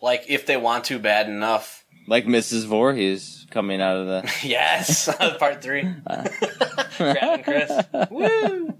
Like 0.00 0.24
if 0.28 0.46
they 0.46 0.56
want 0.56 0.84
to 0.84 0.98
bad 0.98 1.28
enough. 1.28 1.84
Like 2.06 2.24
Mrs. 2.24 2.66
Voorhees 2.66 3.46
coming 3.50 3.80
out 3.82 3.96
of 3.96 4.06
the. 4.06 4.32
Yes. 4.48 5.14
Part 5.38 5.62
three. 5.62 5.86
Grabbing 6.96 7.44
Chris. 7.44 7.70
Woo. 8.10 8.74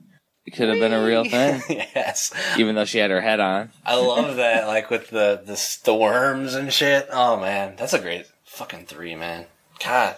It 0.47 0.53
could 0.53 0.69
have 0.69 0.79
been 0.79 0.93
a 0.93 1.05
real 1.05 1.25
thing, 1.25 1.63
yes. 1.69 2.33
even 2.57 2.75
though 2.75 2.87
she 2.87 2.99
had 2.99 3.11
her 3.11 3.21
head 3.21 3.41
on. 3.41 3.71
I 3.85 3.97
love 3.97 4.37
that. 4.37 4.67
Like 4.67 4.91
with 4.91 5.11
the, 5.11 5.43
the 5.85 5.95
worms 5.95 6.55
and 6.55 6.73
shit. 6.73 7.09
Oh 7.13 7.39
man, 7.39 7.77
that's 7.77 7.93
a 7.93 7.99
great 7.99 8.27
fucking 8.45 8.87
three, 8.87 9.15
man. 9.15 9.47
God. 9.85 10.17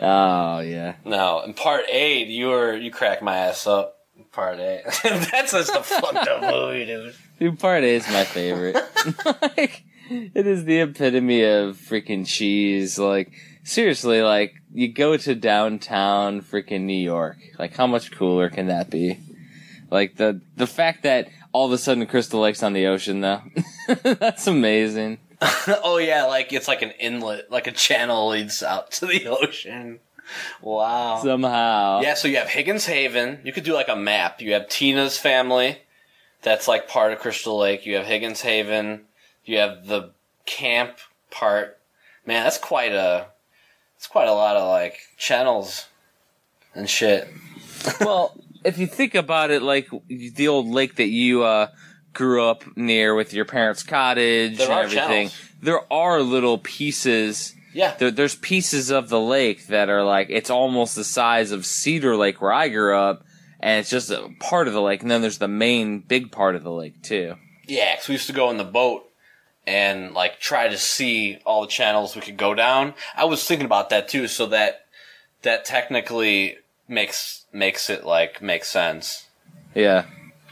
Oh 0.00 0.60
yeah. 0.60 0.96
No, 1.04 1.42
in 1.42 1.54
part 1.54 1.84
eight, 1.90 2.28
you 2.28 2.48
were 2.48 2.76
you 2.76 2.90
crack 2.90 3.22
my 3.22 3.36
ass 3.36 3.66
up. 3.66 3.96
Part 4.32 4.58
eight. 4.58 4.82
that's 5.02 5.52
just 5.52 5.74
a 5.74 5.82
fucked 5.82 6.28
up 6.28 6.42
movie, 6.42 6.86
dude. 6.86 7.14
Dude, 7.38 7.58
part 7.58 7.84
eight 7.84 7.96
is 7.96 8.08
my 8.08 8.24
favorite. 8.24 8.76
like, 9.56 9.84
it 10.10 10.46
is 10.46 10.64
the 10.64 10.80
epitome 10.80 11.42
of 11.44 11.76
freaking 11.76 12.26
cheese. 12.26 12.98
Like, 12.98 13.32
seriously, 13.64 14.22
like, 14.22 14.54
you 14.72 14.92
go 14.92 15.16
to 15.16 15.34
downtown 15.34 16.42
freaking 16.42 16.82
New 16.82 16.92
York. 16.92 17.38
Like, 17.58 17.74
how 17.74 17.86
much 17.86 18.12
cooler 18.12 18.50
can 18.50 18.66
that 18.66 18.90
be? 18.90 19.18
Like, 19.90 20.16
the, 20.16 20.40
the 20.56 20.66
fact 20.66 21.02
that 21.04 21.28
all 21.52 21.66
of 21.66 21.72
a 21.72 21.78
sudden 21.78 22.06
Crystal 22.06 22.40
Lake's 22.40 22.62
on 22.62 22.72
the 22.72 22.86
ocean, 22.86 23.20
though. 23.20 23.42
That's 24.02 24.46
amazing. 24.46 25.18
oh 25.84 25.98
yeah, 25.98 26.24
like 26.24 26.52
it's 26.52 26.66
like 26.66 26.82
an 26.82 26.90
inlet, 26.98 27.50
like 27.50 27.66
a 27.66 27.72
channel 27.72 28.28
leads 28.28 28.62
out 28.62 28.90
to 28.92 29.06
the 29.06 29.26
ocean. 29.28 30.00
Wow. 30.60 31.20
Somehow. 31.22 32.00
Yeah, 32.02 32.14
so 32.14 32.28
you 32.28 32.36
have 32.36 32.48
Higgins 32.48 32.86
Haven. 32.86 33.40
You 33.44 33.52
could 33.52 33.64
do 33.64 33.72
like 33.72 33.88
a 33.88 33.96
map. 33.96 34.40
You 34.40 34.52
have 34.54 34.68
Tina's 34.68 35.16
family. 35.16 35.78
That's 36.42 36.68
like 36.68 36.88
part 36.88 37.12
of 37.12 37.20
Crystal 37.20 37.56
Lake. 37.56 37.86
You 37.86 37.96
have 37.96 38.06
Higgins 38.06 38.42
Haven. 38.42 39.02
You 39.44 39.58
have 39.58 39.86
the 39.86 40.10
camp 40.44 40.98
part. 41.30 41.78
Man, 42.26 42.44
that's 42.44 42.58
quite 42.58 42.92
a 42.92 43.28
it's 43.96 44.06
quite 44.06 44.28
a 44.28 44.32
lot 44.32 44.56
of 44.56 44.68
like 44.68 44.98
channels 45.16 45.86
and 46.74 46.90
shit. 46.90 47.28
well, 48.00 48.36
if 48.64 48.78
you 48.78 48.86
think 48.86 49.14
about 49.14 49.50
it, 49.50 49.62
like, 49.62 49.88
the 50.08 50.48
old 50.48 50.66
lake 50.68 50.96
that 50.96 51.08
you, 51.08 51.44
uh, 51.44 51.68
grew 52.14 52.42
up 52.44 52.64
near 52.76 53.14
with 53.14 53.32
your 53.32 53.44
parents' 53.44 53.82
cottage 53.84 54.56
There 54.58 54.70
and 54.70 54.80
everything. 54.80 55.28
channels. 55.28 55.40
there 55.62 55.92
are 55.92 56.20
little 56.20 56.58
pieces. 56.58 57.54
Yeah. 57.72 57.94
There, 57.96 58.10
there's 58.10 58.34
pieces 58.34 58.90
of 58.90 59.08
the 59.08 59.20
lake 59.20 59.66
that 59.68 59.88
are 59.88 60.02
like 60.02 60.28
it's 60.30 60.50
almost 60.50 60.96
the 60.96 61.04
size 61.04 61.52
of 61.52 61.64
Cedar 61.64 62.16
Lake 62.16 62.40
where 62.40 62.52
I 62.52 62.70
grew 62.70 62.96
up, 62.96 63.24
and 63.60 63.78
it's 63.78 63.90
just 63.90 64.10
a 64.10 64.30
part 64.40 64.66
of 64.66 64.74
the 64.74 64.80
lake. 64.82 65.02
And 65.02 65.10
then 65.10 65.20
there's 65.20 65.38
the 65.38 65.46
main 65.48 66.00
big 66.00 66.32
part 66.32 66.56
of 66.56 66.64
the 66.64 66.72
lake 66.72 67.02
too. 67.02 67.36
Yeah, 67.66 67.94
because 67.94 68.08
we 68.08 68.14
used 68.14 68.26
to 68.28 68.32
go 68.32 68.50
in 68.50 68.56
the 68.56 68.64
boat 68.64 69.04
and 69.66 70.12
like 70.14 70.40
try 70.40 70.66
to 70.66 70.78
see 70.78 71.38
all 71.44 71.60
the 71.60 71.68
channels 71.68 72.16
we 72.16 72.22
could 72.22 72.38
go 72.38 72.54
down. 72.54 72.94
I 73.14 73.26
was 73.26 73.44
thinking 73.46 73.66
about 73.66 73.90
that 73.90 74.08
too, 74.08 74.26
so 74.26 74.46
that 74.46 74.86
that 75.42 75.64
technically 75.66 76.56
makes 76.88 77.46
makes 77.52 77.90
it 77.90 78.04
like 78.04 78.42
make 78.42 78.64
sense. 78.64 79.28
Yeah. 79.74 80.06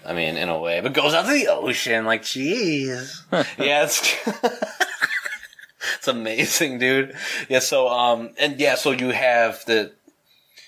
I 0.04 0.12
mean, 0.12 0.36
in 0.36 0.48
a 0.48 0.58
way, 0.58 0.80
but 0.80 0.92
goes 0.92 1.14
out 1.14 1.26
to 1.26 1.32
the 1.32 1.48
ocean 1.48 2.04
like, 2.04 2.22
jeez. 2.22 3.22
yeah, 3.58 3.84
it's 3.84 4.16
it's 5.96 6.06
amazing, 6.06 6.78
dude. 6.78 7.16
Yeah, 7.48 7.58
so 7.58 7.88
um, 7.88 8.30
and 8.38 8.60
yeah, 8.60 8.76
so 8.76 8.92
you 8.92 9.10
have 9.10 9.64
the 9.66 9.92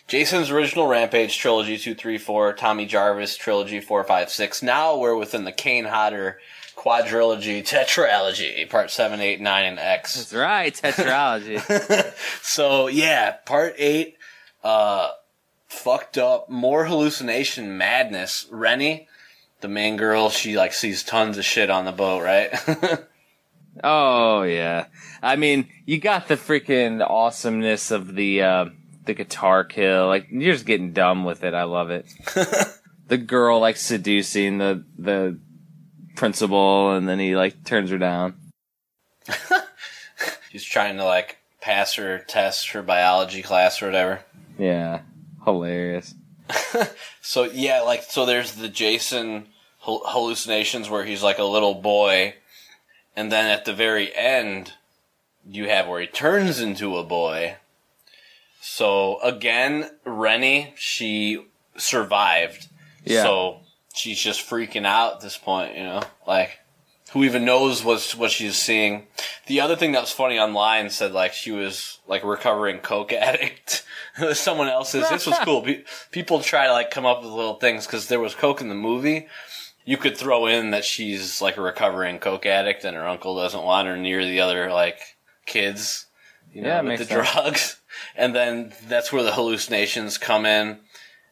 Jason's 0.09 0.51
original 0.51 0.89
Rampage 0.89 1.39
trilogy 1.39 1.79
two, 1.79 1.95
three, 1.95 2.19
four, 2.19 2.53
Tommy 2.53 2.85
Jarvis 2.85 3.37
trilogy 3.37 3.81
four, 3.81 4.03
five, 4.03 4.29
six. 4.29 4.61
Now 4.61 4.99
we're 4.99 5.15
within 5.15 5.45
the 5.45 5.53
Kane 5.53 5.85
Hodder 5.85 6.39
quadrilogy, 6.79 7.63
tetralogy, 7.63 8.69
part 8.69 8.91
seven, 8.91 9.21
eight, 9.21 9.41
nine, 9.41 9.67
and 9.67 9.79
X. 9.79 10.17
That's 10.17 10.35
right, 10.35 10.75
tetralogy. 10.75 12.15
So 12.43 12.89
yeah, 12.89 13.33
part 13.33 13.75
eight, 13.79 14.17
uh, 14.65 15.11
fucked 15.69 16.19
up, 16.19 16.49
more 16.51 16.87
hallucination 16.87 17.77
madness. 17.77 18.47
Rennie, 18.51 19.09
the 19.61 19.69
main 19.69 19.97
girl, 19.97 20.31
she 20.31 20.57
like 20.57 20.73
sees 20.73 21.03
tons 21.03 21.39
of 21.39 21.45
shit 21.45 21.71
on 21.71 21.85
the 21.85 21.93
boat, 21.93 22.23
right? 22.23 22.51
oh 23.85 24.43
yeah. 24.43 24.87
I 25.23 25.37
mean, 25.37 25.69
you 25.85 25.99
got 25.99 26.29
the 26.29 26.37
freaking 26.37 27.05
awesomeness 27.09 27.91
of 27.91 28.15
the 28.15 28.43
uh, 28.43 28.67
the 29.05 29.15
guitar 29.15 29.65
kill. 29.65 30.07
Like 30.07 30.29
you're 30.31 30.53
just 30.53 30.67
getting 30.67 30.93
dumb 30.93 31.25
with 31.25 31.45
it. 31.45 31.55
I 31.55 31.65
love 31.65 31.91
it. 31.91 32.07
the 33.09 33.19
girl 33.19 33.61
like 33.61 33.77
seducing 33.77 34.59
the 34.59 34.85
the 34.99 35.39
principal, 36.17 36.93
and 36.93 37.09
then 37.09 37.19
he 37.19 37.37
like 37.37 37.65
turns 37.65 37.91
her 37.91 37.99
down. 37.99 38.35
She's 40.51 40.65
trying 40.65 40.97
to 40.97 41.05
like 41.05 41.39
pass 41.61 41.95
her 41.95 42.19
test, 42.19 42.71
her 42.71 42.83
biology 42.83 43.43
class 43.43 43.83
or 43.83 43.87
whatever. 43.87 44.21
Yeah, 44.59 45.01
hilarious. 45.49 46.15
So 47.21 47.45
yeah, 47.45 47.83
like 47.83 48.05
so 48.05 48.25
there's 48.25 48.53
the 48.53 48.71
Jason 48.71 49.49
hallucinations 49.81 50.89
where 50.89 51.05
he's 51.05 51.23
like 51.23 51.39
a 51.39 51.45
little 51.45 51.75
boy, 51.75 52.37
and 53.15 53.31
then 53.31 53.51
at 53.51 53.67
the 53.67 53.75
very 53.75 54.17
end, 54.17 54.73
you 55.47 55.69
have 55.69 55.87
where 55.89 56.01
he 56.01 56.07
turns 56.07 56.59
into 56.59 56.97
a 56.97 57.05
boy. 57.05 57.57
So 58.63 59.21
again, 59.21 59.91
Rennie, 60.07 60.73
she 60.79 61.45
survived. 61.77 62.69
Yeah. 63.05 63.25
So 63.25 63.61
she's 63.95 64.19
just 64.19 64.49
freaking 64.49 64.87
out 64.87 65.17
at 65.17 65.21
this 65.21 65.37
point, 65.37 65.77
you 65.77 65.83
know, 65.83 66.03
like 66.27 66.61
who 67.13 67.25
even 67.25 67.45
knows 67.45 67.83
what 67.85 68.15
what 68.19 68.31
she's 68.31 68.57
seeing. 68.57 69.07
The 69.47 69.61
other 69.61 69.77
thing 69.77 69.93
that 69.93 70.01
was 70.03 70.13
funny 70.13 70.39
online 70.39 70.91
said 70.91 71.13
like 71.13 71.33
she 71.33 71.51
was 71.51 71.99
like 72.07 72.23
a 72.23 72.27
recovering 72.27 72.79
coke 72.79 73.13
addict. 73.13 73.85
Someone 74.35 74.69
else's. 74.69 75.09
This 75.09 75.27
was 75.27 75.39
cool. 75.41 75.65
People 76.11 76.41
try 76.41 76.67
to 76.67 76.73
like 76.73 76.91
come 76.91 77.07
up 77.07 77.23
with 77.23 77.31
little 77.31 77.55
things 77.55 77.87
because 77.87 78.09
there 78.09 78.21
was 78.21 78.35
coke 78.35 78.61
in 78.61 78.69
the 78.69 78.75
movie. 78.75 79.27
You 79.85 79.97
could 79.97 80.17
throw 80.19 80.47
in 80.47 80.71
that 80.73 80.85
she's 80.85 81.41
like 81.41 81.57
a 81.57 81.63
recovering 81.63 82.19
coke 82.19 82.45
addict 82.45 82.85
and 82.85 82.95
her 82.97 83.07
uncle 83.09 83.37
doesn't 83.37 83.63
want 83.63 83.89
her 83.89 83.97
near 83.97 84.25
the 84.25 84.41
other 84.41 84.71
like 84.71 84.99
kids. 85.47 86.07
You 86.53 86.63
know, 86.63 86.69
Yeah, 86.69 86.81
with 86.83 86.99
the 86.99 87.05
sense. 87.07 87.33
drugs. 87.33 87.75
And 88.15 88.33
then 88.35 88.73
that's 88.87 89.13
where 89.13 89.25
the 89.25 89.33
hallucinations 89.33 90.19
come 90.19 90.47
in. 90.47 90.79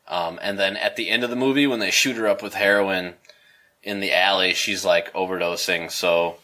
Um, 0.08 0.38
and 0.42 0.58
then 0.58 0.76
at 0.76 0.96
the 0.96 1.10
end 1.10 1.22
of 1.22 1.30
the 1.30 1.36
movie, 1.36 1.66
when 1.66 1.78
they 1.80 1.90
shoot 1.92 2.16
her 2.16 2.26
up 2.26 2.42
with 2.42 2.54
heroin 2.54 3.14
in 3.86 4.00
the 4.00 4.12
alley, 4.12 4.52
she's 4.52 4.84
like 4.84 5.12
overdosing. 5.14 5.90
So 5.90 6.36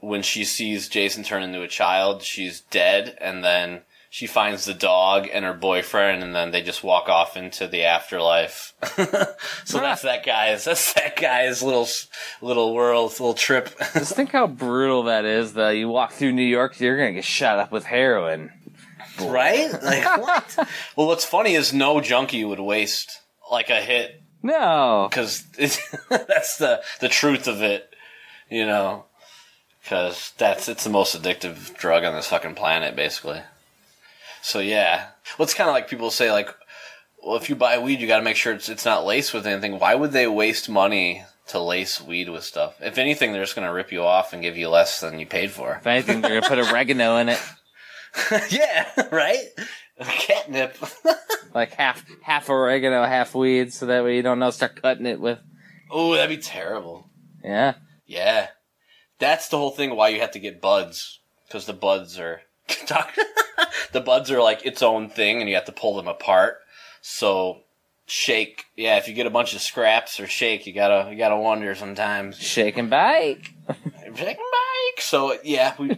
when 0.00 0.22
she 0.22 0.44
sees 0.44 0.88
Jason 0.88 1.24
turn 1.24 1.42
into 1.42 1.62
a 1.62 1.68
child, 1.68 2.22
she's 2.22 2.60
dead. 2.60 3.18
And 3.20 3.44
then 3.44 3.82
she 4.10 4.28
finds 4.28 4.64
the 4.64 4.74
dog 4.74 5.28
and 5.30 5.44
her 5.44 5.52
boyfriend, 5.52 6.22
and 6.22 6.34
then 6.34 6.52
they 6.52 6.62
just 6.62 6.84
walk 6.84 7.08
off 7.08 7.36
into 7.36 7.66
the 7.66 7.82
afterlife. 7.82 8.72
so 9.64 9.80
that's 9.80 10.02
that 10.02 10.24
guy's. 10.24 10.64
That's 10.64 10.92
that 10.94 11.16
guy's 11.16 11.62
little 11.62 11.88
little 12.40 12.72
world, 12.74 13.10
little 13.10 13.34
trip. 13.34 13.76
Just 13.92 14.14
think 14.14 14.30
how 14.30 14.46
brutal 14.46 15.04
that 15.04 15.24
is. 15.24 15.54
That 15.54 15.70
you 15.72 15.88
walk 15.88 16.12
through 16.12 16.32
New 16.32 16.42
York, 16.42 16.80
you're 16.80 16.96
gonna 16.96 17.12
get 17.12 17.24
shot 17.24 17.58
up 17.58 17.70
with 17.70 17.84
heroin. 17.84 18.50
right? 19.20 19.70
Like 19.82 20.22
what? 20.22 20.56
well, 20.96 21.06
what's 21.08 21.24
funny 21.24 21.54
is 21.54 21.74
no 21.74 22.00
junkie 22.00 22.44
would 22.44 22.60
waste 22.60 23.20
like 23.50 23.68
a 23.68 23.80
hit 23.80 24.17
No, 24.42 25.08
because 25.10 25.42
that's 26.08 26.58
the 26.58 26.82
the 27.00 27.08
truth 27.08 27.46
of 27.48 27.62
it, 27.62 27.94
you 28.50 28.66
know. 28.66 29.04
Because 29.82 30.32
that's 30.36 30.68
it's 30.68 30.84
the 30.84 30.90
most 30.90 31.20
addictive 31.20 31.76
drug 31.76 32.04
on 32.04 32.14
this 32.14 32.28
fucking 32.28 32.54
planet, 32.54 32.94
basically. 32.94 33.40
So 34.42 34.58
yeah, 34.60 35.08
well, 35.38 35.44
it's 35.44 35.54
kind 35.54 35.68
of 35.68 35.74
like 35.74 35.88
people 35.88 36.10
say 36.10 36.30
like, 36.30 36.48
well, 37.24 37.36
if 37.36 37.48
you 37.48 37.56
buy 37.56 37.78
weed, 37.78 38.00
you 38.00 38.06
got 38.06 38.18
to 38.18 38.24
make 38.24 38.36
sure 38.36 38.52
it's 38.52 38.68
it's 38.68 38.84
not 38.84 39.06
laced 39.06 39.34
with 39.34 39.46
anything. 39.46 39.78
Why 39.78 39.94
would 39.94 40.12
they 40.12 40.26
waste 40.26 40.68
money 40.68 41.24
to 41.48 41.58
lace 41.58 42.00
weed 42.00 42.28
with 42.28 42.44
stuff? 42.44 42.76
If 42.80 42.98
anything, 42.98 43.32
they're 43.32 43.42
just 43.42 43.56
gonna 43.56 43.72
rip 43.72 43.90
you 43.90 44.04
off 44.04 44.32
and 44.32 44.42
give 44.42 44.56
you 44.56 44.68
less 44.68 45.00
than 45.00 45.18
you 45.18 45.26
paid 45.26 45.50
for. 45.50 45.76
if 45.76 45.86
anything, 45.86 46.20
they're 46.20 46.40
gonna 46.40 46.48
put 46.48 46.70
oregano 46.70 47.16
in 47.16 47.30
it, 47.30 47.40
yeah, 48.50 48.88
right. 49.12 49.48
Catnip. 50.04 50.76
like 51.54 51.72
half 51.74 52.04
half 52.22 52.48
oregano, 52.48 53.04
half 53.04 53.34
weed, 53.34 53.72
so 53.72 53.86
that 53.86 54.04
way 54.04 54.16
you 54.16 54.22
don't 54.22 54.38
know. 54.38 54.50
Start 54.50 54.80
cutting 54.80 55.06
it 55.06 55.20
with. 55.20 55.38
oh, 55.90 56.14
that'd 56.14 56.36
be 56.36 56.42
terrible. 56.42 57.08
Yeah, 57.42 57.74
Yeah, 58.06 58.48
that's 59.18 59.48
the 59.48 59.58
whole 59.58 59.70
thing. 59.70 59.94
Why 59.94 60.08
you 60.08 60.20
have 60.20 60.32
to 60.32 60.38
get 60.40 60.60
buds 60.60 61.20
because 61.46 61.66
the 61.66 61.72
buds 61.72 62.18
are 62.18 62.42
the 63.92 64.00
buds 64.00 64.30
are 64.30 64.42
like 64.42 64.64
its 64.66 64.82
own 64.82 65.08
thing, 65.08 65.40
and 65.40 65.48
you 65.48 65.54
have 65.54 65.64
to 65.64 65.72
pull 65.72 65.96
them 65.96 66.08
apart. 66.08 66.58
So 67.00 67.60
shake, 68.06 68.64
yeah. 68.76 68.96
If 68.98 69.08
you 69.08 69.14
get 69.14 69.26
a 69.26 69.30
bunch 69.30 69.54
of 69.54 69.60
scraps 69.60 70.20
or 70.20 70.26
shake, 70.26 70.66
you 70.66 70.72
gotta 70.72 71.10
you 71.10 71.16
gotta 71.18 71.36
wonder 71.36 71.74
sometimes. 71.74 72.36
shake 72.38 72.76
and 72.76 72.90
bake. 72.90 73.54
Shake 74.14 74.18
and 74.18 74.36
bake. 74.36 75.00
So 75.00 75.38
yeah, 75.44 75.74
we, 75.78 75.96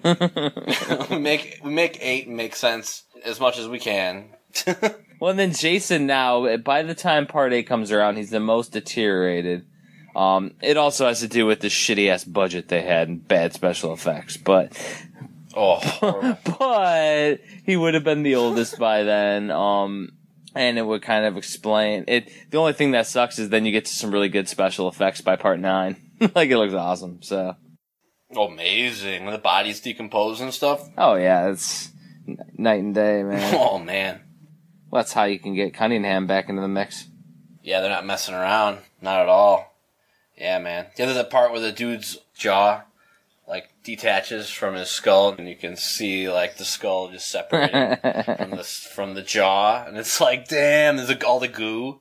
we 1.11 1.19
make 1.19 1.59
we 1.65 1.71
make 1.71 1.99
eight 2.01 2.27
and 2.27 2.37
make 2.37 2.55
sense 2.55 3.05
as 3.25 3.41
much 3.41 3.59
as 3.59 3.69
we 3.69 3.79
can. 3.79 4.31
Well, 5.21 5.35
then 5.35 5.53
Jason 5.53 6.07
now, 6.07 6.57
by 6.57 6.83
the 6.83 6.95
time 6.95 7.27
part 7.27 7.53
eight 7.53 7.67
comes 7.67 7.93
around, 7.93 8.17
he's 8.17 8.31
the 8.31 8.41
most 8.41 8.73
deteriorated. 8.73 9.67
Um, 10.17 10.55
it 10.63 10.79
also 10.79 11.07
has 11.07 11.21
to 11.21 11.29
do 11.29 11.45
with 11.45 11.61
the 11.61 11.69
shitty 11.69 12.09
ass 12.09 12.25
budget 12.25 12.69
they 12.69 12.81
had 12.81 13.09
and 13.09 13.29
bad 13.29 13.53
special 13.53 13.93
effects, 13.93 14.39
but 14.39 14.73
oh, 15.55 16.39
but 16.59 17.41
he 17.65 17.77
would 17.77 17.93
have 17.95 18.03
been 18.03 18.23
the 18.23 18.35
oldest 18.35 18.79
by 18.79 19.03
then. 19.03 19.51
Um, 19.51 20.13
and 20.55 20.79
it 20.79 20.83
would 20.83 21.03
kind 21.03 21.27
of 21.27 21.37
explain 21.37 22.07
it. 22.09 22.33
The 22.51 22.57
only 22.57 22.73
thing 22.73 22.93
that 22.93 23.07
sucks 23.07 23.39
is 23.39 23.51
then 23.51 23.67
you 23.67 23.73
get 23.73 23.85
to 23.85 23.93
some 23.93 24.11
really 24.11 24.31
good 24.31 24.49
special 24.49 24.89
effects 24.89 25.21
by 25.21 25.37
part 25.37 25.61
nine. 25.61 25.97
like 26.35 26.51
it 26.51 26.57
looks 26.57 26.75
awesome. 26.75 27.23
So, 27.23 27.55
amazing. 28.35 29.27
When 29.27 29.35
the 29.35 29.39
bodies 29.39 29.81
decomposing 29.81 30.47
and 30.47 30.55
stuff. 30.55 30.89
oh 30.97 31.15
yeah, 31.15 31.51
it's 31.51 31.90
night 32.27 32.81
and 32.81 32.95
day, 32.95 33.23
man. 33.23 33.55
Oh 33.59 33.79
man. 33.79 34.21
Well, 34.91 35.03
that's 35.03 35.13
how 35.13 35.25
you 35.25 35.39
can 35.39 35.55
get 35.55 35.75
Cunningham 35.75 36.27
back 36.27 36.49
into 36.49 36.63
the 36.63 36.69
mix. 36.69 37.07
Yeah, 37.63 37.81
they're 37.81 37.91
not 37.91 38.07
messing 38.07 38.35
around. 38.35 38.79
Not 39.01 39.21
at 39.21 39.29
all. 39.29 39.77
Yeah, 40.37 40.59
man. 40.59 40.87
Yeah, 40.97 41.07
there's 41.07 41.17
a 41.17 41.25
part 41.25 41.53
where 41.53 41.61
the 41.61 41.71
dude's 41.71 42.19
jaw 42.35 42.83
like 43.51 43.69
detaches 43.83 44.49
from 44.49 44.75
his 44.75 44.89
skull, 44.89 45.35
and 45.37 45.49
you 45.49 45.57
can 45.57 45.77
see 45.77 46.31
like 46.31 46.57
the 46.57 46.65
skull 46.65 47.11
just 47.11 47.29
separating 47.29 47.97
from 48.37 48.51
the 48.53 48.65
from 48.65 49.15
the 49.15 49.23
jaw, 49.23 49.85
and 49.87 49.99
it's 49.99 50.21
like, 50.21 50.49
damn, 50.49 50.97
there's 50.97 51.09
like, 51.09 51.25
all 51.25 51.41
the 51.41 51.49
goo. 51.49 52.01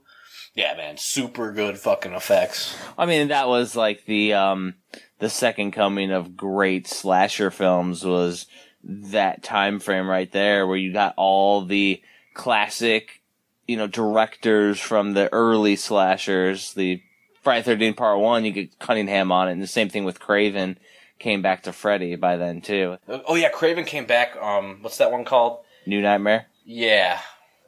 Yeah, 0.53 0.75
man, 0.75 0.97
super 0.97 1.51
good 1.51 1.79
fucking 1.79 2.13
effects. 2.13 2.77
I 2.97 3.05
mean, 3.05 3.29
that 3.29 3.47
was 3.47 3.75
like 3.75 4.05
the 4.05 4.33
um 4.33 4.75
the 5.17 5.29
second 5.29 5.71
coming 5.71 6.11
of 6.11 6.37
great 6.37 6.87
slasher 6.87 7.49
films 7.49 8.05
was 8.05 8.45
that 8.83 9.43
time 9.43 9.79
frame 9.79 10.07
right 10.07 10.31
there 10.31 10.65
where 10.65 10.77
you 10.77 10.93
got 10.93 11.13
all 11.17 11.65
the 11.65 12.01
classic, 12.33 13.21
you 13.67 13.77
know, 13.77 13.87
directors 13.87 14.79
from 14.79 15.13
the 15.13 15.31
early 15.33 15.75
slashers, 15.75 16.73
the 16.73 17.01
Friday 17.41 17.63
Thirteen 17.63 17.93
Part 17.93 18.19
One, 18.19 18.45
you 18.45 18.51
get 18.51 18.79
Cunningham 18.79 19.31
on 19.31 19.49
it, 19.49 19.53
and 19.53 19.61
the 19.61 19.67
same 19.67 19.89
thing 19.89 20.05
with 20.05 20.19
Craven 20.19 20.77
came 21.19 21.41
back 21.41 21.63
to 21.63 21.73
Freddy 21.73 22.15
by 22.15 22.37
then 22.37 22.61
too. 22.61 22.97
Oh 23.07 23.35
yeah, 23.35 23.49
Craven 23.49 23.85
came 23.85 24.05
back. 24.05 24.35
Um, 24.41 24.79
what's 24.81 24.97
that 24.97 25.11
one 25.11 25.25
called? 25.25 25.59
New 25.85 26.01
Nightmare. 26.01 26.47
Yeah. 26.65 27.19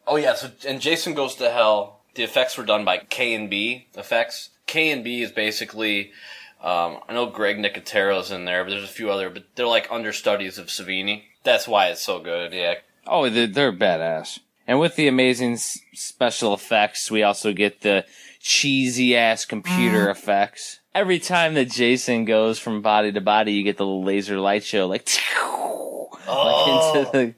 Oh 0.07 0.15
yeah. 0.15 0.33
So 0.35 0.51
and 0.67 0.81
Jason 0.81 1.13
goes 1.13 1.35
to 1.35 1.49
hell. 1.49 2.01
The 2.15 2.23
effects 2.23 2.57
were 2.57 2.65
done 2.65 2.83
by 2.83 2.97
K 2.97 3.33
and 3.33 3.49
B 3.49 3.87
effects. 3.95 4.49
K 4.67 4.91
and 4.91 5.03
B 5.03 5.21
is 5.21 5.31
basically 5.31 6.11
Um, 6.63 6.99
I 7.09 7.13
know 7.13 7.25
Greg 7.27 7.57
Nicotero's 7.57 8.31
in 8.31 8.45
there, 8.45 8.63
but 8.63 8.69
there's 8.71 8.83
a 8.83 8.87
few 8.87 9.09
other, 9.11 9.29
but 9.29 9.43
they're 9.55 9.65
like 9.67 9.87
understudies 9.91 10.57
of 10.57 10.67
Savini. 10.67 11.23
That's 11.43 11.67
why 11.67 11.87
it's 11.87 12.01
so 12.01 12.19
good. 12.19 12.53
Yeah. 12.53 12.75
Oh, 13.07 13.27
they're, 13.29 13.47
they're 13.47 13.73
badass. 13.73 14.39
And 14.67 14.79
with 14.79 14.95
the 14.95 15.07
amazing 15.07 15.53
s- 15.53 15.79
special 15.93 16.53
effects, 16.53 17.09
we 17.09 17.23
also 17.23 17.51
get 17.51 17.81
the 17.81 18.05
cheesy 18.39 19.17
ass 19.17 19.43
computer 19.43 20.09
effects. 20.09 20.79
Every 20.93 21.17
time 21.19 21.55
that 21.55 21.71
Jason 21.71 22.25
goes 22.25 22.59
from 22.59 22.81
body 22.81 23.11
to 23.11 23.21
body, 23.21 23.53
you 23.53 23.63
get 23.63 23.77
the 23.77 23.85
laser 23.87 24.39
light 24.39 24.63
show, 24.63 24.87
like, 24.87 25.07
like 26.27 26.67
into 26.67 27.09
the, 27.11 27.33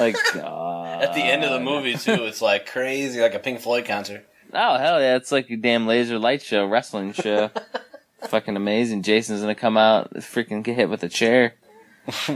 like, 0.00 0.16
uh, 0.36 0.84
At 1.02 1.14
the 1.14 1.22
end 1.22 1.42
of 1.42 1.50
the 1.50 1.60
movie 1.60 1.94
too, 1.94 2.24
it's 2.24 2.40
like 2.40 2.66
crazy, 2.66 3.20
like 3.20 3.34
a 3.34 3.38
Pink 3.40 3.60
Floyd 3.60 3.84
concert. 3.86 4.24
oh 4.52 4.78
hell 4.78 5.00
yeah, 5.00 5.16
it's 5.16 5.32
like 5.32 5.50
a 5.50 5.56
damn 5.56 5.86
laser 5.86 6.18
light 6.18 6.42
show, 6.42 6.64
wrestling 6.66 7.12
show. 7.12 7.50
Fucking 8.28 8.56
amazing. 8.56 9.02
Jason's 9.02 9.40
gonna 9.40 9.54
come 9.54 9.76
out, 9.76 10.14
freaking 10.14 10.62
get 10.62 10.76
hit 10.76 10.90
with 10.90 11.02
a 11.02 11.08
chair. 11.08 11.54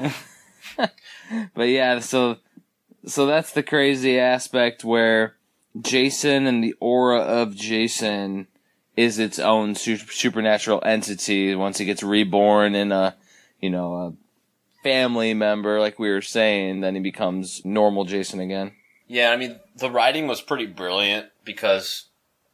but 1.55 1.69
yeah, 1.69 1.99
so 2.01 2.39
so 3.07 3.27
that's 3.27 3.53
the 3.53 3.63
crazy 3.63 4.19
aspect 4.19 4.85
where 4.85 5.37
Jason 5.81 6.47
and 6.47 6.63
the 6.63 6.75
aura 6.81 7.21
of 7.21 7.55
Jason 7.55 8.49
is 8.97 9.19
its 9.19 9.39
own 9.39 9.75
su- 9.75 9.97
supernatural 9.97 10.83
entity 10.85 11.55
once 11.55 11.79
he 11.79 11.85
gets 11.85 12.03
reborn 12.03 12.75
in 12.75 12.93
a 12.93 13.15
you 13.61 13.71
know 13.71 13.95
a 13.95 14.13
family 14.83 15.35
member 15.35 15.81
like 15.81 15.99
we 15.99 16.09
were 16.09 16.23
saying 16.23 16.81
then 16.81 16.95
he 16.95 17.01
becomes 17.01 17.65
normal 17.65 18.05
Jason 18.05 18.41
again. 18.41 18.73
Yeah, 19.07 19.31
I 19.31 19.37
mean 19.37 19.61
the 19.77 19.91
writing 19.91 20.27
was 20.27 20.41
pretty 20.41 20.67
brilliant 20.67 21.27
because 21.45 22.07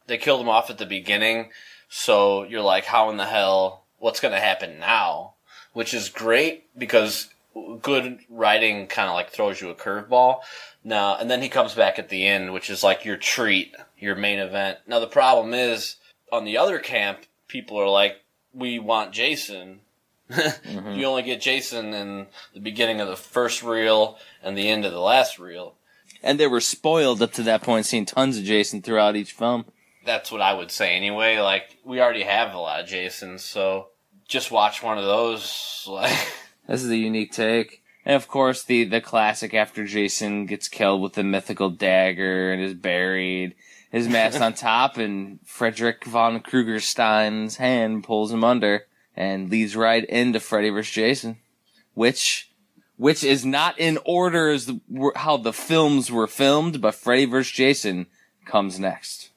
they 0.07 0.17
killed 0.17 0.41
him 0.41 0.49
off 0.49 0.69
at 0.69 0.77
the 0.77 0.85
beginning, 0.85 1.49
so 1.95 2.41
you're 2.45 2.61
like, 2.61 2.85
how 2.85 3.11
in 3.11 3.17
the 3.17 3.25
hell? 3.27 3.83
What's 3.99 4.19
going 4.19 4.33
to 4.33 4.39
happen 4.39 4.79
now? 4.79 5.35
Which 5.73 5.93
is 5.93 6.09
great 6.09 6.65
because 6.75 7.29
good 7.83 8.17
writing 8.31 8.87
kind 8.87 9.09
of 9.09 9.13
like 9.13 9.29
throws 9.29 9.61
you 9.61 9.69
a 9.69 9.75
curveball. 9.75 10.39
Now 10.83 11.15
and 11.15 11.29
then 11.29 11.43
he 11.43 11.49
comes 11.49 11.75
back 11.75 11.99
at 11.99 12.09
the 12.09 12.25
end, 12.25 12.51
which 12.51 12.71
is 12.71 12.83
like 12.83 13.05
your 13.05 13.15
treat, 13.15 13.75
your 13.99 14.15
main 14.15 14.39
event. 14.39 14.79
Now 14.87 14.99
the 14.99 15.05
problem 15.05 15.53
is 15.53 15.97
on 16.31 16.45
the 16.45 16.57
other 16.57 16.79
camp, 16.79 17.27
people 17.47 17.77
are 17.77 17.87
like, 17.87 18.23
we 18.55 18.79
want 18.79 19.13
Jason. 19.13 19.81
Mm-hmm. 20.33 20.93
You 20.93 21.05
only 21.05 21.21
get 21.21 21.41
Jason 21.41 21.93
in 21.93 22.25
the 22.55 22.59
beginning 22.59 22.99
of 23.01 23.07
the 23.07 23.15
first 23.15 23.61
reel 23.61 24.17
and 24.41 24.57
the 24.57 24.67
end 24.67 24.83
of 24.83 24.91
the 24.91 24.99
last 24.99 25.37
reel. 25.37 25.75
And 26.23 26.39
they 26.39 26.47
were 26.47 26.61
spoiled 26.61 27.21
up 27.21 27.33
to 27.33 27.43
that 27.43 27.61
point 27.61 27.85
seeing 27.85 28.05
tons 28.05 28.39
of 28.39 28.45
Jason 28.45 28.81
throughout 28.81 29.15
each 29.15 29.33
film. 29.33 29.65
That's 30.05 30.31
what 30.31 30.41
I 30.41 30.53
would 30.53 30.71
say 30.71 30.95
anyway. 30.95 31.39
Like 31.39 31.77
we 31.83 32.01
already 32.01 32.23
have 32.23 32.53
a 32.53 32.59
lot 32.59 32.81
of 32.81 32.87
Jasons, 32.87 33.43
so 33.43 33.87
just 34.27 34.51
watch 34.51 34.83
one 34.83 34.97
of 34.97 35.05
those. 35.05 35.69
Like 35.85 36.17
This 36.67 36.81
is 36.81 36.89
a 36.89 36.97
unique 36.97 37.33
take. 37.33 37.83
And 38.05 38.15
of 38.15 38.27
course, 38.27 38.63
the, 38.63 38.83
the 38.85 39.01
classic 39.01 39.53
after 39.53 39.85
Jason 39.85 40.45
gets 40.45 40.67
killed 40.67 41.01
with 41.01 41.13
the 41.13 41.23
mythical 41.23 41.69
dagger 41.69 42.51
and 42.51 42.61
is 42.61 42.73
buried, 42.73 43.55
his 43.91 44.07
mask 44.07 44.39
on 44.41 44.53
top, 44.53 44.97
and 44.97 45.39
Frederick 45.45 46.05
von 46.05 46.39
Krugerstein's 46.41 47.57
hand 47.57 48.03
pulls 48.03 48.31
him 48.31 48.43
under 48.43 48.85
and 49.15 49.49
leads 49.49 49.75
right 49.75 50.03
into 50.05 50.39
Freddy 50.39 50.69
vs. 50.69 50.93
Jason, 50.93 51.37
which, 51.93 52.49
which 52.97 53.23
is 53.23 53.45
not 53.45 53.77
in 53.77 53.99
order 54.05 54.49
as 54.49 54.65
the, 54.65 54.79
how 55.15 55.37
the 55.37 55.53
films 55.53 56.11
were 56.11 56.27
filmed, 56.27 56.81
but 56.81 56.95
Freddy 56.95 57.25
vs. 57.25 57.51
Jason 57.51 58.07
comes 58.45 58.79
next. 58.79 59.29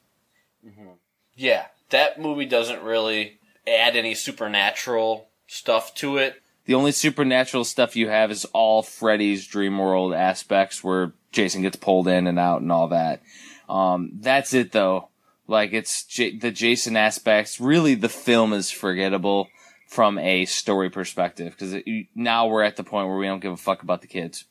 Yeah, 1.35 1.67
that 1.89 2.19
movie 2.19 2.45
doesn't 2.45 2.83
really 2.83 3.39
add 3.67 3.95
any 3.95 4.13
supernatural 4.15 5.27
stuff 5.47 5.93
to 5.95 6.17
it. 6.17 6.41
The 6.65 6.73
only 6.73 6.91
supernatural 6.91 7.63
stuff 7.63 7.95
you 7.95 8.09
have 8.09 8.29
is 8.29 8.45
all 8.45 8.83
Freddy's 8.83 9.47
Dream 9.47 9.77
World 9.77 10.13
aspects 10.13 10.83
where 10.83 11.13
Jason 11.31 11.61
gets 11.61 11.77
pulled 11.77 12.07
in 12.07 12.27
and 12.27 12.37
out 12.37 12.61
and 12.61 12.71
all 12.71 12.89
that. 12.89 13.21
Um, 13.69 14.11
that's 14.19 14.53
it 14.53 14.71
though. 14.71 15.09
Like 15.47 15.71
it's 15.71 16.03
J- 16.03 16.37
the 16.37 16.51
Jason 16.51 16.97
aspects. 16.97 17.61
Really, 17.61 17.95
the 17.95 18.09
film 18.09 18.51
is 18.51 18.69
forgettable 18.69 19.47
from 19.87 20.17
a 20.17 20.43
story 20.45 20.89
perspective 20.89 21.55
because 21.57 21.81
now 22.13 22.47
we're 22.47 22.63
at 22.63 22.75
the 22.75 22.83
point 22.83 23.07
where 23.07 23.17
we 23.17 23.25
don't 23.25 23.39
give 23.39 23.53
a 23.53 23.57
fuck 23.57 23.81
about 23.81 24.01
the 24.01 24.07
kids. 24.07 24.43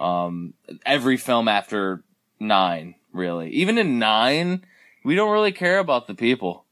Um, 0.00 0.54
every 0.84 1.16
film 1.16 1.46
after 1.46 2.02
nine, 2.40 2.96
really, 3.12 3.50
even 3.50 3.78
in 3.78 4.00
nine, 4.00 4.64
we 5.04 5.14
don't 5.14 5.32
really 5.32 5.52
care 5.52 5.78
about 5.78 6.06
the 6.06 6.14
people. 6.14 6.64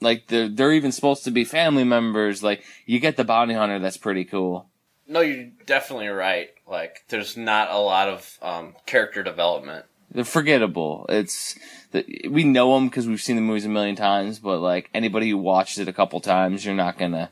Like 0.00 0.26
they're 0.26 0.48
they're 0.48 0.72
even 0.72 0.92
supposed 0.92 1.24
to 1.24 1.30
be 1.30 1.44
family 1.44 1.84
members. 1.84 2.42
Like 2.42 2.64
you 2.86 2.98
get 2.98 3.16
the 3.16 3.24
bounty 3.24 3.54
hunter, 3.54 3.78
that's 3.78 3.96
pretty 3.96 4.24
cool. 4.24 4.68
No, 5.06 5.20
you're 5.20 5.50
definitely 5.66 6.08
right. 6.08 6.50
Like 6.66 7.04
there's 7.08 7.36
not 7.36 7.70
a 7.70 7.78
lot 7.78 8.08
of 8.08 8.38
um, 8.42 8.74
character 8.86 9.22
development. 9.22 9.84
They're 10.10 10.24
forgettable. 10.24 11.06
It's 11.08 11.58
the, 11.90 12.28
we 12.30 12.44
know 12.44 12.74
them 12.74 12.88
because 12.88 13.06
we've 13.06 13.20
seen 13.20 13.36
the 13.36 13.42
movies 13.42 13.64
a 13.64 13.68
million 13.68 13.96
times, 13.96 14.38
but 14.38 14.60
like 14.60 14.88
anybody 14.94 15.30
who 15.30 15.38
watched 15.38 15.78
it 15.78 15.88
a 15.88 15.92
couple 15.92 16.20
times, 16.20 16.64
you're 16.64 16.74
not 16.74 16.98
gonna 16.98 17.30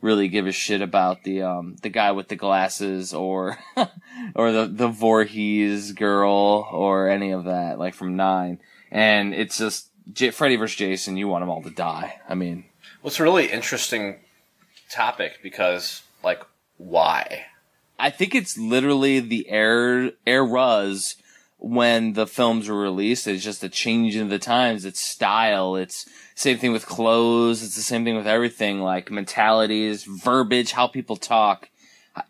really 0.00 0.28
give 0.28 0.46
a 0.46 0.52
shit 0.52 0.82
about 0.82 1.22
the 1.24 1.42
um 1.42 1.76
the 1.82 1.88
guy 1.88 2.12
with 2.12 2.28
the 2.28 2.36
glasses 2.36 3.14
or 3.14 3.58
or 4.34 4.52
the 4.52 4.66
the 4.66 4.88
Voorhees 4.88 5.92
girl 5.92 6.68
or 6.70 7.08
any 7.08 7.30
of 7.30 7.44
that 7.44 7.78
like 7.78 7.94
from 7.94 8.16
nine. 8.16 8.58
And 8.90 9.34
it's 9.34 9.58
just 9.58 9.90
J- 10.12 10.30
Freddy 10.30 10.56
vs. 10.56 10.76
Jason. 10.76 11.16
You 11.16 11.28
want 11.28 11.42
them 11.42 11.50
all 11.50 11.62
to 11.62 11.70
die. 11.70 12.20
I 12.28 12.34
mean, 12.34 12.64
What's 13.06 13.20
a 13.20 13.22
really 13.22 13.52
interesting 13.52 14.16
topic 14.90 15.38
because 15.40 16.02
like 16.24 16.42
why? 16.76 17.46
I 18.00 18.10
think 18.10 18.34
it's 18.34 18.58
literally 18.58 19.20
the 19.20 19.48
era 19.48 20.10
eras 20.26 21.14
when 21.58 22.14
the 22.14 22.26
films 22.26 22.68
were 22.68 22.80
released. 22.80 23.26
It's 23.26 23.44
just 23.44 23.62
a 23.64 23.68
change 23.68 24.16
in 24.16 24.28
the 24.28 24.40
times. 24.40 24.84
It's 24.84 25.00
style. 25.00 25.76
It's 25.76 26.06
same 26.34 26.58
thing 26.58 26.72
with 26.72 26.86
clothes. 26.86 27.62
It's 27.62 27.76
the 27.76 27.82
same 27.82 28.04
thing 28.04 28.16
with 28.16 28.26
everything 28.26 28.80
like 28.80 29.10
mentalities, 29.10 30.02
verbiage, 30.02 30.72
how 30.72 30.86
people 30.88 31.16
talk, 31.16 31.70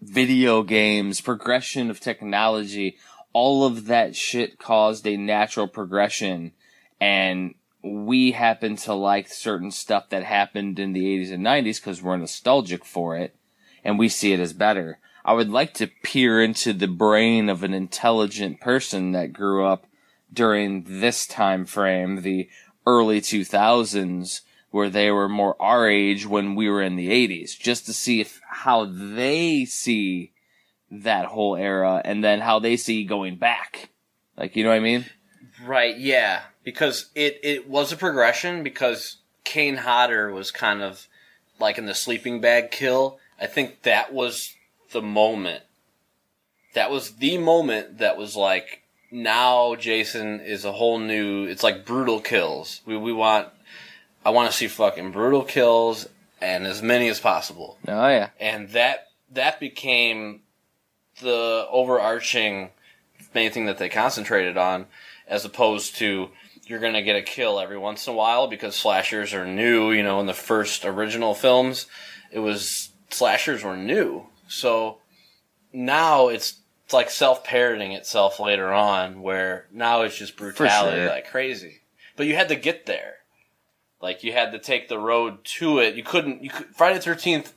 video 0.03 0.63
games, 0.63 1.21
progression 1.21 1.91
of 1.91 2.01
technology. 2.01 2.97
All 3.39 3.64
of 3.64 3.84
that 3.89 4.16
shit 4.16 4.59
caused 4.59 5.07
a 5.07 5.18
natural 5.18 5.68
progression 5.68 6.53
and 6.99 7.55
we 7.82 8.32
happen 8.32 8.76
to 8.76 8.95
like 8.95 9.28
certain 9.28 9.70
stuff 9.70 10.09
that 10.09 10.24
happened 10.24 10.78
in 10.78 10.95
the 10.95 11.05
80s 11.05 11.30
and 11.30 11.45
90s 11.45 11.76
because 11.76 12.01
we're 12.01 12.16
nostalgic 12.16 12.82
for 12.82 13.14
it 13.14 13.37
and 13.84 13.99
we 13.99 14.09
see 14.09 14.32
it 14.32 14.41
as 14.41 14.55
better. 14.55 15.01
I 15.22 15.34
would 15.34 15.51
like 15.51 15.74
to 15.74 15.91
peer 16.03 16.43
into 16.43 16.72
the 16.72 16.89
brain 16.89 17.51
of 17.51 17.62
an 17.62 17.74
intelligent 17.74 18.59
person 18.59 19.12
that 19.12 19.34
grew 19.34 19.66
up 19.66 19.87
during 20.32 20.84
this 20.89 21.26
time 21.26 21.66
frame, 21.66 22.22
the 22.22 22.49
early 22.87 23.20
2000s, 23.20 24.41
where 24.70 24.89
they 24.89 25.11
were 25.11 25.28
more 25.28 25.61
our 25.61 25.87
age 25.87 26.26
when 26.26 26.55
we 26.55 26.70
were 26.70 26.82
in 26.82 26.97
the 26.97 27.11
80s, 27.11 27.59
just 27.59 27.84
to 27.84 27.93
see 27.93 28.22
if 28.22 28.41
how 28.49 28.87
they 28.87 29.66
see 29.66 30.32
that 30.91 31.26
whole 31.26 31.57
era 31.57 32.01
and 32.05 32.22
then 32.22 32.41
how 32.41 32.59
they 32.59 32.76
see 32.76 33.05
going 33.05 33.37
back. 33.37 33.91
Like, 34.37 34.57
you 34.57 34.64
know 34.64 34.70
what 34.70 34.76
I 34.76 34.80
mean? 34.80 35.07
Right, 35.64 35.97
yeah. 35.97 36.43
Because 36.62 37.11
it, 37.14 37.41
it 37.43 37.68
was 37.68 37.93
a 37.93 37.97
progression 37.97 38.62
because 38.62 39.16
Kane 39.45 39.76
Hodder 39.76 40.32
was 40.32 40.51
kind 40.51 40.82
of 40.82 41.09
like 41.59 41.78
in 41.78 41.87
the 41.87 41.95
sleeping 41.95 42.41
bag 42.41 42.70
kill. 42.70 43.18
I 43.41 43.47
think 43.47 43.82
that 43.82 44.12
was 44.12 44.55
the 44.93 45.03
moment. 45.03 45.62
That 46.74 46.91
was 46.91 47.12
the 47.12 47.39
moment 47.39 47.99
that 47.99 48.16
was 48.16 48.37
like, 48.37 48.82
now 49.11 49.76
Jason 49.76 50.41
is 50.41 50.64
a 50.64 50.72
whole 50.72 50.99
new, 50.99 51.45
it's 51.45 51.62
like 51.62 51.87
brutal 51.87 52.20
kills. 52.20 52.82
We, 52.84 52.97
we 52.97 53.12
want, 53.12 53.49
I 54.24 54.30
want 54.30 54.51
to 54.51 54.57
see 54.57 54.68
fucking 54.68 55.12
brutal 55.12 55.43
kills 55.43 56.09
and 56.41 56.66
as 56.66 56.82
many 56.82 57.09
as 57.09 57.20
possible. 57.20 57.78
Oh 57.89 58.09
yeah. 58.09 58.30
And 58.39 58.68
that, 58.70 59.09
that 59.32 59.59
became 59.59 60.43
the 61.21 61.67
overarching 61.71 62.71
main 63.35 63.51
thing 63.51 63.67
that 63.67 63.79
they 63.79 63.89
concentrated 63.89 64.57
on 64.57 64.87
as 65.27 65.45
opposed 65.45 65.97
to 65.97 66.31
you're 66.67 66.81
going 66.81 66.95
to 66.95 67.03
get 67.03 67.17
a 67.17 67.23
kill 67.23 67.61
every 67.61 67.79
once 67.79 68.07
in 68.07 68.12
a 68.12 68.17
while 68.17 68.49
because 68.49 68.75
slashers 68.75 69.33
are 69.33 69.47
new, 69.47 69.93
you 69.93 70.03
know, 70.03 70.21
in 70.21 70.27
the 70.27 70.35
first 70.35 70.85
original 70.85 71.35
films, 71.35 71.87
it 72.33 72.41
was 72.41 72.91
slashers 73.11 73.62
were 73.62 73.77
new. 73.77 74.27
So 74.49 74.99
now 75.73 76.29
it's 76.29 76.61
it's 76.85 76.95
like 76.95 77.11
self-parroting 77.11 77.91
itself 77.91 78.39
later 78.39 78.73
on 78.73 79.21
where 79.21 79.67
now 79.73 80.03
it's 80.03 80.17
just 80.17 80.37
brutality 80.37 80.99
sure. 80.99 81.09
like 81.09 81.29
crazy. 81.29 81.81
But 82.14 82.27
you 82.27 82.37
had 82.37 82.49
to 82.49 82.55
get 82.55 82.87
there. 82.87 83.14
Like 84.01 84.23
you 84.23 84.33
had 84.33 84.53
to 84.53 84.61
take 84.61 84.89
the 84.89 84.99
road 84.99 85.45
to 85.59 85.81
it. 85.81 85.97
You 85.97 86.05
couldn't 86.05 86.45
you 86.45 86.51
could, 86.51 86.67
Friday 86.69 86.99
the 87.01 87.11
13th 87.11 87.53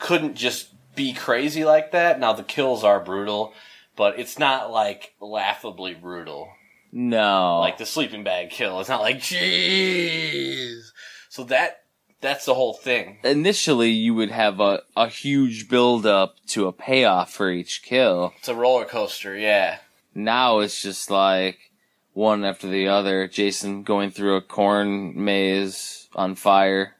couldn't 0.00 0.34
just 0.34 0.71
be 0.94 1.12
crazy 1.12 1.64
like 1.64 1.92
that. 1.92 2.18
Now 2.20 2.32
the 2.32 2.42
kills 2.42 2.84
are 2.84 3.00
brutal, 3.00 3.52
but 3.96 4.18
it's 4.18 4.38
not 4.38 4.70
like 4.70 5.14
laughably 5.20 5.94
brutal 5.94 6.48
No. 6.92 7.60
like 7.60 7.78
the 7.78 7.86
sleeping 7.86 8.24
bag 8.24 8.50
kill. 8.50 8.80
It's 8.80 8.88
not 8.88 9.00
like 9.00 9.18
jeez. 9.18 10.90
So 11.28 11.44
that 11.44 11.78
That's 12.20 12.44
the 12.44 12.54
whole 12.54 12.74
thing. 12.74 13.18
Initially, 13.24 13.90
you 13.90 14.14
would 14.14 14.30
have 14.30 14.60
a, 14.60 14.82
a 14.96 15.08
huge 15.08 15.68
build 15.68 16.06
up 16.06 16.36
to 16.48 16.68
a 16.68 16.72
payoff 16.72 17.32
for 17.32 17.50
each 17.50 17.82
kill. 17.82 18.32
It's 18.38 18.48
a 18.48 18.54
roller 18.54 18.84
coaster, 18.84 19.36
yeah. 19.36 19.78
Now 20.14 20.60
it's 20.60 20.80
just 20.80 21.10
like 21.10 21.58
one 22.12 22.44
after 22.44 22.68
the 22.68 22.86
other. 22.88 23.26
Jason 23.26 23.82
going 23.82 24.10
through 24.10 24.36
a 24.36 24.42
corn 24.42 25.24
maze 25.24 26.08
on 26.14 26.36
fire, 26.36 26.94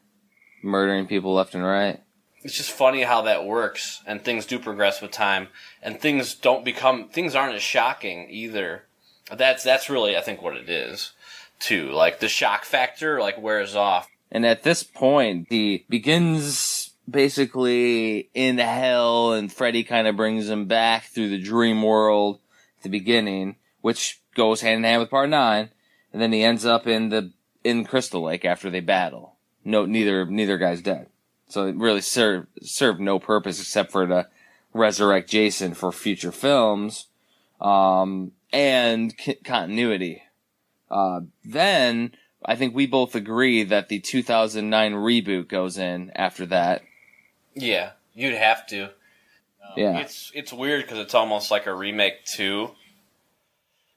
murdering 0.63 1.07
people 1.07 1.35
left 1.35 1.55
and 1.55 1.63
right. 1.65 2.02
It's 2.45 2.57
just 2.57 2.73
funny 2.73 3.03
how 3.03 3.23
that 3.23 3.45
works, 3.45 4.03
and 4.07 4.23
things 4.23 4.47
do 4.47 4.59
progress 4.59 5.01
with 5.01 5.13
time, 5.13 5.49
and 5.83 6.01
things 6.01 6.35
don't 6.35 6.65
become 6.65 7.09
things 7.09 7.35
aren't 7.35 7.55
as 7.55 7.63
shocking 7.63 8.27
either. 8.31 8.85
That's 9.31 9.63
that's 9.63 9.89
really 9.89 10.17
I 10.17 10.21
think 10.21 10.43
what 10.43 10.57
it 10.57 10.69
is, 10.69 11.13
too. 11.61 11.91
Like 11.91 12.21
the 12.21 12.29
shock 12.29 12.65
factor 12.65 13.21
like 13.21 13.41
wears 13.41 13.77
off. 13.77 14.09
And 14.31 14.47
at 14.47 14.63
this 14.63 14.83
point, 14.83 15.47
he 15.51 15.85
begins 15.89 16.91
basically 17.09 18.31
in 18.35 18.59
hell, 18.59 19.33
and 19.33 19.53
Freddy 19.53 19.85
kind 19.85 20.07
of 20.07 20.17
brings 20.17 20.49
him 20.49 20.67
back 20.67 21.05
through 21.05 21.29
the 21.29 21.43
dream 21.43 21.83
world 21.83 22.41
at 22.79 22.85
the 22.85 22.89
beginning, 22.89 23.57
which 23.81 24.21
goes 24.35 24.63
hand 24.63 24.79
in 24.79 24.85
hand 24.85 25.01
with 25.01 25.11
part 25.11 25.29
nine. 25.29 25.71
And 26.13 26.21
then 26.21 26.33
he 26.33 26.43
ends 26.43 26.67
up 26.67 26.87
in 26.87 27.09
the 27.11 27.33
in 27.65 27.85
Crystal 27.85 28.23
Lake 28.23 28.45
after 28.45 28.69
they 28.69 28.81
battle. 28.81 29.37
No, 29.65 29.87
neither 29.87 30.27
neither 30.27 30.59
guy's 30.59 30.83
dead, 30.83 31.07
so 31.53 31.67
it 31.67 31.77
really 31.77 32.01
served 32.01 32.49
served 32.63 32.99
no 32.99 33.19
purpose 33.19 33.61
except 33.61 33.93
for 33.93 34.07
to 34.07 34.27
resurrect 34.73 35.29
Jason 35.29 35.75
for 35.75 35.93
future 35.93 36.33
films, 36.33 37.09
um, 37.61 38.33
and 38.53 39.15
c- 39.21 39.35
continuity. 39.35 40.23
Uh, 40.91 41.21
then 41.45 42.13
I 42.43 42.57
think 42.57 42.75
we 42.75 42.87
both 42.87 43.15
agree 43.15 43.65
that 43.65 43.91
the 43.91 44.01
2009 44.01 44.95
reboot 44.95 45.49
goes 45.49 45.77
in 45.77 46.11
after 46.17 46.47
that. 46.47 46.83
Yeah, 47.55 47.91
you'd 48.15 48.35
have 48.35 48.67
to. 48.69 48.89
Yeah. 49.77 49.99
It's 49.99 50.33
it's 50.35 50.55
weird 50.55 50.85
because 50.85 51.01
it's 51.01 51.15
almost 51.15 51.51
like 51.51 51.67
a 51.67 51.75
remake 51.75 52.25
too. 52.25 52.71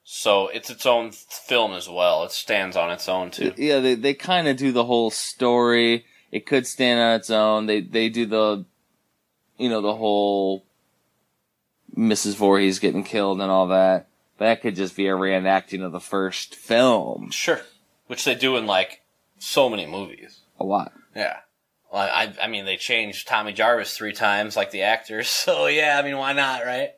So 0.04 0.50
it's 0.50 0.70
its 0.70 0.86
own 0.86 1.12
film 1.12 1.74
as 1.74 1.88
well. 1.88 2.26
It 2.26 2.32
stands 2.32 2.76
on 2.76 2.92
its 2.92 3.08
own 3.08 3.32
too. 3.32 3.54
Yeah, 3.56 3.80
they, 3.80 3.96
they 3.96 4.14
kind 4.14 4.48
of 4.50 4.58
do 4.58 4.74
the 4.74 4.84
whole 4.84 5.10
story. 5.10 6.06
It 6.36 6.46
could 6.46 6.68
stand 6.68 7.00
on 7.00 7.16
its 7.16 7.30
own. 7.30 7.66
They, 7.66 7.80
they 7.80 8.10
do 8.10 8.26
the, 8.26 8.66
you 9.58 9.70
know, 9.70 9.80
the 9.80 9.96
whole 9.96 10.66
Mrs. 11.96 12.36
Voorhees 12.36 12.80
getting 12.80 13.06
killed 13.06 13.40
and 13.40 13.50
all 13.50 13.68
that. 13.68 14.10
That 14.38 14.62
could 14.62 14.76
just 14.76 14.98
be 14.98 15.08
a 15.08 15.14
reenacting 15.14 15.82
of 15.82 15.94
the 15.94 16.02
first 16.02 16.54
film. 16.54 17.32
Sure, 17.32 17.62
which 18.08 18.26
they 18.26 18.36
do 18.36 18.58
in 18.58 18.66
like 18.66 19.00
so 19.40 19.70
many 19.70 19.86
movies. 19.86 20.42
A 20.60 20.66
lot. 20.66 20.92
Yeah. 21.16 21.38
Well, 21.90 22.02
I 22.02 22.34
I 22.44 22.48
mean 22.48 22.66
they 22.66 22.76
changed 22.76 23.30
Tommy 23.30 23.54
Jarvis 23.54 23.96
three 23.96 24.12
times 24.12 24.58
like 24.58 24.72
the 24.72 24.82
actors. 24.82 25.30
So 25.46 25.68
yeah, 25.68 25.98
I 25.98 26.06
mean 26.06 26.18
why 26.18 26.34
not, 26.34 26.66
right? 26.66 26.96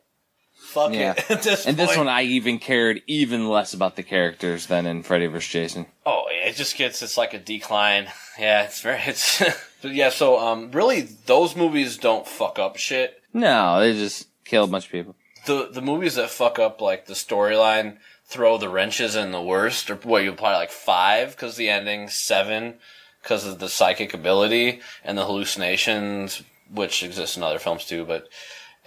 Fuck 0.68 0.92
Yeah. 0.92 1.14
it. 1.16 1.42
This 1.42 1.66
And 1.66 1.76
this 1.76 1.96
one, 1.96 2.08
I 2.08 2.22
even 2.22 2.58
cared 2.58 3.00
even 3.06 3.48
less 3.48 3.72
about 3.72 3.96
the 3.96 4.02
characters 4.02 4.66
than 4.66 4.86
in 4.86 5.02
Freddy 5.02 5.26
vs. 5.26 5.50
Jason. 5.50 5.86
Oh 6.04 6.24
it 6.30 6.56
just 6.56 6.76
gets 6.76 7.02
it's 7.02 7.16
like 7.16 7.34
a 7.34 7.38
decline. 7.38 8.08
Yeah, 8.38 8.62
it's 8.64 8.80
very 8.82 9.00
it's 9.04 9.42
but 9.82 9.92
yeah, 9.92 10.10
so 10.10 10.38
um 10.38 10.70
really 10.70 11.00
those 11.26 11.56
movies 11.56 11.96
don't 11.98 12.26
fuck 12.26 12.58
up 12.58 12.76
shit. 12.76 13.20
No, 13.32 13.80
they 13.80 13.92
just 13.94 14.28
kill 14.44 14.64
a 14.64 14.68
bunch 14.68 14.86
of 14.86 14.92
people. 14.92 15.16
The 15.46 15.68
the 15.72 15.82
movies 15.82 16.14
that 16.16 16.30
fuck 16.30 16.58
up 16.58 16.80
like 16.80 17.06
the 17.06 17.14
storyline 17.14 17.96
throw 18.26 18.58
the 18.58 18.68
wrenches 18.68 19.16
in 19.16 19.32
the 19.32 19.42
worst 19.42 19.90
or 19.90 19.96
what 19.96 20.22
you 20.22 20.32
probably 20.32 20.56
like 20.58 20.70
5 20.70 21.36
cuz 21.36 21.56
the 21.56 21.68
ending, 21.70 22.08
7 22.10 22.78
cuz 23.24 23.44
of 23.46 23.58
the 23.58 23.68
psychic 23.68 24.12
ability 24.14 24.80
and 25.02 25.16
the 25.18 25.24
hallucinations 25.24 26.42
which 26.72 27.02
exist 27.02 27.36
in 27.36 27.42
other 27.42 27.58
films 27.58 27.86
too, 27.86 28.04
but 28.04 28.28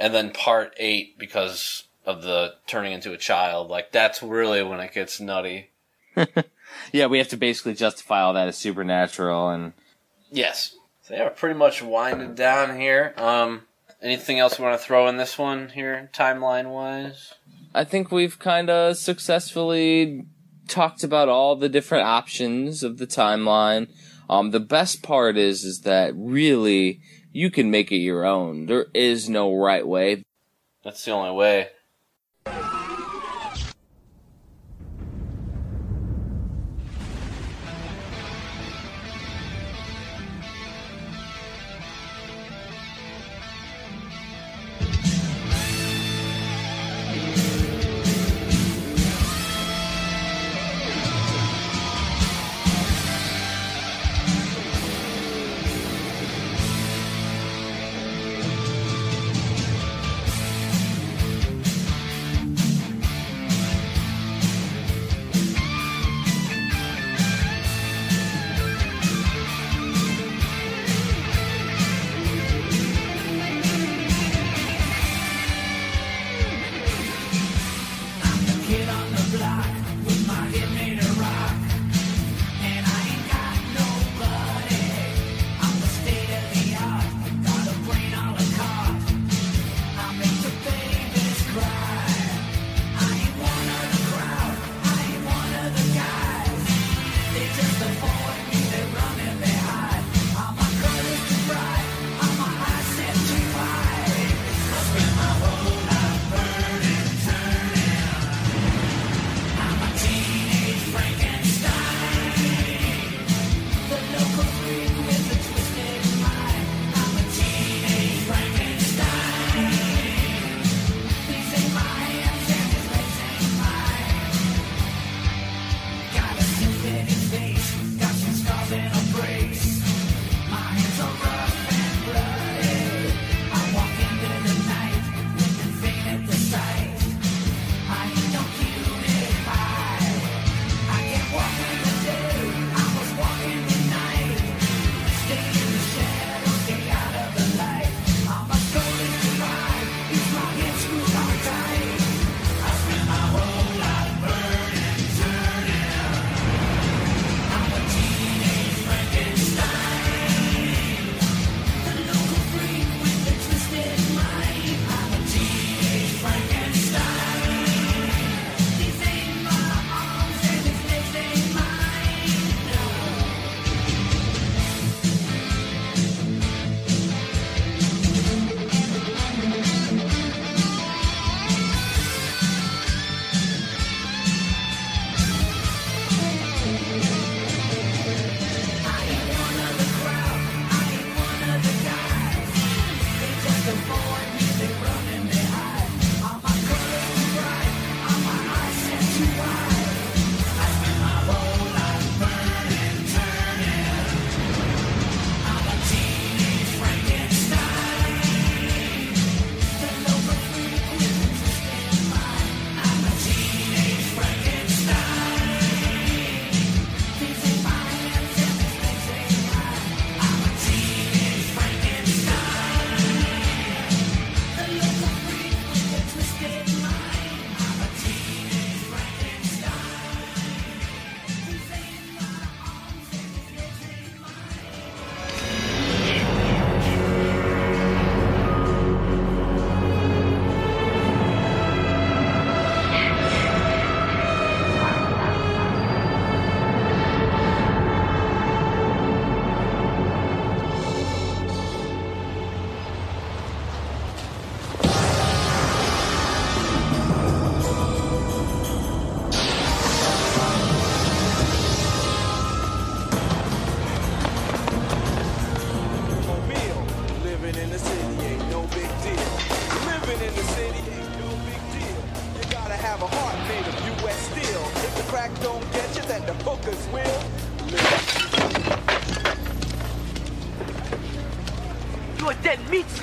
and 0.02 0.14
then 0.14 0.32
part 0.32 0.74
8 0.78 1.18
because 1.18 1.84
of 2.06 2.24
the 2.24 2.56
turning 2.68 2.92
into 2.92 3.14
a 3.14 3.18
child. 3.18 3.70
Like 3.70 3.92
that's 3.92 4.22
really 4.22 4.64
when 4.64 4.80
it 4.80 4.94
gets 4.94 5.20
nutty. 5.22 5.70
Yeah, 6.92 7.08
we 7.08 7.18
have 7.18 7.28
to 7.30 7.38
basically 7.38 7.74
justify 7.74 8.22
all 8.22 8.34
that 8.34 8.48
as 8.48 8.58
supernatural 8.58 9.50
and 9.50 9.74
Yes. 10.32 10.76
So 11.04 11.14
yeah, 11.14 11.24
we're 11.24 11.32
pretty 11.32 11.60
much 11.60 11.82
winding 11.82 12.36
down 12.36 12.80
here. 12.80 13.14
Um, 13.18 13.64
anything 14.02 14.40
else 14.40 14.58
we 14.58 14.64
want 14.64 14.80
to 14.80 14.86
throw 14.86 15.08
in 15.08 15.18
this 15.18 15.38
one 15.38 15.70
here, 15.70 16.10
timeline 16.14 16.70
wise? 16.72 17.34
I 17.74 17.84
think 17.84 18.12
we've 18.12 18.40
kind 18.40 18.70
of 18.70 18.98
successfully 18.98 20.26
talked 20.68 21.04
about 21.04 21.28
all 21.28 21.56
the 21.56 21.70
different 21.70 22.06
options 22.06 22.84
of 22.84 22.98
the 22.98 23.08
timeline. 23.08 23.90
Um, 24.30 24.52
the 24.52 24.62
best 24.62 25.04
part 25.04 25.38
is, 25.38 25.66
is 25.66 25.82
that 25.82 26.14
really 26.16 27.02
you 27.32 27.50
can 27.50 27.72
make 27.72 27.92
it 27.92 27.98
your 27.98 28.26
own. 28.26 28.66
There 28.66 28.88
is 28.94 29.30
no 29.30 29.56
right 29.56 29.88
way. 29.88 30.24
That's 30.84 31.04
the 31.06 31.12
only 31.12 31.32
way. 31.32 31.70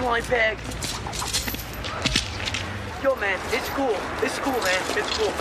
Slime 0.08 0.24
bag. 0.30 0.58
Yo, 3.02 3.14
man, 3.16 3.38
it's 3.52 3.68
cool. 3.70 3.94
It's 4.22 4.38
cool, 4.38 4.58
man. 4.62 4.82
It's 4.96 5.18
cool. 5.18 5.37